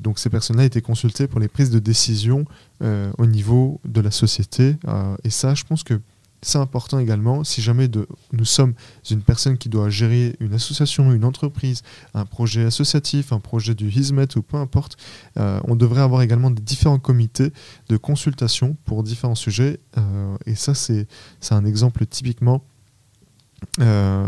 donc 0.00 0.18
ces 0.18 0.28
personnes-là 0.28 0.64
étaient 0.64 0.82
consultées 0.82 1.28
pour 1.28 1.38
les 1.38 1.46
prises 1.46 1.70
de 1.70 1.78
décision 1.78 2.46
au 2.80 3.26
niveau 3.26 3.80
de 3.84 4.00
la 4.00 4.10
société. 4.10 4.74
et 5.22 5.30
ça, 5.30 5.54
je 5.54 5.62
pense 5.62 5.84
que 5.84 6.00
c'est 6.42 6.58
important 6.58 6.98
également. 6.98 7.44
Si 7.44 7.60
jamais 7.60 7.88
nous 8.32 8.44
sommes 8.44 8.74
une 9.10 9.22
personne 9.22 9.58
qui 9.58 9.68
doit 9.68 9.90
gérer 9.90 10.36
une 10.40 10.54
association, 10.54 11.12
une 11.12 11.24
entreprise, 11.24 11.82
un 12.14 12.24
projet 12.24 12.64
associatif, 12.64 13.32
un 13.32 13.40
projet 13.40 13.74
du 13.74 13.90
Hizmet 13.90 14.36
ou 14.36 14.42
peu 14.42 14.56
importe, 14.56 14.96
euh, 15.36 15.60
on 15.64 15.76
devrait 15.76 16.00
avoir 16.00 16.22
également 16.22 16.50
des 16.50 16.62
différents 16.62 16.98
comités 16.98 17.52
de 17.88 17.96
consultation 17.96 18.76
pour 18.84 19.02
différents 19.02 19.34
sujets. 19.34 19.80
euh, 19.98 20.36
et 20.46 20.54
ça, 20.54 20.74
c'est 20.74 21.06
un 21.50 21.64
exemple 21.64 22.06
typiquement, 22.06 22.62
euh, 23.80 24.26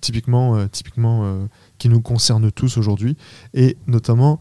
typiquement, 0.00 0.66
typiquement 0.68 1.48
qui 1.78 1.88
nous 1.88 2.00
concerne 2.00 2.50
tous 2.50 2.76
aujourd'hui. 2.78 3.16
Et 3.54 3.76
notamment, 3.86 4.40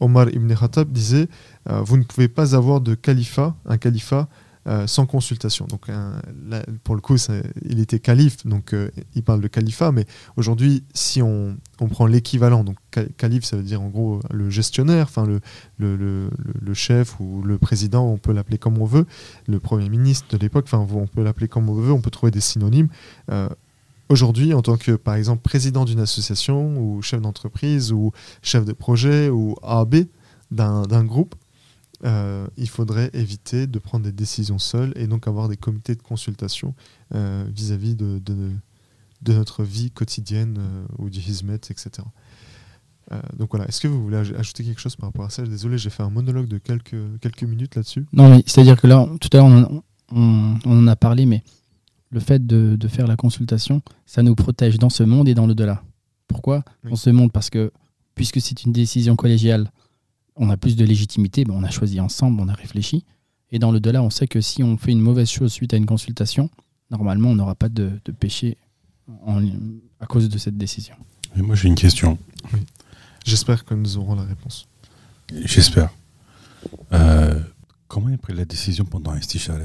Omar 0.00 0.28
ibn 0.30 0.52
Khattab 0.52 0.90
disait 0.90 1.28
Vous 1.66 1.96
ne 1.96 2.02
pouvez 2.02 2.28
pas 2.28 2.56
avoir 2.56 2.80
de 2.80 2.94
califat, 2.94 3.54
un 3.66 3.78
califat, 3.78 4.28
euh, 4.66 4.86
sans 4.86 5.06
consultation. 5.06 5.66
Donc, 5.66 5.88
là, 5.88 6.62
pour 6.84 6.94
le 6.94 7.00
coup, 7.00 7.16
il 7.64 7.80
était 7.80 7.98
calife, 7.98 8.46
donc 8.46 8.74
euh, 8.74 8.90
il 9.14 9.22
parle 9.22 9.40
de 9.40 9.48
califat, 9.48 9.90
mais 9.90 10.04
aujourd'hui, 10.36 10.84
si 10.92 11.22
on, 11.22 11.56
prend 11.90 12.06
l'équivalent, 12.06 12.62
donc 12.62 12.76
ca- 12.94 13.06
calife, 13.16 13.44
ça 13.44 13.56
veut 13.56 13.62
dire 13.62 13.80
en 13.80 13.88
gros 13.88 14.20
le 14.30 14.50
gestionnaire, 14.50 15.06
enfin 15.08 15.26
le, 15.78 16.74
chef 16.74 17.18
ou 17.20 17.42
le 17.42 17.56
président, 17.58 18.06
on 18.06 18.18
peut 18.18 18.32
l'appeler 18.32 18.58
comme 18.58 18.78
on 18.78 18.84
veut, 18.84 19.06
le 19.48 19.60
premier 19.60 19.88
ministre 19.88 20.26
de 20.30 20.36
l'époque, 20.36 20.66
enfin 20.70 20.86
on 20.92 21.06
peut 21.06 21.22
l'appeler 21.22 21.48
comme 21.48 21.68
on 21.70 21.74
veut, 21.74 21.92
on 21.92 22.00
peut 22.00 22.10
trouver 22.10 22.30
des 22.30 22.40
synonymes. 22.40 22.88
Euh, 23.30 23.48
Aujourd'hui, 24.10 24.54
en 24.54 24.60
tant 24.60 24.76
que, 24.76 24.90
par 24.90 25.14
exemple, 25.14 25.40
président 25.42 25.84
d'une 25.84 26.00
association 26.00 26.76
ou 26.76 27.00
chef 27.00 27.20
d'entreprise 27.20 27.92
ou 27.92 28.10
chef 28.42 28.64
de 28.64 28.72
projet 28.72 29.30
ou 29.30 29.54
AB 29.62 30.06
d'un 30.50 31.04
groupe, 31.04 31.36
euh, 32.04 32.46
il 32.56 32.68
faudrait 32.68 33.10
éviter 33.12 33.66
de 33.66 33.78
prendre 33.78 34.04
des 34.04 34.12
décisions 34.12 34.58
seules 34.58 34.92
et 34.96 35.06
donc 35.06 35.26
avoir 35.28 35.48
des 35.48 35.56
comités 35.56 35.94
de 35.94 36.02
consultation 36.02 36.74
euh, 37.14 37.44
vis-à-vis 37.54 37.94
de, 37.94 38.18
de- 38.24 38.52
de 39.22 39.32
notre 39.34 39.64
vie 39.64 39.90
quotidienne 39.90 40.56
euh, 40.58 40.84
ou 40.98 41.10
du 41.10 41.18
hizmet, 41.18 41.56
etc. 41.56 41.90
Donc 43.36 43.50
voilà, 43.50 43.66
est-ce 43.66 43.80
que 43.80 43.88
vous 43.88 44.00
voulez 44.00 44.18
aj- 44.18 44.36
ajouter 44.36 44.62
quelque 44.62 44.80
chose 44.80 44.94
par 44.94 45.08
rapport 45.08 45.24
à 45.24 45.30
ça? 45.30 45.42
Désolé, 45.42 45.78
j'ai 45.78 45.90
fait 45.90 46.04
un 46.04 46.10
monologue 46.10 46.46
de 46.46 46.58
quelques, 46.58 46.94
quelques 47.20 47.42
minutes 47.42 47.74
là-dessus. 47.74 48.06
Non, 48.12 48.40
c'est-à-dire 48.46 48.80
que 48.80 48.86
là, 48.86 49.08
tout 49.20 49.28
à 49.32 49.38
l'heure, 49.38 49.46
on, 49.46 49.62
en- 49.64 49.82
on- 50.12 50.58
on 50.64 50.78
en 50.78 50.86
a 50.86 50.94
parlé, 50.94 51.26
mais 51.26 51.42
le 52.10 52.20
fait 52.20 52.46
de, 52.46 52.76
de 52.76 52.88
faire 52.88 53.08
la 53.08 53.16
consultation, 53.16 53.82
ça 54.06 54.22
nous 54.22 54.36
protège 54.36 54.78
dans 54.78 54.90
ce 54.90 55.02
monde 55.02 55.28
et 55.28 55.34
dans 55.34 55.46
le-delà. 55.48 55.82
Pourquoi? 56.28 56.62
Oui. 56.84 56.90
Dans 56.90 56.96
ce 56.96 57.10
monde, 57.10 57.32
parce 57.32 57.50
que 57.50 57.72
puisque 58.14 58.40
c'est 58.40 58.62
une 58.62 58.72
décision 58.72 59.16
collégiale, 59.16 59.72
on 60.40 60.50
a 60.50 60.56
plus 60.56 60.74
de 60.74 60.84
légitimité, 60.84 61.44
ben, 61.44 61.54
on 61.54 61.62
a 61.62 61.70
choisi 61.70 62.00
ensemble, 62.00 62.40
on 62.40 62.48
a 62.48 62.54
réfléchi. 62.54 63.04
Et 63.52 63.58
dans 63.58 63.70
le-delà, 63.72 64.02
on 64.02 64.10
sait 64.10 64.26
que 64.26 64.40
si 64.40 64.62
on 64.62 64.76
fait 64.76 64.90
une 64.92 65.00
mauvaise 65.00 65.28
chose 65.30 65.52
suite 65.52 65.72
à 65.74 65.76
une 65.76 65.86
consultation, 65.86 66.50
normalement, 66.90 67.28
on 67.30 67.34
n'aura 67.34 67.54
pas 67.54 67.68
de, 67.68 67.92
de 68.04 68.12
péché 68.12 68.56
en- 69.26 69.42
à 70.00 70.06
cause 70.06 70.28
de 70.28 70.38
cette 70.38 70.56
décision. 70.56 70.94
Mais 71.36 71.42
moi, 71.42 71.54
j'ai 71.54 71.68
une 71.68 71.74
question. 71.76 72.18
J'espère 73.24 73.64
que 73.64 73.74
nous 73.74 73.96
aurons 73.98 74.14
la 74.16 74.22
réponse. 74.24 74.66
J'espère. 75.44 75.90
Euh, 76.92 77.38
comment 77.88 78.08
ils 78.08 78.18
prennent 78.18 78.36
la 78.36 78.44
décision 78.44 78.84
pendant 78.84 79.10
un 79.12 79.18
Istishara 79.18 79.58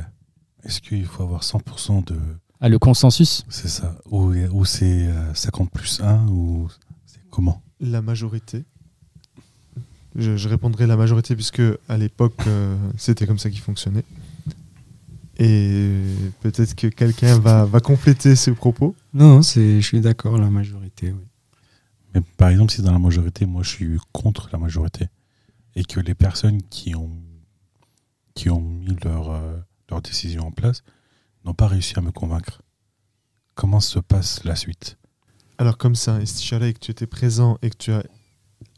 Est-ce 0.63 0.81
qu'il 0.81 1.05
faut 1.05 1.23
avoir 1.23 1.41
100% 1.43 2.05
de. 2.05 2.17
Ah, 2.61 2.69
le 2.69 2.79
consensus? 2.79 3.43
C'est 3.49 3.67
ça 3.69 3.95
Ou, 4.11 4.33
ou 4.51 4.65
c'est 4.65 5.07
euh, 5.07 5.33
50 5.33 5.69
plus 5.71 6.01
1 6.01 6.27
Ou 6.27 6.69
c'est 7.05 7.19
comment? 7.29 7.61
La 7.79 8.01
majorité. 8.01 8.63
Je, 10.15 10.37
je 10.37 10.49
répondrai 10.49 10.87
la 10.87 10.95
majorité 10.95 11.35
puisque 11.35 11.61
à 11.89 11.97
l'époque 11.97 12.39
euh, 12.47 12.75
c'était 12.97 13.27
comme 13.27 13.39
ça 13.39 13.49
qui 13.49 13.59
fonctionnait. 13.59 14.05
Et 15.37 15.99
peut-être 16.41 16.75
que 16.75 16.87
quelqu'un 16.87 17.37
va, 17.39 17.65
va 17.65 17.81
compléter 17.81 18.37
ses 18.37 18.53
propos. 18.53 18.95
Non, 19.13 19.41
c'est, 19.41 19.81
je 19.81 19.85
suis 19.85 19.99
d'accord, 19.99 20.37
la 20.37 20.49
majorité. 20.49 21.11
Oui. 21.11 21.25
Mais 22.13 22.21
par 22.37 22.47
exemple, 22.47 22.71
si 22.71 22.81
dans 22.81 22.93
la 22.93 22.99
majorité, 22.99 23.45
moi 23.45 23.61
je 23.61 23.69
suis 23.69 23.97
contre 24.13 24.49
la 24.53 24.57
majorité, 24.57 25.09
et 25.75 25.83
que 25.83 25.99
les 25.99 26.15
personnes 26.15 26.61
qui 26.69 26.95
ont, 26.95 27.11
qui 28.33 28.49
ont 28.49 28.61
mis 28.61 28.95
leur, 29.03 29.31
euh, 29.31 29.57
leur 29.89 30.01
décision 30.01 30.47
en 30.47 30.51
place 30.51 30.83
n'ont 31.43 31.53
pas 31.53 31.67
réussi 31.67 31.93
à 31.97 32.01
me 32.01 32.11
convaincre, 32.11 32.61
comment 33.55 33.81
se 33.81 33.99
passe 33.99 34.45
la 34.45 34.55
suite? 34.55 34.97
Alors 35.57 35.77
comme 35.77 35.95
ça, 35.95 36.19
que 36.19 36.79
tu 36.79 36.91
étais 36.91 37.07
présent 37.07 37.57
et 37.61 37.69
que 37.69 37.77
tu 37.77 37.91
as 37.91 38.03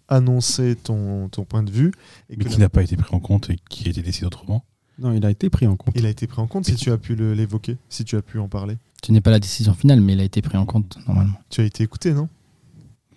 annoncé 0.09 0.75
ton, 0.75 1.27
ton 1.29 1.43
point 1.43 1.63
de 1.63 1.71
vue, 1.71 1.91
et 2.29 2.35
Mais 2.37 2.45
qui 2.45 2.59
n'a 2.59 2.69
pas 2.69 2.83
été 2.83 2.95
pris 2.97 3.15
en 3.15 3.19
compte 3.19 3.49
et 3.49 3.57
qui 3.69 3.87
a 3.87 3.91
été 3.91 4.01
décidé 4.01 4.25
autrement 4.25 4.63
Non, 4.99 5.13
il 5.13 5.25
a 5.25 5.29
été 5.31 5.49
pris 5.49 5.67
en 5.67 5.75
compte. 5.75 5.93
il 5.97 6.05
a 6.05 6.09
été 6.09 6.27
pris 6.27 6.41
en 6.41 6.47
compte 6.47 6.65
si 6.65 6.75
tu 6.75 6.91
as 6.91 6.97
pu 6.97 7.15
l'évoquer, 7.15 7.77
si 7.89 8.03
tu 8.05 8.15
as 8.15 8.21
pu 8.21 8.39
en 8.39 8.47
parler. 8.47 8.77
Ce 9.05 9.11
n'est 9.11 9.21
pas 9.21 9.31
la 9.31 9.39
décision 9.39 9.73
finale, 9.73 10.01
mais 10.01 10.13
il 10.13 10.19
a 10.19 10.23
été 10.23 10.41
pris 10.41 10.57
en 10.57 10.65
compte 10.65 10.97
normalement. 11.07 11.35
Tu 11.49 11.61
as 11.61 11.65
été 11.65 11.83
écouté, 11.83 12.13
non? 12.13 12.27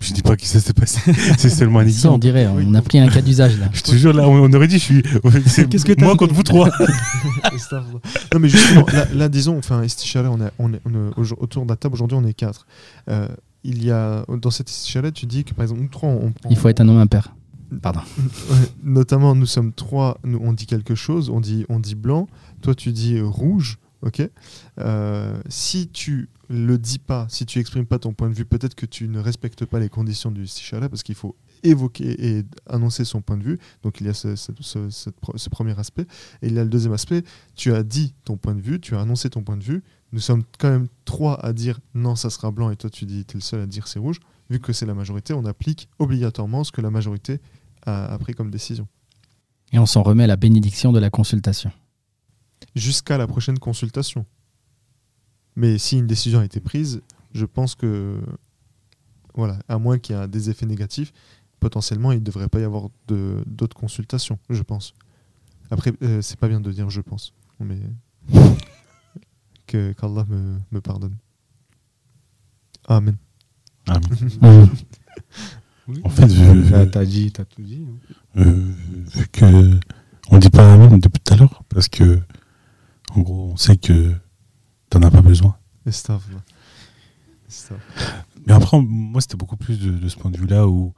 Je 0.03 0.15
dis 0.15 0.23
pas 0.23 0.35
que 0.35 0.47
ça 0.47 0.61
s'est 0.61 0.73
passé, 0.73 1.13
c'est 1.39 1.51
seulement 1.51 1.81
un 1.81 1.83
Si, 1.85 1.89
on 2.07 2.17
exemple. 2.17 2.21
dirait, 2.21 2.47
Oui. 2.49 2.65
on 2.67 2.73
a 2.75 2.81
pris 2.81 2.99
un 2.99 3.09
cas 3.09 3.21
d'usage 3.21 3.59
là. 3.59 3.69
Je 3.75 3.83
te 3.83 3.95
jure, 3.95 4.15
là, 4.15 4.27
on 4.27 4.51
aurait 4.55 4.67
dit, 4.67 4.79
je 4.79 4.85
suis. 4.85 5.03
c'est 5.47 5.69
Qu'est-ce 5.69 5.85
que 5.85 6.01
moi 6.01 6.17
contre 6.17 6.33
vous 6.33 6.43
trois. 6.43 6.71
non 8.33 8.41
mais 8.41 8.49
justement, 8.49 8.87
là, 8.93 9.07
là, 9.15 9.29
disons, 9.29 9.59
enfin, 9.59 9.83
Istishara, 9.85 10.31
on 10.31 10.41
est, 10.41 10.51
on 10.59 10.73
est, 10.73 10.81
on 10.87 10.95
est 10.95 11.13
au- 11.19 11.43
autour 11.43 11.65
de 11.65 11.71
la 11.71 11.77
table 11.77 11.95
aujourd'hui, 11.95 12.17
on 12.17 12.25
est 12.25 12.33
quatre. 12.35 12.67
Euh, 13.09 13.29
il 13.65 13.85
y 13.85 13.91
a 13.91 14.25
dans 14.41 14.51
cette 14.51 14.71
Istishara, 14.71 15.11
tu 15.13 15.27
dis 15.27 15.45
que 15.45 15.55
par 15.55 15.63
exemple, 15.65 15.83
nous 15.83 15.89
trois, 15.89 16.09
on, 16.09 16.33
Il 16.49 16.57
faut 16.57 16.69
être 16.69 16.81
un 16.81 16.89
homme 16.89 16.99
impair. 16.99 17.35
Pardon. 17.83 18.01
Notamment, 18.83 19.35
nous 19.35 19.47
sommes 19.47 19.73
trois, 19.73 20.19
nous, 20.25 20.39
on 20.43 20.53
dit 20.53 20.67
quelque 20.67 20.95
chose, 20.95 21.31
on 21.31 21.41
dit, 21.41 21.65
on 21.69 21.79
dit 21.79 21.95
blanc, 21.95 22.27
toi 22.63 22.75
tu 22.75 22.93
dis 22.93 23.17
euh, 23.17 23.27
rouge, 23.27 23.79
ok? 24.03 24.23
Euh, 24.81 25.41
Si 25.49 25.89
tu 25.89 26.29
le 26.49 26.79
dis 26.79 26.99
pas, 26.99 27.27
si 27.29 27.47
tu 27.47 27.61
exprimes 27.61 27.87
pas 27.87 28.01
ton 28.01 28.13
point 28.13 28.29
de 28.29 28.35
vue, 28.35 28.45
peut-être 28.45 28.75
que 28.75 28.87
tu 28.87 29.07
ne 29.07 29.21
respectes 29.21 29.65
pas 29.65 29.79
les 29.79 29.89
conditions 29.89 30.33
du 30.33 30.43
Istishara 30.43 30.89
parce 30.89 31.05
qu'il 31.05 31.15
faut 31.15 31.37
évoquer 31.63 32.39
et 32.39 32.45
annoncer 32.69 33.05
son 33.05 33.21
point 33.21 33.37
de 33.37 33.45
vue. 33.45 33.59
Donc 33.85 34.01
il 34.01 34.07
y 34.07 34.11
a 34.11 34.15
ce, 34.15 34.35
ce 34.35 35.49
premier 35.49 35.79
aspect. 35.79 36.07
Et 36.43 36.49
il 36.49 36.55
y 36.55 36.59
a 36.59 36.65
le 36.65 36.71
deuxième 36.71 36.93
aspect, 36.93 37.23
tu 37.55 37.73
as 37.73 37.85
dit 37.85 38.15
ton 38.25 38.37
point 38.37 38.57
de 38.57 38.61
vue, 38.61 38.81
tu 38.81 38.97
as 38.97 39.01
annoncé 39.01 39.31
ton 39.31 39.43
point 39.43 39.57
de 39.57 39.63
vue. 39.63 39.85
Nous 40.13 40.21
sommes 40.21 40.43
quand 40.59 40.71
même 40.71 40.89
trois 41.05 41.45
à 41.45 41.53
dire 41.53 41.81
non, 41.95 42.17
ça 42.17 42.31
sera 42.31 42.51
blanc 42.51 42.71
et 42.71 42.77
toi 42.77 42.91
tu 42.91 43.07
dis, 43.07 43.25
tu 43.25 43.37
es 43.37 43.39
le 43.39 43.43
seul 43.43 43.61
à 43.61 43.67
dire 43.67 43.87
c'est 43.87 43.99
rouge. 43.99 44.19
Vu 44.49 44.59
que 44.59 44.73
c'est 44.73 44.87
la 44.87 44.95
majorité, 44.95 45.33
on 45.33 45.45
applique 45.45 45.89
obligatoirement 45.99 46.65
ce 46.65 46.73
que 46.73 46.81
la 46.81 46.91
majorité 46.91 47.41
a, 47.87 48.13
a 48.13 48.19
pris 48.19 48.35
comme 48.35 48.51
décision. 48.51 48.89
Et 49.73 49.79
on 49.79 49.87
s'en 49.87 50.03
remet 50.03 50.25
à 50.25 50.27
la 50.27 50.37
bénédiction 50.37 50.93
de 50.93 50.99
la 50.99 51.11
consultation. 51.11 51.71
Jusqu'à 52.75 53.19
la 53.19 53.27
prochaine 53.27 53.59
consultation. 53.59 54.27
Mais 55.57 55.79
si 55.79 55.99
une 55.99 56.07
décision 56.07 56.41
a 56.41 56.45
été 56.45 56.61
prise, 56.61 57.03
je 57.33 57.47
pense 57.47 57.75
que, 57.75 58.21
voilà, 59.35 59.59
à 59.69 59.79
moins 59.79 59.99
qu'il 59.99 60.17
y 60.17 60.19
ait 60.19 60.29
des 60.29 60.51
effets 60.51 60.67
négatifs, 60.67 61.13
potentiellement 61.61 62.13
il 62.13 62.19
ne 62.19 62.25
devrait 62.25 62.49
pas 62.49 62.61
y 62.61 62.65
avoir 62.65 62.89
d'autres 63.07 63.77
consultations, 63.77 64.39
je 64.49 64.63
pense. 64.63 64.95
Après, 65.71 65.93
euh, 66.03 66.21
c'est 66.23 66.39
pas 66.39 66.49
bien 66.49 66.61
de 66.61 66.73
dire 66.73 66.91
je 66.91 67.01
pense, 67.01 67.33
mais 67.61 67.79
que 69.71 69.93
qu'Allah 69.93 70.25
me, 70.29 70.59
me 70.73 70.81
pardonne. 70.81 71.17
Amen. 72.87 73.17
Ah, 73.89 74.01
En 76.05 76.09
fait, 76.09 76.27
vu, 76.27 76.71
T'as 76.71 76.87
t'as 76.87 77.05
dit, 77.05 77.33
t'as 77.33 77.45
tout 77.45 77.63
dit. 77.63 77.85
hein. 78.37 78.43
euh, 78.43 78.73
vu 79.15 79.27
que 79.29 79.79
on 80.31 80.39
dit 80.39 80.51
pas 80.51 80.75
Amen 80.75 81.01
depuis 81.01 81.21
tout 81.21 81.35
à 81.35 81.37
l'heure, 81.37 81.63
parce 81.69 81.89
que 81.89 82.21
en 83.13 83.21
gros, 83.23 83.51
on 83.53 83.57
sait 83.57 83.77
que 83.77 84.15
t'en 84.89 85.03
as 85.03 85.11
pas 85.11 85.23
besoin. 85.23 85.57
Mais 88.47 88.53
après, 88.53 88.81
moi, 88.81 89.21
c'était 89.21 89.37
beaucoup 89.37 89.57
plus 89.57 89.81
de, 89.81 89.91
de 89.99 90.09
ce 90.09 90.17
point 90.17 90.31
de 90.31 90.39
vue-là 90.39 90.69
où, 90.69 90.95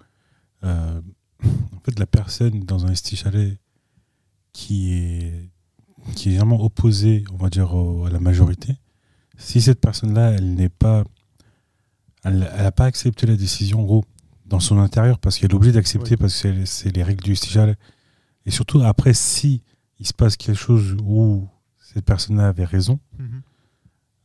euh, 0.65 1.01
en 1.43 1.81
fait, 1.85 1.99
la 1.99 2.07
personne 2.07 2.61
dans 2.61 2.85
un 2.87 2.95
chalet 2.95 3.59
qui 4.53 4.93
est, 4.93 5.49
qui 6.15 6.35
est 6.35 6.39
vraiment 6.39 6.63
opposée, 6.63 7.25
on 7.33 7.37
va 7.37 7.49
dire, 7.51 7.75
au- 7.75 8.07
à 8.07 8.11
la 8.11 8.21
majorité, 8.21 8.77
si 9.39 9.61
cette 9.61 9.81
personne-là, 9.81 10.33
elle 10.33 10.55
n'est 10.55 10.69
pas. 10.69 11.05
Elle 12.25 12.39
n'a 12.39 12.71
pas 12.73 12.85
accepté 12.85 13.27
la 13.27 13.35
décision, 13.37 13.81
en 13.81 13.85
gros, 13.85 14.05
dans 14.47 14.61
son 14.61 14.79
intérieur, 14.79 15.19
parce 15.19 15.39
qu'elle 15.39 15.51
est 15.51 15.55
obligée 15.55 15.73
d'accepter, 15.73 16.13
Oui. 16.13 16.17
parce 16.17 16.41
que 16.41 16.65
c'est- 16.67 16.95
les 16.95 17.03
règles 17.03 17.25
du 17.25 17.35
chalet. 17.35 17.77
Et 18.47 18.51
surtout, 18.53 18.81
après, 18.83 19.13
si 19.13 19.63
il 19.99 20.07
se 20.07 20.13
passe 20.13 20.37
quelque 20.37 20.57
chose 20.59 20.97
où 21.05 21.49
cette 21.81 22.05
personne-là 22.05 22.47
avait 22.49 22.65
raison, 22.65 23.01
Mhm. 23.19 23.43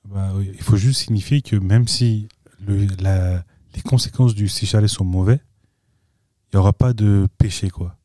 bah, 0.09 0.31
il 0.41 0.61
faut 0.61 0.77
juste 0.77 1.01
signifier 1.01 1.41
que 1.41 1.55
même 1.55 1.87
si 1.87 2.27
le- 2.65 2.85
la- 3.01 3.43
les 3.75 3.81
conséquences 3.81 4.35
du 4.35 4.47
chalet 4.47 4.89
sont 4.89 5.05
mauvais, 5.05 5.39
il 6.53 6.55
n'y 6.55 6.59
aura 6.59 6.73
pas 6.73 6.93
de 6.93 7.27
péché. 7.39 7.69
quoi. 7.69 7.97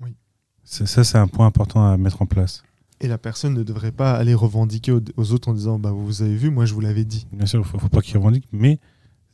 Oui. 0.00 0.16
Ça, 0.64 0.86
ça, 0.86 1.04
c'est 1.04 1.18
un 1.18 1.28
point 1.28 1.46
important 1.46 1.86
à 1.88 1.96
mettre 1.96 2.20
en 2.22 2.26
place. 2.26 2.62
Et 3.00 3.08
la 3.08 3.18
personne 3.18 3.54
ne 3.54 3.62
devrait 3.62 3.92
pas 3.92 4.12
aller 4.14 4.34
revendiquer 4.34 4.92
aux, 4.92 5.02
aux 5.16 5.32
autres 5.32 5.48
en 5.48 5.54
disant 5.54 5.78
bah 5.78 5.90
vous 5.90 6.22
avez 6.22 6.36
vu, 6.36 6.50
moi 6.50 6.64
je 6.64 6.74
vous 6.74 6.80
l'avais 6.80 7.04
dit. 7.04 7.26
Bien 7.32 7.46
sûr, 7.46 7.58
il 7.58 7.62
ne 7.62 7.66
faut, 7.66 7.78
faut 7.78 7.88
pas 7.88 8.00
qu'ils 8.00 8.16
revendiquent, 8.16 8.48
mais 8.52 8.78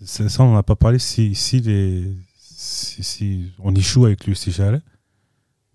ça, 0.04 0.28
ça, 0.28 0.42
on 0.42 0.50
n'en 0.50 0.56
a 0.56 0.62
pas 0.64 0.74
parlé. 0.76 0.98
Si, 0.98 1.34
si, 1.34 1.60
les, 1.60 2.12
si, 2.36 3.02
si 3.04 3.52
on 3.60 3.74
échoue 3.74 4.04
avec 4.04 4.26
le 4.26 4.34
chalet, 4.34 4.82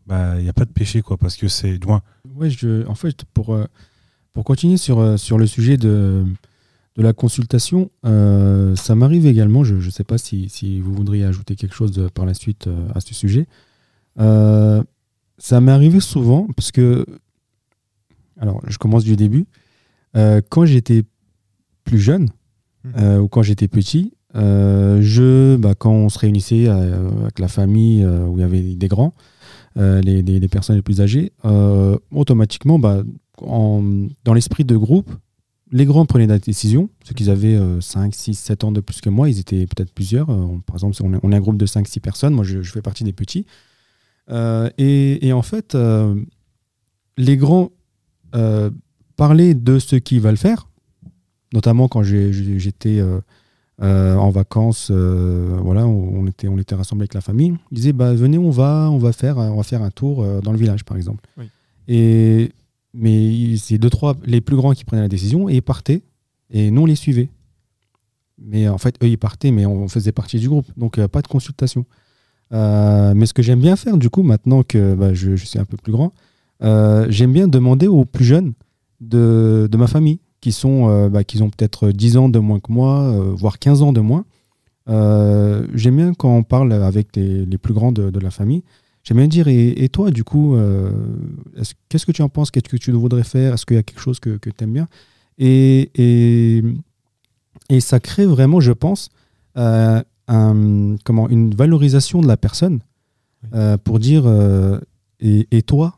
bah, 0.05 0.35
il 0.37 0.43
n'y 0.43 0.49
a 0.49 0.53
pas 0.53 0.65
de 0.65 0.71
péché, 0.71 1.01
quoi, 1.01 1.17
parce 1.17 1.37
que 1.37 1.47
c'est 1.47 1.77
loin. 1.83 2.01
Ouais, 2.35 2.49
je, 2.49 2.85
en 2.87 2.95
fait, 2.95 3.23
pour, 3.33 3.53
euh, 3.53 3.65
pour 4.33 4.43
continuer 4.43 4.77
sur, 4.77 4.99
euh, 4.99 5.17
sur 5.17 5.37
le 5.37 5.47
sujet 5.47 5.77
de, 5.77 6.25
de 6.97 7.01
la 7.01 7.13
consultation, 7.13 7.89
euh, 8.05 8.75
ça 8.75 8.95
m'arrive 8.95 9.25
également, 9.27 9.63
je 9.63 9.75
ne 9.75 9.89
sais 9.89 10.03
pas 10.03 10.17
si, 10.17 10.49
si 10.49 10.79
vous 10.81 10.93
voudriez 10.93 11.23
ajouter 11.25 11.55
quelque 11.55 11.75
chose 11.75 12.09
par 12.13 12.25
la 12.25 12.33
suite 12.33 12.67
euh, 12.67 12.87
à 12.95 12.99
ce 12.99 13.13
sujet. 13.13 13.47
Euh, 14.19 14.83
ça 15.37 15.61
m'est 15.61 15.71
arrivé 15.71 15.99
souvent, 15.99 16.47
parce 16.55 16.71
que, 16.71 17.05
alors 18.39 18.61
je 18.67 18.77
commence 18.77 19.03
du 19.03 19.15
début, 19.15 19.45
Euh, 20.15 20.41
quand 20.49 20.65
j'étais 20.65 21.03
plus 21.83 21.99
jeune, 21.99 22.29
Mhm. 22.85 22.93
euh, 22.97 23.19
ou 23.19 23.27
quand 23.27 23.43
j'étais 23.43 23.67
petit, 23.67 24.13
euh, 24.35 24.99
je, 25.01 25.57
bah, 25.57 25.75
quand 25.75 25.91
on 25.91 26.09
se 26.09 26.17
réunissait 26.17 26.67
avec 26.67 27.37
la 27.39 27.47
famille 27.49 28.03
où 28.05 28.37
il 28.37 28.41
y 28.41 28.43
avait 28.43 28.61
des 28.61 28.87
grands, 28.87 29.13
les, 29.75 30.01
les- 30.23 30.39
les 30.39 30.47
personnes 30.47 30.75
les 30.77 30.81
plus 30.81 31.01
âgées, 31.01 31.33
automatiquement, 32.11 32.79
bah, 32.79 33.03
en- 33.41 34.07
dans 34.23 34.33
l'esprit 34.33 34.63
de 34.65 34.75
groupe, 34.77 35.11
les 35.71 35.85
grands 35.85 36.05
prenaient 36.05 36.25
la 36.27 36.39
décision, 36.39 36.89
ceux 37.03 37.13
qui 37.13 37.29
avaient 37.29 37.59
5, 37.81 38.15
6, 38.15 38.33
7 38.35 38.63
ans 38.63 38.71
de 38.71 38.79
plus 38.79 39.01
que 39.01 39.09
moi, 39.09 39.29
ils 39.29 39.39
étaient 39.39 39.67
peut-être 39.67 39.91
plusieurs. 39.93 40.27
par 40.65 40.75
exemple, 40.77 40.95
on 41.03 41.13
est, 41.13 41.19
on 41.21 41.31
est 41.31 41.35
un 41.35 41.41
groupe 41.41 41.57
de 41.57 41.65
5, 41.67 41.87
6 41.87 41.99
personnes, 41.99 42.33
moi 42.33 42.45
je, 42.45 42.61
je 42.63 42.71
fais 42.71 42.81
partie 42.81 43.03
des 43.03 43.13
petits. 43.13 43.45
Et, 44.31 45.27
et 45.27 45.33
en 45.33 45.41
fait, 45.43 45.77
les 47.17 47.37
grands 47.37 47.71
euh, 48.37 48.69
parlaient 49.15 49.53
de 49.53 49.79
ce 49.79 49.95
qu'ils 49.95 50.21
veulent 50.21 50.37
faire, 50.37 50.67
notamment 51.53 51.87
quand 51.87 52.03
j'étais 52.03 52.99
euh, 52.99 53.19
euh, 53.81 54.15
en 54.15 54.29
vacances, 54.29 54.91
voilà, 54.91 55.87
on, 55.87 56.27
était, 56.27 56.47
on 56.47 56.57
était 56.57 56.75
rassemblés 56.75 57.03
avec 57.03 57.13
la 57.13 57.21
famille. 57.21 57.55
Ils 57.71 57.75
disaient, 57.75 57.93
bah, 57.93 58.13
venez, 58.13 58.37
on 58.37 58.51
va, 58.51 58.89
on 58.91 58.97
va 58.97 59.11
faire, 59.11 59.37
on 59.37 59.57
va 59.57 59.63
faire 59.63 59.81
un 59.81 59.91
tour 59.91 60.25
dans 60.41 60.51
le 60.51 60.57
village, 60.57 60.85
par 60.85 60.97
exemple. 60.97 61.23
Oui. 61.37 61.45
Et 61.87 62.51
mais 62.93 63.57
c'est 63.57 63.77
deux 63.77 63.89
trois 63.91 64.15
les 64.25 64.41
plus 64.41 64.55
grands 64.55 64.73
qui 64.73 64.83
prenaient 64.83 65.03
la 65.03 65.07
décision 65.07 65.49
et 65.49 65.55
ils 65.55 65.61
partaient 65.61 66.01
et 66.49 66.71
nous 66.71 66.81
on 66.81 66.85
les 66.85 66.95
suivait. 66.95 67.29
Mais 68.39 68.67
en 68.67 68.77
fait, 68.77 68.95
eux 69.03 69.07
ils 69.07 69.17
partaient, 69.17 69.51
mais 69.51 69.65
on 69.65 69.87
faisait 69.87 70.11
partie 70.11 70.39
du 70.39 70.49
groupe, 70.49 70.65
donc 70.77 71.05
pas 71.07 71.21
de 71.21 71.27
consultation. 71.27 71.85
Euh, 72.53 73.13
mais 73.15 73.25
ce 73.25 73.33
que 73.33 73.41
j'aime 73.41 73.59
bien 73.59 73.75
faire, 73.75 73.97
du 73.97 74.09
coup, 74.09 74.23
maintenant 74.23 74.63
que 74.63 74.95
bah, 74.95 75.13
je, 75.13 75.35
je 75.35 75.45
suis 75.45 75.59
un 75.59 75.65
peu 75.65 75.77
plus 75.77 75.91
grand, 75.91 76.13
j'aime 76.61 77.33
bien 77.33 77.47
demander 77.47 77.87
aux 77.87 78.05
plus 78.05 78.25
jeunes 78.25 78.53
de, 79.01 79.67
de 79.71 79.77
ma 79.77 79.87
famille, 79.87 80.19
qui, 80.41 80.51
sont, 80.51 80.89
euh, 80.89 81.09
bah, 81.09 81.23
qui 81.23 81.41
ont 81.41 81.49
peut-être 81.49 81.91
10 81.91 82.17
ans 82.17 82.29
de 82.29 82.39
moins 82.39 82.59
que 82.59 82.71
moi, 82.71 83.01
euh, 83.03 83.33
voire 83.35 83.59
15 83.59 83.81
ans 83.81 83.93
de 83.93 83.99
moins. 84.01 84.25
Euh, 84.89 85.67
j'aime 85.73 85.97
bien 85.97 86.13
quand 86.13 86.33
on 86.33 86.43
parle 86.43 86.71
avec 86.73 87.15
les, 87.15 87.45
les 87.45 87.57
plus 87.57 87.73
grands 87.73 87.91
de, 87.91 88.09
de 88.09 88.19
la 88.19 88.31
famille, 88.31 88.63
j'aime 89.03 89.17
bien 89.17 89.27
dire, 89.27 89.47
et, 89.47 89.69
et 89.83 89.89
toi, 89.89 90.11
du 90.11 90.23
coup, 90.23 90.55
euh, 90.55 90.91
est-ce- 91.57 91.73
qu'est-ce 91.89 92.05
que 92.05 92.11
tu 92.11 92.21
en 92.21 92.29
penses? 92.29 92.51
Qu'est-ce 92.51 92.69
que 92.69 92.77
tu 92.77 92.91
voudrais 92.91 93.23
faire? 93.23 93.53
Est-ce 93.55 93.65
qu'il 93.65 93.75
y 93.75 93.79
a 93.79 93.83
quelque 93.83 93.99
chose 93.99 94.19
que, 94.19 94.37
que 94.37 94.49
tu 94.49 94.63
aimes 94.63 94.73
bien? 94.73 94.87
Et, 95.37 95.91
et, 95.95 96.63
et 97.69 97.79
ça 97.81 97.99
crée 97.99 98.25
vraiment, 98.25 98.59
je 98.61 98.71
pense, 98.71 99.09
euh, 99.57 100.01
un- 100.27 100.95
comment, 101.03 101.27
une 101.29 101.53
valorisation 101.53 102.21
de 102.21 102.27
la 102.27 102.37
personne 102.37 102.79
euh, 103.53 103.77
pour 103.77 103.99
dire, 103.99 104.23
euh, 104.25 104.79
et, 105.19 105.47
et 105.51 105.61
toi 105.63 105.95
euh, 105.95 105.96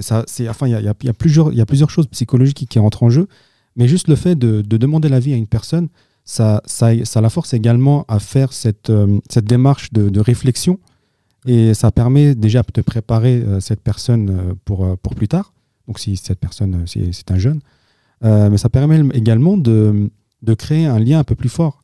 ça, 0.00 0.24
enfin, 0.48 0.66
il 0.66 0.72
y 0.72 0.88
a, 0.88 1.14
plusieurs, 1.14 1.90
choses 1.90 2.06
psychologiques 2.08 2.66
qui, 2.68 2.78
rentrent 2.78 3.02
en 3.02 3.10
jeu, 3.10 3.28
mais 3.76 3.88
juste 3.88 4.08
le 4.08 4.16
fait 4.16 4.34
de, 4.34 4.62
de 4.62 4.76
demander 4.76 5.08
l'avis 5.08 5.32
à 5.32 5.36
une 5.36 5.46
personne, 5.46 5.88
ça, 6.28 6.60
ça, 6.66 7.20
la 7.22 7.30
force 7.30 7.54
également 7.54 8.04
à 8.06 8.18
faire 8.18 8.52
cette, 8.52 8.90
euh, 8.90 9.18
démarche 9.36 9.92
de, 9.94 10.20
réflexion 10.20 10.78
et 11.46 11.72
ça 11.72 11.90
permet 11.90 12.34
déjà 12.34 12.62
de 12.62 12.82
préparer 12.82 13.36
euh, 13.40 13.60
cette 13.60 13.80
personne 13.80 14.28
euh, 14.30 14.54
pour, 14.66 15.14
plus 15.16 15.26
tard. 15.26 15.54
Donc 15.86 15.98
si 15.98 16.16
cette 16.18 16.38
personne, 16.38 16.82
euh, 16.82 17.10
c'est, 17.12 17.30
un 17.30 17.38
jeune. 17.38 17.60
Mais 18.22 18.58
ça 18.58 18.68
permet 18.68 19.00
également 19.14 19.56
de, 19.56 20.10
créer 20.58 20.84
un 20.84 20.98
lien 20.98 21.20
un 21.20 21.24
peu 21.24 21.34
plus 21.34 21.48
fort, 21.48 21.82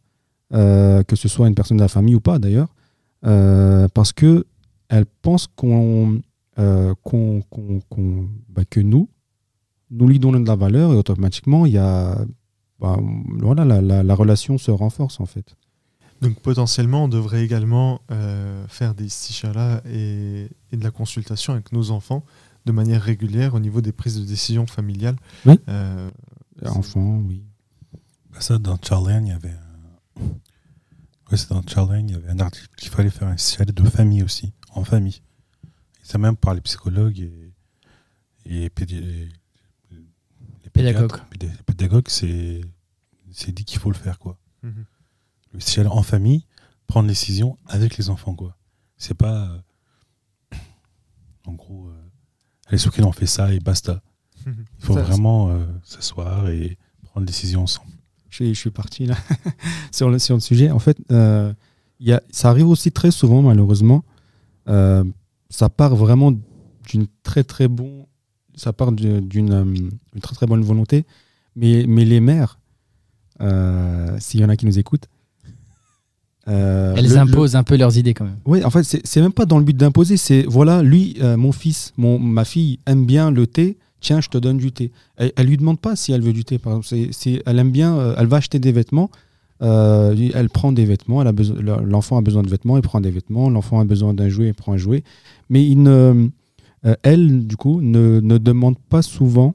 que 0.51 1.17
ce 1.17 1.29
soit 1.29 1.49
une 1.49 1.55
personne 1.55 1.79
de 1.79 1.83
la 1.83 1.89
famille 1.89 2.17
ou 2.17 2.21
pas 2.21 2.39
d'ailleurs, 2.39 2.75
parce 3.23 4.13
que 4.13 4.45
elle 4.89 5.07
pense 5.23 5.47
qu'on, 5.47 6.21
euh, 6.59 6.95
qu'on, 7.03 7.43
qu'on- 7.51 7.81
qu'on- 7.89 8.29
bah, 8.49 8.65
que 8.65 8.81
nous, 8.81 9.09
nous 9.91 10.09
lui 10.09 10.19
donnons 10.19 10.41
de 10.41 10.47
la 10.49 10.57
valeur 10.57 10.93
et 10.93 10.97
automatiquement, 10.97 11.67
il 11.67 11.73
y 11.73 11.79
a, 11.79 12.25
bah, 12.81 12.99
voilà, 13.39 13.65
la, 13.65 13.81
la- 13.81 14.03
la 14.03 14.15
relation 14.15 14.59
se 14.59 14.71
renforce 14.71 15.21
en 15.21 15.27
fait. 15.27 15.57
Donc 16.23 16.39
potentiellement, 16.41 17.05
on 17.05 17.09
devrait 17.09 17.45
également 17.45 18.01
euh, 18.11 18.67
faire 18.69 18.95
des 18.95 19.09
stichala 19.09 19.83
et, 19.87 20.49
et 20.73 20.77
de 20.77 20.83
la 20.85 20.91
consultation 20.91 21.53
avec 21.53 21.73
nos 21.73 21.91
enfants 21.91 22.25
de 22.65 22.73
manière 22.73 23.03
régulière 23.03 23.55
au 23.55 23.61
niveau 23.61 23.81
des 23.83 23.93
prises 23.93 24.19
de 24.19 24.25
décision 24.25 24.67
familiales. 24.67 25.17
Oui. 25.45 25.59
Euh, 25.69 26.09
Enfant, 26.65 27.19
oui. 27.29 27.43
Bah, 28.33 28.41
ça, 28.41 28.59
dans 28.59 28.79
Charlene, 28.81 29.27
il 29.27 29.31
y 29.31 29.33
avait 29.33 29.51
un... 29.51 30.23
Ouais, 31.31 31.37
c'est 31.37 31.51
dans 31.51 31.63
Charlene, 31.67 32.09
il 32.09 32.13
y 32.13 32.15
avait 32.17 32.31
un 32.31 32.39
article 32.39 32.69
qu'il 32.77 32.91
fallait 32.91 33.11
faire 33.11 33.29
un 33.29 33.37
chalet 33.37 33.75
de 33.75 33.85
famille 33.89 34.23
aussi, 34.23 34.53
en 34.73 34.85
famille. 34.85 35.21
Ça 36.05 36.19
même 36.19 36.37
par 36.37 36.55
les 36.55 36.61
psychologues 36.61 37.19
et, 37.19 37.53
et 38.45 38.69
pédi- 38.69 39.01
les, 39.01 39.29
les 40.63 40.71
Pédagogues. 40.71 41.19
les 41.41 41.49
pédagogues, 41.67 42.09
c'est 42.09 42.61
c'est 43.33 43.51
dit 43.53 43.65
qu'il 43.65 43.81
faut 43.81 43.91
le 43.91 43.97
faire, 43.97 44.19
quoi. 44.21 44.39
mhm. 44.63 44.85
Le 45.53 45.61
chalet 45.61 45.91
en 45.91 46.03
famille, 46.03 46.47
prendre 46.87 47.07
des 47.09 47.13
décisions 47.13 47.59
avec 47.67 47.97
les 47.97 48.11
enfants, 48.11 48.35
quoi. 48.35 48.57
C'est 48.97 49.15
pas... 49.15 49.49
euh, 50.53 50.57
en 51.47 51.53
gros, 51.55 51.89
euh, 51.89 52.03
allez, 52.67 52.79
ce 52.79 52.89
on 53.03 53.13
fait 53.13 53.27
ça 53.27 53.53
et 53.53 53.59
basta. 53.61 54.03
Mhm. 54.47 54.65
Il 54.79 54.85
faut 54.85 54.95
Ça, 54.95 55.03
vraiment 55.03 55.51
euh, 55.51 55.65
s'asseoir 55.85 56.49
et 56.49 56.79
prendre 57.03 57.27
des 57.27 57.33
décisions 57.33 57.63
ensemble. 57.63 57.91
Je, 58.31 58.37
suis- 58.37 58.55
je 58.55 58.61
suis 58.61 58.71
parti 58.71 59.07
là 59.07 59.17
sur, 59.93 60.11
le, 60.11 60.19
sur 60.19 60.35
le 60.35 60.41
sujet. 60.41 60.71
En 60.71 60.79
fait, 60.81 60.99
euh, 61.11 61.53
il 62.01 62.09
y 62.09 62.13
a, 62.13 62.23
ça 62.31 62.51
arrive 62.51 62.69
aussi 62.69 62.93
très 62.93 63.11
souvent, 63.11 63.43
malheureusement. 63.43 64.05
Ça 65.51 65.69
part 65.69 65.95
vraiment 65.97 66.33
d'une 66.89 67.07
très 67.23 67.45
très 67.45 67.69
bon, 67.69 68.07
ça 68.55 68.73
part 68.73 68.93
d'une 68.93 69.53
euh, 69.53 70.21
très 70.21 70.35
très 70.35 70.47
bonne 70.47 70.63
volonté. 70.63 71.05
Mais, 71.57 71.85
mais 71.87 72.05
les 72.05 72.21
mères, 72.21 72.59
euh, 73.41 74.17
s'il 74.19 74.41
y 74.41 74.45
en 74.45 74.49
a 74.49 74.57
qui 74.57 74.67
nous 74.67 74.79
écoutent, 74.79 75.07
euh, 76.49 76.95
Elles 76.97 77.05
le- 77.09 77.15
le- 77.15 77.19
imposent 77.19 77.57
un 77.57 77.63
peu 77.63 77.77
leurs 77.77 77.97
idées 77.97 78.13
quand 78.13 78.25
même. 78.25 78.37
oui, 78.45 78.63
en 78.65 78.71
fait, 78.71 78.83
c'est 78.83 79.21
même 79.21 79.33
pas 79.33 79.47
dans 79.47 79.59
le 79.59 79.65
but 79.65 79.77
d'imposer. 79.77 80.17
C'est 80.17 80.43
voilà, 80.47 80.83
lui, 80.83 81.17
euh, 81.23 81.37
mon 81.37 81.53
fils, 81.53 81.93
mon, 81.97 82.19
ma 82.19 82.45
fille 82.45 82.81
aime 82.87 83.07
bien 83.07 83.31
le 83.31 83.47
thé. 83.47 83.79
Tiens, 84.01 84.21
je 84.21 84.29
te 84.29 84.37
donne 84.37 84.59
du 84.59 84.71
thé. 84.71 84.93
Elle, 85.17 85.33
elle 85.37 85.47
lui 85.47 85.57
demande 85.57 85.81
pas 85.81 85.97
si 85.97 86.13
elle 86.13 86.21
veut 86.21 86.35
du 86.35 86.45
thé. 86.45 86.59
Par 86.59 86.77
exemple, 86.77 87.09
elle 87.47 87.59
aime 87.59 87.71
bien. 87.71 88.15
elle 88.19 88.27
va 88.27 88.37
acheter 88.37 88.59
des 88.59 88.73
vêtements. 88.73 89.11
euh, 89.63 90.15
elle 90.35 90.51
prend 90.51 90.73
des 90.73 90.85
vêtements. 90.85 91.23
Elle 91.23 91.29
a. 91.29 91.33
L'enfant 91.81 92.19
a 92.19 92.21
besoin 92.21 92.43
de 92.43 92.51
vêtements. 92.51 92.77
Il 92.77 92.83
prend 92.83 93.01
des 93.01 93.11
vêtements. 93.11 93.49
L'enfant 93.49 93.81
a 93.81 93.85
besoin 93.87 94.13
d'un 94.13 94.29
jouet. 94.29 94.49
Il 94.49 94.55
prend 94.55 94.75
un 94.75 94.77
jouet. 94.77 95.03
Mais 95.49 95.67
il 95.67 95.83
ne, 95.83 96.29
euh, 96.87 96.95
elle, 97.03 97.47
du 97.47 97.57
coup, 97.57 97.81
ne, 97.81 98.21
ne 98.21 98.39
demande 98.39 98.79
pas 98.79 99.03
souvent. 99.03 99.55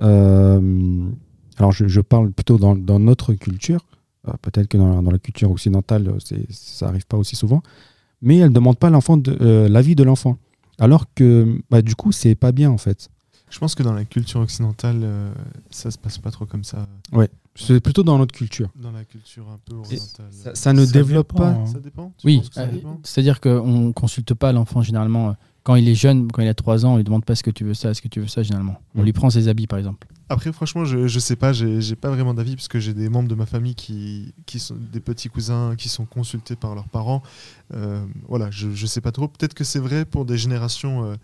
euh, 0.00 1.08
alors, 1.56 1.72
je, 1.72 1.86
je 1.86 2.00
parle 2.00 2.32
plutôt 2.32 2.58
dans, 2.58 2.74
dans 2.74 2.98
notre 2.98 3.32
culture. 3.34 3.86
Euh, 4.28 4.32
Peut-être 4.42 4.66
que 4.68 4.76
dans, 4.76 5.02
dans 5.02 5.10
la 5.10 5.18
culture 5.18 5.50
occidentale, 5.50 6.12
ça 6.50 6.88
arrive 6.88 7.06
pas 7.06 7.16
aussi 7.16 7.36
souvent 7.36 7.62
mais 8.22 8.38
elle 8.38 8.48
ne 8.48 8.54
demande 8.54 8.78
pas 8.78 8.88
l'enfant 8.88 9.18
de, 9.18 9.66
l'avis 9.68 9.94
de 9.94 10.02
l'enfant. 10.02 10.38
Alors 10.78 11.04
que 11.14 11.60
bah, 11.70 11.82
du 11.82 11.94
coup, 11.94 12.10
c'est 12.10 12.34
pas 12.34 12.52
bien 12.52 12.70
en 12.70 12.78
fait. 12.78 13.10
Je 13.50 13.58
pense 13.58 13.74
que 13.74 13.82
dans 13.82 13.92
la 13.92 14.06
culture 14.06 14.40
occidentale, 14.40 15.06
ça 15.70 15.90
se 15.90 15.98
passe 15.98 16.16
pas 16.16 16.30
trop 16.30 16.46
comme 16.46 16.64
ça. 16.64 16.88
C'est 17.56 17.80
plutôt 17.80 18.02
dans 18.02 18.18
notre 18.18 18.34
culture. 18.34 18.68
Dans 18.74 18.90
la 18.90 19.04
culture 19.04 19.46
un 19.48 19.58
peu 19.64 19.76
orientale. 19.76 20.26
Ça, 20.32 20.54
ça 20.54 20.72
ne 20.72 20.84
Ça 20.84 20.92
développe 20.92 21.28
dépend, 21.32 21.38
pas. 21.44 21.50
hein. 21.50 21.66
Ça 21.66 21.78
dépend 21.78 22.12
Tu 22.18 22.26
Oui, 22.26 22.42
euh, 22.58 22.66
c'est-à-dire 23.04 23.40
qu'on 23.40 23.86
ne 23.88 23.92
consulte 23.92 24.34
pas 24.34 24.52
l'enfant 24.52 24.82
généralement. 24.82 25.36
Quand 25.62 25.76
il 25.76 25.88
est 25.88 25.94
jeune, 25.94 26.30
quand 26.30 26.42
il 26.42 26.48
a 26.48 26.52
3 26.54 26.84
ans, 26.84 26.94
on 26.94 26.96
lui 26.98 27.04
demande 27.04 27.24
pas 27.24 27.32
est-ce 27.32 27.42
que 27.42 27.50
tu 27.50 27.64
veux 27.64 27.72
ça, 27.72 27.90
est-ce 27.90 28.02
que 28.02 28.08
tu 28.08 28.20
veux 28.20 28.26
ça 28.26 28.42
généralement. 28.42 28.76
On 28.94 29.00
Mm. 29.00 29.04
lui 29.04 29.12
prend 29.14 29.30
ses 29.30 29.48
habits 29.48 29.66
par 29.66 29.78
exemple. 29.78 30.06
Après, 30.28 30.52
franchement, 30.52 30.84
je, 30.84 31.06
je 31.06 31.18
sais 31.18 31.36
pas, 31.36 31.52
j'ai 31.52 31.80
j'ai 31.80 31.96
pas 31.96 32.10
vraiment 32.10 32.34
d'avis 32.34 32.56
parce 32.56 32.68
que 32.68 32.80
j'ai 32.80 32.92
des 32.92 33.08
membres 33.08 33.28
de 33.28 33.34
ma 33.34 33.46
famille 33.46 33.74
qui, 33.74 34.34
qui 34.46 34.58
sont 34.58 34.74
des 34.92 35.00
petits 35.00 35.28
cousins 35.28 35.74
qui 35.76 35.88
sont 35.88 36.04
consultés 36.06 36.56
par 36.56 36.74
leurs 36.74 36.88
parents. 36.88 37.22
Euh, 37.72 38.04
voilà, 38.28 38.50
je, 38.50 38.72
je 38.72 38.86
sais 38.86 39.00
pas 39.00 39.12
trop. 39.12 39.28
Peut-être 39.28 39.54
que 39.54 39.64
c'est 39.64 39.78
vrai 39.78 40.04
pour 40.04 40.24
des 40.24 40.36
générations 40.38 41.04
euh, 41.04 41.14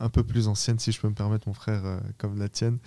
un 0.00 0.08
peu 0.08 0.22
plus 0.22 0.48
anciennes, 0.48 0.78
si 0.78 0.92
je 0.92 1.00
peux 1.00 1.08
me 1.08 1.14
permettre, 1.14 1.48
mon 1.48 1.54
frère, 1.54 1.82
euh, 1.84 1.98
comme 2.18 2.38
la 2.38 2.48
tienne. 2.48 2.78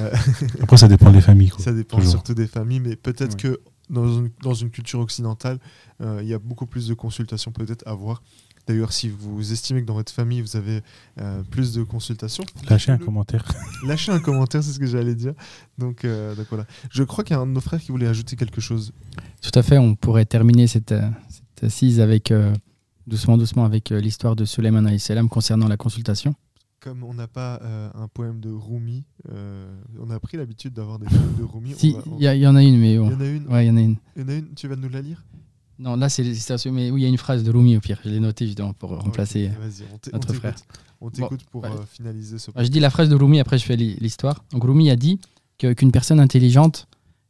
Euh, 0.00 0.10
Après, 0.62 0.76
ça 0.76 0.88
dépend 0.88 1.10
des 1.12 1.20
familles. 1.20 1.50
Quoi. 1.50 1.64
ça 1.64 1.72
dépend 1.72 1.96
toujours. 1.98 2.12
surtout 2.12 2.34
des 2.34 2.46
familles, 2.48 2.80
mais 2.80 2.96
peut-être 2.96 3.34
Ouais. 3.34 3.54
que 3.54 3.60
dans 3.88 4.06
une, 4.18 4.30
dans 4.42 4.54
une 4.54 4.70
culture 4.70 5.00
occidentale, 5.00 5.58
euh, 6.00 6.20
il 6.22 6.28
y 6.28 6.34
a 6.34 6.38
beaucoup 6.38 6.66
plus 6.66 6.86
de 6.88 6.94
consultations 6.94 7.50
peut-être 7.52 7.86
à 7.86 7.94
voir. 7.94 8.22
D'ailleurs, 8.66 8.92
si 8.92 9.08
vous 9.08 9.52
estimez 9.52 9.80
que 9.80 9.86
dans 9.86 9.94
votre 9.94 10.12
famille, 10.12 10.42
vous 10.42 10.54
avez 10.54 10.82
euh, 11.20 11.42
plus 11.50 11.72
de 11.72 11.82
consultations, 11.82 12.44
Lâchez 12.68 12.92
un 12.92 12.98
commentaire. 12.98 13.44
Lâchez 13.86 14.12
un 14.12 14.20
commentaire, 14.20 14.62
c'est 14.62 14.72
ce 14.72 14.78
que 14.78 14.86
j'allais 14.86 15.14
dire. 15.14 15.32
Donc, 15.78 16.04
euh, 16.04 16.34
donc 16.36 16.46
voilà. 16.50 16.66
Je 16.90 17.02
crois 17.02 17.24
qu'il 17.24 17.34
y 17.34 17.38
a 17.38 17.42
un 17.42 17.46
de 17.46 17.52
nos 17.52 17.60
frères 17.60 17.80
qui 17.80 17.90
voulait 17.90 18.06
ajouter 18.06 18.36
quelque 18.36 18.60
chose. 18.60 18.92
Tout 19.40 19.58
à 19.58 19.62
fait, 19.62 19.78
on 19.78 19.94
pourrait 19.96 20.26
terminer 20.26 20.66
cette, 20.68 20.92
euh, 20.92 21.08
cette 21.30 21.64
assise 21.64 22.00
avec, 22.00 22.30
euh, 22.30 22.52
doucement, 23.10 23.36
doucement 23.36 23.64
avec 23.64 23.92
euh, 23.92 24.00
l'histoire 24.00 24.36
de 24.36 24.44
Suleiman 24.46 24.98
salam 24.98 25.28
concernant 25.28 25.68
la 25.68 25.76
consultation. 25.76 26.34
Comme 26.80 27.02
on 27.04 27.12
n'a 27.12 27.26
pas 27.26 27.60
euh, 27.62 27.90
un 27.94 28.08
poème 28.08 28.40
de 28.40 28.50
Rumi, 28.50 29.04
euh, 29.30 29.70
on 30.00 30.08
a 30.10 30.18
pris 30.18 30.38
l'habitude 30.38 30.72
d'avoir 30.72 30.98
des 30.98 31.04
poèmes 31.06 31.34
de 31.38 31.44
Rumi. 31.44 31.74
Si, 31.76 31.94
On 32.06 32.12
on- 32.14 32.18
il 32.18 32.24
y, 32.24 32.46
en 32.46 32.56
a 32.56 32.62
une, 32.62 32.78
mais 32.78 32.94
Il 32.94 32.98
bon. 33.00 33.10
y 33.10 33.14
en 33.14 33.20
a 33.20 33.26
une. 33.26 33.46
Ouais, 33.48 33.66
il 33.66 33.68
y 33.68 33.70
en 33.70 33.76
a 33.76 33.80
une. 33.80 33.96
Il 34.16 34.22
y 34.22 34.24
en 34.24 34.28
a 34.28 34.32
une. 34.34 34.54
Tu 34.54 34.66
vas 34.66 34.76
nous 34.76 34.88
la 34.88 35.02
lire? 35.02 35.22
Non, 35.78 35.96
là, 35.96 36.08
c'est 36.08 36.22
les 36.22 36.34
citations, 36.34 36.72
mais 36.72 36.90
oui, 36.90 37.00
il 37.00 37.04
y 37.04 37.06
a 37.06 37.10
une 37.10 37.18
phrase 37.18 37.42
de 37.44 37.50
Rumi 37.50 37.76
au 37.76 37.80
pire. 37.80 38.00
Je 38.04 38.08
l'ai 38.10 38.20
notée 38.20 38.46
justement 38.46 38.72
pour 38.72 38.90
remplacer. 38.98 39.50
On 39.52 39.96
on 40.12 40.16
notre 40.16 40.32
frère. 40.34 40.54
On 41.02 41.10
t'écoute 41.10 41.44
pour 41.50 41.62
ouais. 41.64 41.70
euh, 41.70 41.82
finaliser 41.90 42.38
ce. 42.38 42.50
Ah, 42.54 42.64
Je 42.64 42.68
dis 42.70 42.80
la 42.80 42.90
phrase 42.90 43.08
de 43.10 43.14
Rumi, 43.14 43.40
après 43.40 43.58
je 43.58 43.64
fais 43.64 43.76
l'hi- 43.76 43.96
l'histoire. 44.00 44.44
Donc 44.52 44.64
Rumi 44.64 44.88
a 44.90 44.96
dit 44.96 45.18
qu'une 45.58 45.90
personne 45.92 46.20
intelligente 46.20 46.86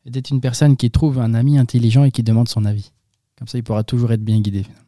était 0.06 0.20
une 0.20 0.40
personne 0.40 0.76
qui 0.76 0.90
trouve 0.90 1.18
un 1.18 1.34
ami 1.34 1.58
intelligent 1.58 2.04
et 2.04 2.10
qui 2.12 2.22
demande 2.22 2.48
son 2.48 2.64
avis. 2.64 2.92
Comme 3.38 3.48
ça, 3.48 3.58
il 3.58 3.64
pourra 3.64 3.82
toujours 3.84 4.12
être 4.12 4.24
bien 4.24 4.40
guidé. 4.40 4.62
finalement. 4.64 4.84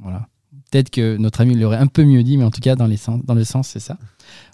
Voilà. 0.00 0.28
Peut-être 0.70 0.90
que 0.90 1.16
notre 1.16 1.40
ami 1.40 1.54
l'aurait 1.54 1.76
un 1.76 1.86
peu 1.86 2.04
mieux 2.04 2.22
dit, 2.22 2.36
mais 2.36 2.44
en 2.44 2.50
tout 2.50 2.60
cas, 2.60 2.76
dans, 2.76 2.86
les 2.86 2.96
sens, 2.96 3.22
le 3.26 3.44
sens, 3.44 3.68
c'est 3.68 3.80
ça. 3.80 3.98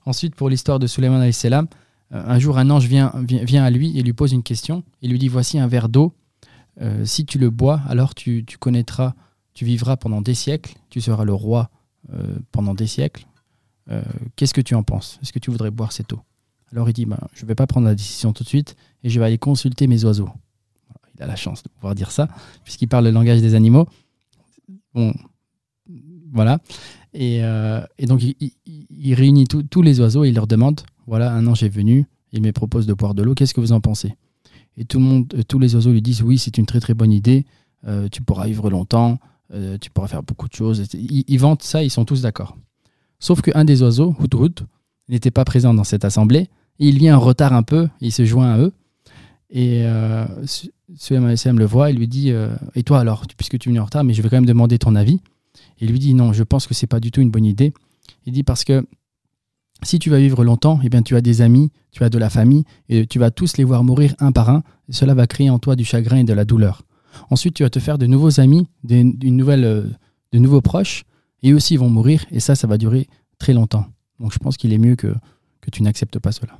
Ensuite, 0.06 0.34
pour 0.34 0.48
l'histoire 0.48 0.78
de 0.78 0.86
Suleiman 0.86 1.30
salam, 1.32 1.66
euh, 2.12 2.22
un 2.26 2.38
jour, 2.38 2.58
un 2.58 2.70
ange 2.70 2.86
vient, 2.86 3.10
à 3.10 3.70
lui 3.70 3.98
et 3.98 4.02
lui 4.02 4.12
pose 4.12 4.32
une 4.32 4.42
question. 4.42 4.84
Il 5.02 5.10
lui 5.10 5.18
dit 5.18 5.28
Voici 5.28 5.58
un 5.58 5.66
verre 5.66 5.88
d'eau. 5.88 6.12
Euh, 6.80 7.04
si 7.04 7.24
tu 7.24 7.38
le 7.38 7.50
bois, 7.50 7.80
alors 7.88 8.14
tu, 8.14 8.44
connaîtras, 8.58 9.14
tu 9.54 9.64
vivras 9.64 9.96
pendant 9.96 10.20
des 10.20 10.34
siècles, 10.34 10.74
tu 10.90 11.00
seras 11.00 11.24
le 11.24 11.32
roi 11.32 11.70
euh, 12.12 12.36
pendant 12.52 12.74
des 12.74 12.86
siècles. 12.86 13.26
Qu'est-ce 14.34 14.54
que 14.54 14.62
tu 14.62 14.74
en 14.74 14.82
penses? 14.82 15.18
Est-ce 15.20 15.30
que 15.30 15.38
tu 15.38 15.50
voudrais 15.50 15.70
boire 15.70 15.92
cette 15.92 16.14
eau? 16.14 16.20
Alors 16.72 16.88
il 16.88 16.94
dit 16.94 17.04
ben, 17.04 17.18
Je 17.34 17.42
ne 17.42 17.48
vais 17.48 17.54
pas 17.54 17.66
prendre 17.66 17.86
la 17.86 17.94
décision 17.94 18.32
tout 18.32 18.42
de 18.42 18.48
suite 18.48 18.76
et 19.02 19.10
je 19.10 19.20
vais 19.20 19.26
aller 19.26 19.36
consulter 19.36 19.86
mes 19.86 20.04
oiseaux. 20.04 20.30
Il 21.14 21.22
a 21.22 21.26
la 21.26 21.36
chance 21.36 21.62
de 21.62 21.68
pouvoir 21.68 21.94
dire 21.94 22.10
ça, 22.10 22.28
puisqu'il 22.64 22.88
parle 22.88 23.04
le 23.04 23.10
langage 23.10 23.42
des 23.42 23.54
animaux. 23.54 23.86
Bon, 24.94 25.12
voilà. 26.34 26.58
Et, 27.14 27.38
euh, 27.42 27.80
et 27.98 28.04
donc, 28.06 28.22
il, 28.22 29.14
réunit 29.14 29.46
tous- 29.46 29.82
les 29.82 30.00
oiseaux 30.00 30.24
et 30.24 30.28
il 30.28 30.34
leur 30.34 30.46
demande 30.46 30.80
voilà, 31.06 31.32
un 31.32 31.46
ange 31.46 31.62
est 31.62 31.68
venu, 31.68 32.06
il 32.32 32.42
me 32.42 32.50
propose 32.52 32.86
de 32.86 32.92
boire 32.94 33.14
de 33.14 33.22
l'eau, 33.22 33.34
qu'est-ce 33.34 33.54
que 33.54 33.60
vous 33.60 33.72
en 33.72 33.80
pensez? 33.80 34.14
Et 34.76 34.84
tout 34.84 34.98
le 34.98 35.04
monde, 35.04 35.32
euh, 35.34 35.42
tous 35.46 35.58
les 35.58 35.74
oiseaux 35.74 35.92
lui 35.92 36.02
disent 36.02 36.22
oui, 36.22 36.36
c'est 36.38 36.58
une 36.58 36.66
très 36.66 36.80
très 36.80 36.94
bonne 36.94 37.12
idée, 37.12 37.46
euh, 37.86 38.08
tu 38.10 38.20
pourras 38.22 38.46
vivre 38.46 38.68
longtemps, 38.68 39.18
tu 39.80 39.88
pourras 39.90 40.08
faire 40.08 40.24
beaucoup 40.24 40.48
de 40.48 40.54
choses. 40.54 40.82
Ils, 40.94 41.22
ils 41.28 41.38
vantent 41.38 41.62
ça, 41.62 41.84
ils 41.84 41.90
sont 41.90 42.04
tous 42.04 42.22
d'accord. 42.22 42.56
Sauf 43.20 43.40
qu'un 43.40 43.64
des 43.64 43.82
oiseaux, 43.82 44.16
Houtrout, 44.18 44.64
n'était 45.08 45.30
pas 45.30 45.44
présent 45.44 45.72
dans 45.74 45.84
cette 45.84 46.04
assemblée. 46.04 46.48
Et 46.80 46.88
il 46.88 46.98
vient 46.98 47.16
en 47.16 47.20
retard 47.20 47.52
un 47.52 47.62
peu, 47.62 47.88
il 48.00 48.10
se 48.10 48.24
joint 48.24 48.50
à 48.52 48.58
eux. 48.58 48.72
Et 49.50 49.84
euh, 49.84 50.26
Su- 50.46 50.72
Suleiman 50.96 51.26
alayhi 51.26 51.38
salam 51.38 51.60
le 51.60 51.66
voit, 51.66 51.90
il 51.90 51.96
lui 51.98 52.08
dit 52.08 52.32
Et 52.74 52.82
toi 52.82 52.98
alors, 52.98 53.24
puisque 53.36 53.58
tu 53.60 53.68
es 53.68 53.70
venu 53.70 53.78
en 53.78 53.84
retard, 53.84 54.02
mais 54.02 54.12
je 54.12 54.22
vais 54.22 54.28
quand 54.28 54.36
même 54.38 54.46
demander 54.46 54.78
ton 54.78 54.96
avis. 54.96 55.20
Il 55.80 55.90
lui 55.90 55.98
dit 55.98 56.14
Non, 56.14 56.32
je 56.32 56.42
pense 56.42 56.66
que 56.66 56.74
c'est 56.74 56.86
pas 56.86 57.00
du 57.00 57.10
tout 57.10 57.20
une 57.20 57.30
bonne 57.30 57.44
idée. 57.44 57.72
Il 58.26 58.32
dit 58.32 58.42
Parce 58.42 58.64
que 58.64 58.86
si 59.82 59.98
tu 59.98 60.10
vas 60.10 60.18
vivre 60.18 60.44
longtemps, 60.44 60.80
eh 60.82 60.88
bien, 60.88 61.02
tu 61.02 61.16
as 61.16 61.20
des 61.20 61.42
amis, 61.42 61.70
tu 61.90 62.04
as 62.04 62.08
de 62.08 62.18
la 62.18 62.30
famille, 62.30 62.64
et 62.88 63.06
tu 63.06 63.18
vas 63.18 63.30
tous 63.30 63.56
les 63.56 63.64
voir 63.64 63.84
mourir 63.84 64.14
un 64.18 64.32
par 64.32 64.50
un. 64.50 64.62
Cela 64.88 65.14
va 65.14 65.26
créer 65.26 65.50
en 65.50 65.58
toi 65.58 65.76
du 65.76 65.84
chagrin 65.84 66.18
et 66.18 66.24
de 66.24 66.32
la 66.32 66.44
douleur. 66.44 66.82
Ensuite, 67.30 67.54
tu 67.54 67.62
vas 67.62 67.70
te 67.70 67.78
faire 67.78 67.98
de 67.98 68.06
nouveaux 68.06 68.40
amis, 68.40 68.66
des, 68.82 69.00
une 69.00 69.36
nouvelle, 69.36 69.64
euh, 69.64 69.82
de 70.32 70.38
nouveaux 70.38 70.60
proches, 70.60 71.04
et 71.42 71.52
eux 71.52 71.56
aussi 71.56 71.76
vont 71.76 71.90
mourir, 71.90 72.24
et 72.30 72.40
ça, 72.40 72.54
ça 72.54 72.66
va 72.66 72.78
durer 72.78 73.08
très 73.38 73.52
longtemps. 73.52 73.86
Donc 74.20 74.32
je 74.32 74.38
pense 74.38 74.56
qu'il 74.56 74.72
est 74.72 74.78
mieux 74.78 74.96
que, 74.96 75.14
que 75.60 75.70
tu 75.70 75.82
n'acceptes 75.82 76.18
pas 76.18 76.32
cela. 76.32 76.58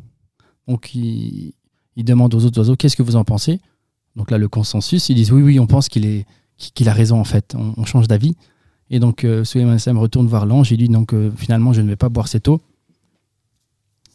Donc 0.69 0.95
il, 0.95 1.55
demande 1.97 2.35
aux 2.35 2.45
autres 2.45 2.59
oiseaux 2.59 2.77
qu'est-ce 2.77 2.97
que 2.97 3.03
vous 3.03 3.17
en 3.17 3.25
pensez? 3.25 3.61
Donc 4.17 4.31
là, 4.31 4.39
le 4.39 4.49
consensus, 4.49 5.09
ils 5.09 5.15
disent 5.15 5.33
oui, 5.33 5.43
oui, 5.43 5.59
on 5.59 5.67
pense 5.67 5.89
qu'il 5.89 6.05
est 6.05 6.27
qu'il 6.57 6.89
a 6.89 6.93
raison 6.93 7.19
en 7.19 7.25
fait, 7.25 7.57
on 7.57 7.85
change 7.85 8.07
d'avis. 8.07 8.37
Et 8.95 9.01
donc 9.01 9.25
euh, 9.25 9.43
Suleiman 9.43 9.77
Sam 9.79 9.99
retourne 9.99 10.29
voir 10.29 10.47
l'ange 10.47 10.71
et 10.73 10.77
dit 10.77 10.89
donc 10.89 11.13
euh, 11.15 11.33
finalement 11.37 11.73
je 11.73 11.81
ne 11.81 11.89
vais 11.89 11.97
pas 11.97 12.09
boire 12.09 12.29
cette 12.29 12.47
eau. 12.47 12.63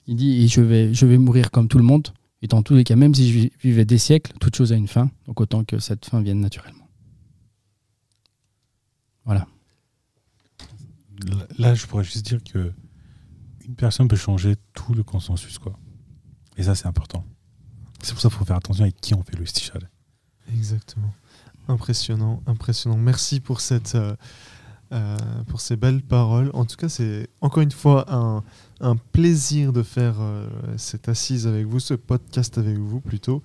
Il 0.07 0.15
dit 0.15 0.41
et 0.43 0.47
je 0.47 0.61
vais, 0.61 0.93
je 0.93 1.05
vais 1.05 1.17
mourir 1.17 1.51
comme 1.51 1.67
tout 1.67 1.77
le 1.77 1.83
monde. 1.83 2.07
Et 2.41 2.47
dans 2.47 2.63
tous 2.63 2.75
les 2.75 2.85
cas, 2.85 2.95
même 2.95 3.13
si 3.13 3.29
je 3.29 3.49
vivais 3.61 3.83
des 3.83 3.97
siècles, 3.97 4.31
toute 4.39 4.55
chose 4.55 4.71
a 4.71 4.77
une 4.77 4.87
fin. 4.87 5.11
Donc 5.27 5.41
autant 5.41 5.65
que 5.65 5.79
cette 5.79 6.05
fin 6.05 6.21
vienne 6.21 6.39
naturellement. 6.39 6.87
Là- 9.25 9.45
Là, 11.57 11.75
je 11.75 11.85
pourrais 11.85 12.05
juste 12.05 12.25
dire 12.25 12.41
que 12.41 12.71
une 13.67 13.75
personne 13.75 14.07
peut 14.07 14.15
changer 14.15 14.55
tout 14.73 14.93
le 14.93 15.03
consensus, 15.03 15.59
quoi. 15.59 15.77
Et 16.55 16.63
ça, 16.63 16.75
c'est 16.75 16.87
important. 16.87 17.25
C'est 18.01 18.13
pour 18.13 18.21
ça 18.21 18.29
qu'il 18.29 18.37
faut 18.37 18.45
faire 18.45 18.55
attention 18.55 18.83
avec 18.83 19.01
qui 19.01 19.13
on 19.13 19.21
fait 19.23 19.35
le 19.37 19.45
stichal. 19.45 19.89
Exactement. 20.53 21.13
Impressionnant, 21.67 22.41
impressionnant. 22.47 22.95
Merci 22.97 23.41
pour 23.41 23.59
cette, 23.59 23.95
euh, 23.95 24.15
euh, 24.91 25.17
pour 25.47 25.61
ces 25.61 25.75
belles 25.75 26.01
paroles. 26.01 26.49
En 26.53 26.65
tout 26.65 26.75
cas, 26.75 26.89
c'est 26.89 27.27
encore 27.41 27.61
une 27.61 27.71
fois 27.71 28.05
un, 28.09 28.95
plaisir 29.11 29.71
de 29.73 29.83
faire 29.83 30.15
euh, 30.19 30.47
cette 30.77 31.09
assise 31.09 31.45
avec 31.45 31.67
vous, 31.67 31.79
ce 31.79 31.93
podcast 31.93 32.57
avec 32.57 32.77
vous 32.77 32.99
plutôt. 32.99 33.43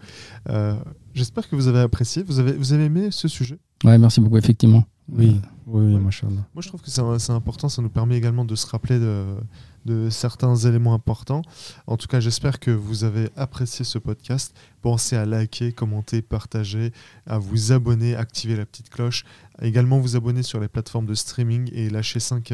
Euh, 0.49 0.75
J'espère 1.13 1.49
que 1.49 1.55
vous 1.55 1.69
avez 1.69 1.81
apprécié. 1.81 2.23
Vous 2.23 2.39
avez, 2.39 2.53
vous 2.53 2.73
avez 2.73 2.85
aimé 2.85 3.09
ce 3.11 3.29
sujet? 3.29 3.59
Ouais, 3.85 3.99
merci 3.99 4.21
beaucoup, 4.21 4.39
effectivement. 4.39 4.85
Oui, 5.13 5.41
oui, 5.67 5.95
oui. 5.95 5.99
Moi, 5.99 6.11
je 6.11 6.69
trouve 6.69 6.81
que 6.81 6.91
c'est 6.91 7.31
important. 7.33 7.69
Ça 7.69 7.83
nous 7.83 7.91
permet 7.91 8.17
également 8.17 8.45
de 8.45 8.55
se 8.55 8.67
rappeler 8.67 8.99
de, 8.99 9.37
de 9.85 10.09
certains 10.09 10.57
éléments 10.57 10.95
importants. 10.95 11.43
En 11.87 11.99
tout 11.99 12.07
cas, 12.07 12.21
j'espère 12.21 12.59
que 12.59 12.71
vous 12.71 13.05
avez 13.05 13.29
apprécié 13.37 13.85
ce 13.85 13.99
podcast. 13.99 14.57
Pensez 14.81 15.17
à 15.17 15.27
liker, 15.27 15.73
commenter, 15.73 16.23
partager, 16.23 16.93
à 17.27 17.39
vous 17.39 17.73
abonner, 17.73 18.17
activer 18.17 18.57
la 18.57 18.65
petite 18.65 18.89
cloche. 18.89 19.25
Également, 19.61 19.99
vous 20.01 20.17
abonner 20.17 20.43
sur 20.43 20.59
les 20.59 20.69
plateformes 20.69 21.07
de 21.07 21.15
streaming 21.15 21.71
et 21.75 21.91
lâcher 21.91 22.19
5, 22.19 22.51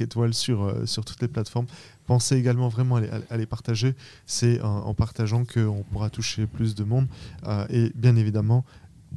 étoiles 0.00 0.34
sur, 0.34 0.64
euh, 0.64 0.84
sur 0.84 1.04
toutes 1.04 1.22
les 1.22 1.28
plateformes. 1.28 1.66
Pensez 2.06 2.36
également 2.36 2.68
vraiment 2.68 2.96
à 2.96 3.00
les, 3.00 3.10
à 3.30 3.36
les 3.36 3.46
partager. 3.46 3.94
C'est 4.26 4.60
en, 4.60 4.86
en 4.86 4.94
partageant 4.94 5.44
qu'on 5.44 5.82
pourra 5.90 6.10
toucher 6.10 6.46
plus 6.46 6.74
de 6.74 6.84
monde. 6.84 7.06
Euh, 7.46 7.66
et 7.70 7.90
bien 7.94 8.16
évidemment, 8.16 8.64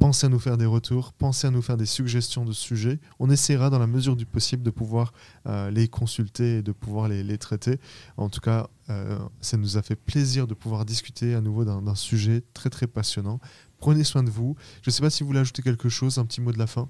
pensez 0.00 0.26
à 0.26 0.28
nous 0.30 0.38
faire 0.38 0.56
des 0.56 0.66
retours, 0.66 1.12
pensez 1.12 1.46
à 1.46 1.50
nous 1.50 1.60
faire 1.60 1.76
des 1.76 1.86
suggestions 1.86 2.44
de 2.44 2.52
sujets. 2.52 2.98
On 3.20 3.30
essaiera 3.30 3.68
dans 3.68 3.78
la 3.78 3.86
mesure 3.86 4.16
du 4.16 4.24
possible 4.26 4.62
de 4.62 4.70
pouvoir 4.70 5.12
euh, 5.46 5.70
les 5.70 5.88
consulter 5.88 6.58
et 6.58 6.62
de 6.62 6.72
pouvoir 6.72 7.06
les, 7.06 7.22
les 7.22 7.36
traiter. 7.36 7.78
En 8.16 8.30
tout 8.30 8.40
cas, 8.40 8.68
euh, 8.88 9.18
ça 9.42 9.58
nous 9.58 9.76
a 9.76 9.82
fait 9.82 9.96
plaisir 9.96 10.46
de 10.46 10.54
pouvoir 10.54 10.86
discuter 10.86 11.34
à 11.34 11.42
nouveau 11.42 11.64
d'un 11.64 11.94
sujet 11.94 12.42
très 12.54 12.70
très 12.70 12.86
passionnant. 12.86 13.40
Prenez 13.78 14.02
soin 14.02 14.22
de 14.22 14.30
vous. 14.30 14.56
Je 14.82 14.88
ne 14.88 14.92
sais 14.92 15.02
pas 15.02 15.10
si 15.10 15.22
vous 15.22 15.28
voulez 15.28 15.40
ajouter 15.40 15.62
quelque 15.62 15.90
chose, 15.90 16.18
un 16.18 16.24
petit 16.24 16.40
mot 16.40 16.50
de 16.50 16.58
la 16.58 16.66
fin. 16.66 16.88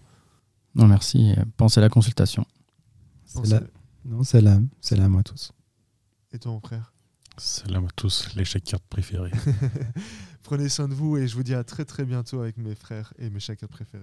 Non, 0.76 0.86
merci. 0.86 1.34
Pensez 1.56 1.80
à 1.80 1.82
la 1.82 1.88
consultation. 1.88 2.46
C'est 3.26 3.48
la... 3.48 3.60
Non, 4.04 4.22
c'est 4.22 4.40
la 4.40 4.54
à 4.54 5.22
tous. 5.24 5.52
Et 6.32 6.38
toi, 6.38 6.52
mon 6.52 6.60
frère? 6.60 6.92
Salam 7.40 7.86
à 7.86 7.90
tous, 7.96 8.28
les 8.36 8.44
cartes 8.44 8.84
préférés. 8.90 9.32
Prenez 10.42 10.68
soin 10.68 10.88
de 10.88 10.94
vous 10.94 11.16
et 11.16 11.28
je 11.28 11.34
vous 11.34 11.42
dis 11.42 11.54
à 11.54 11.64
très 11.64 11.84
très 11.84 12.04
bientôt 12.04 12.40
avec 12.40 12.56
mes 12.56 12.74
frères 12.74 13.12
et 13.18 13.30
mes 13.30 13.40
chacun 13.40 13.66
préférés. 13.66 13.98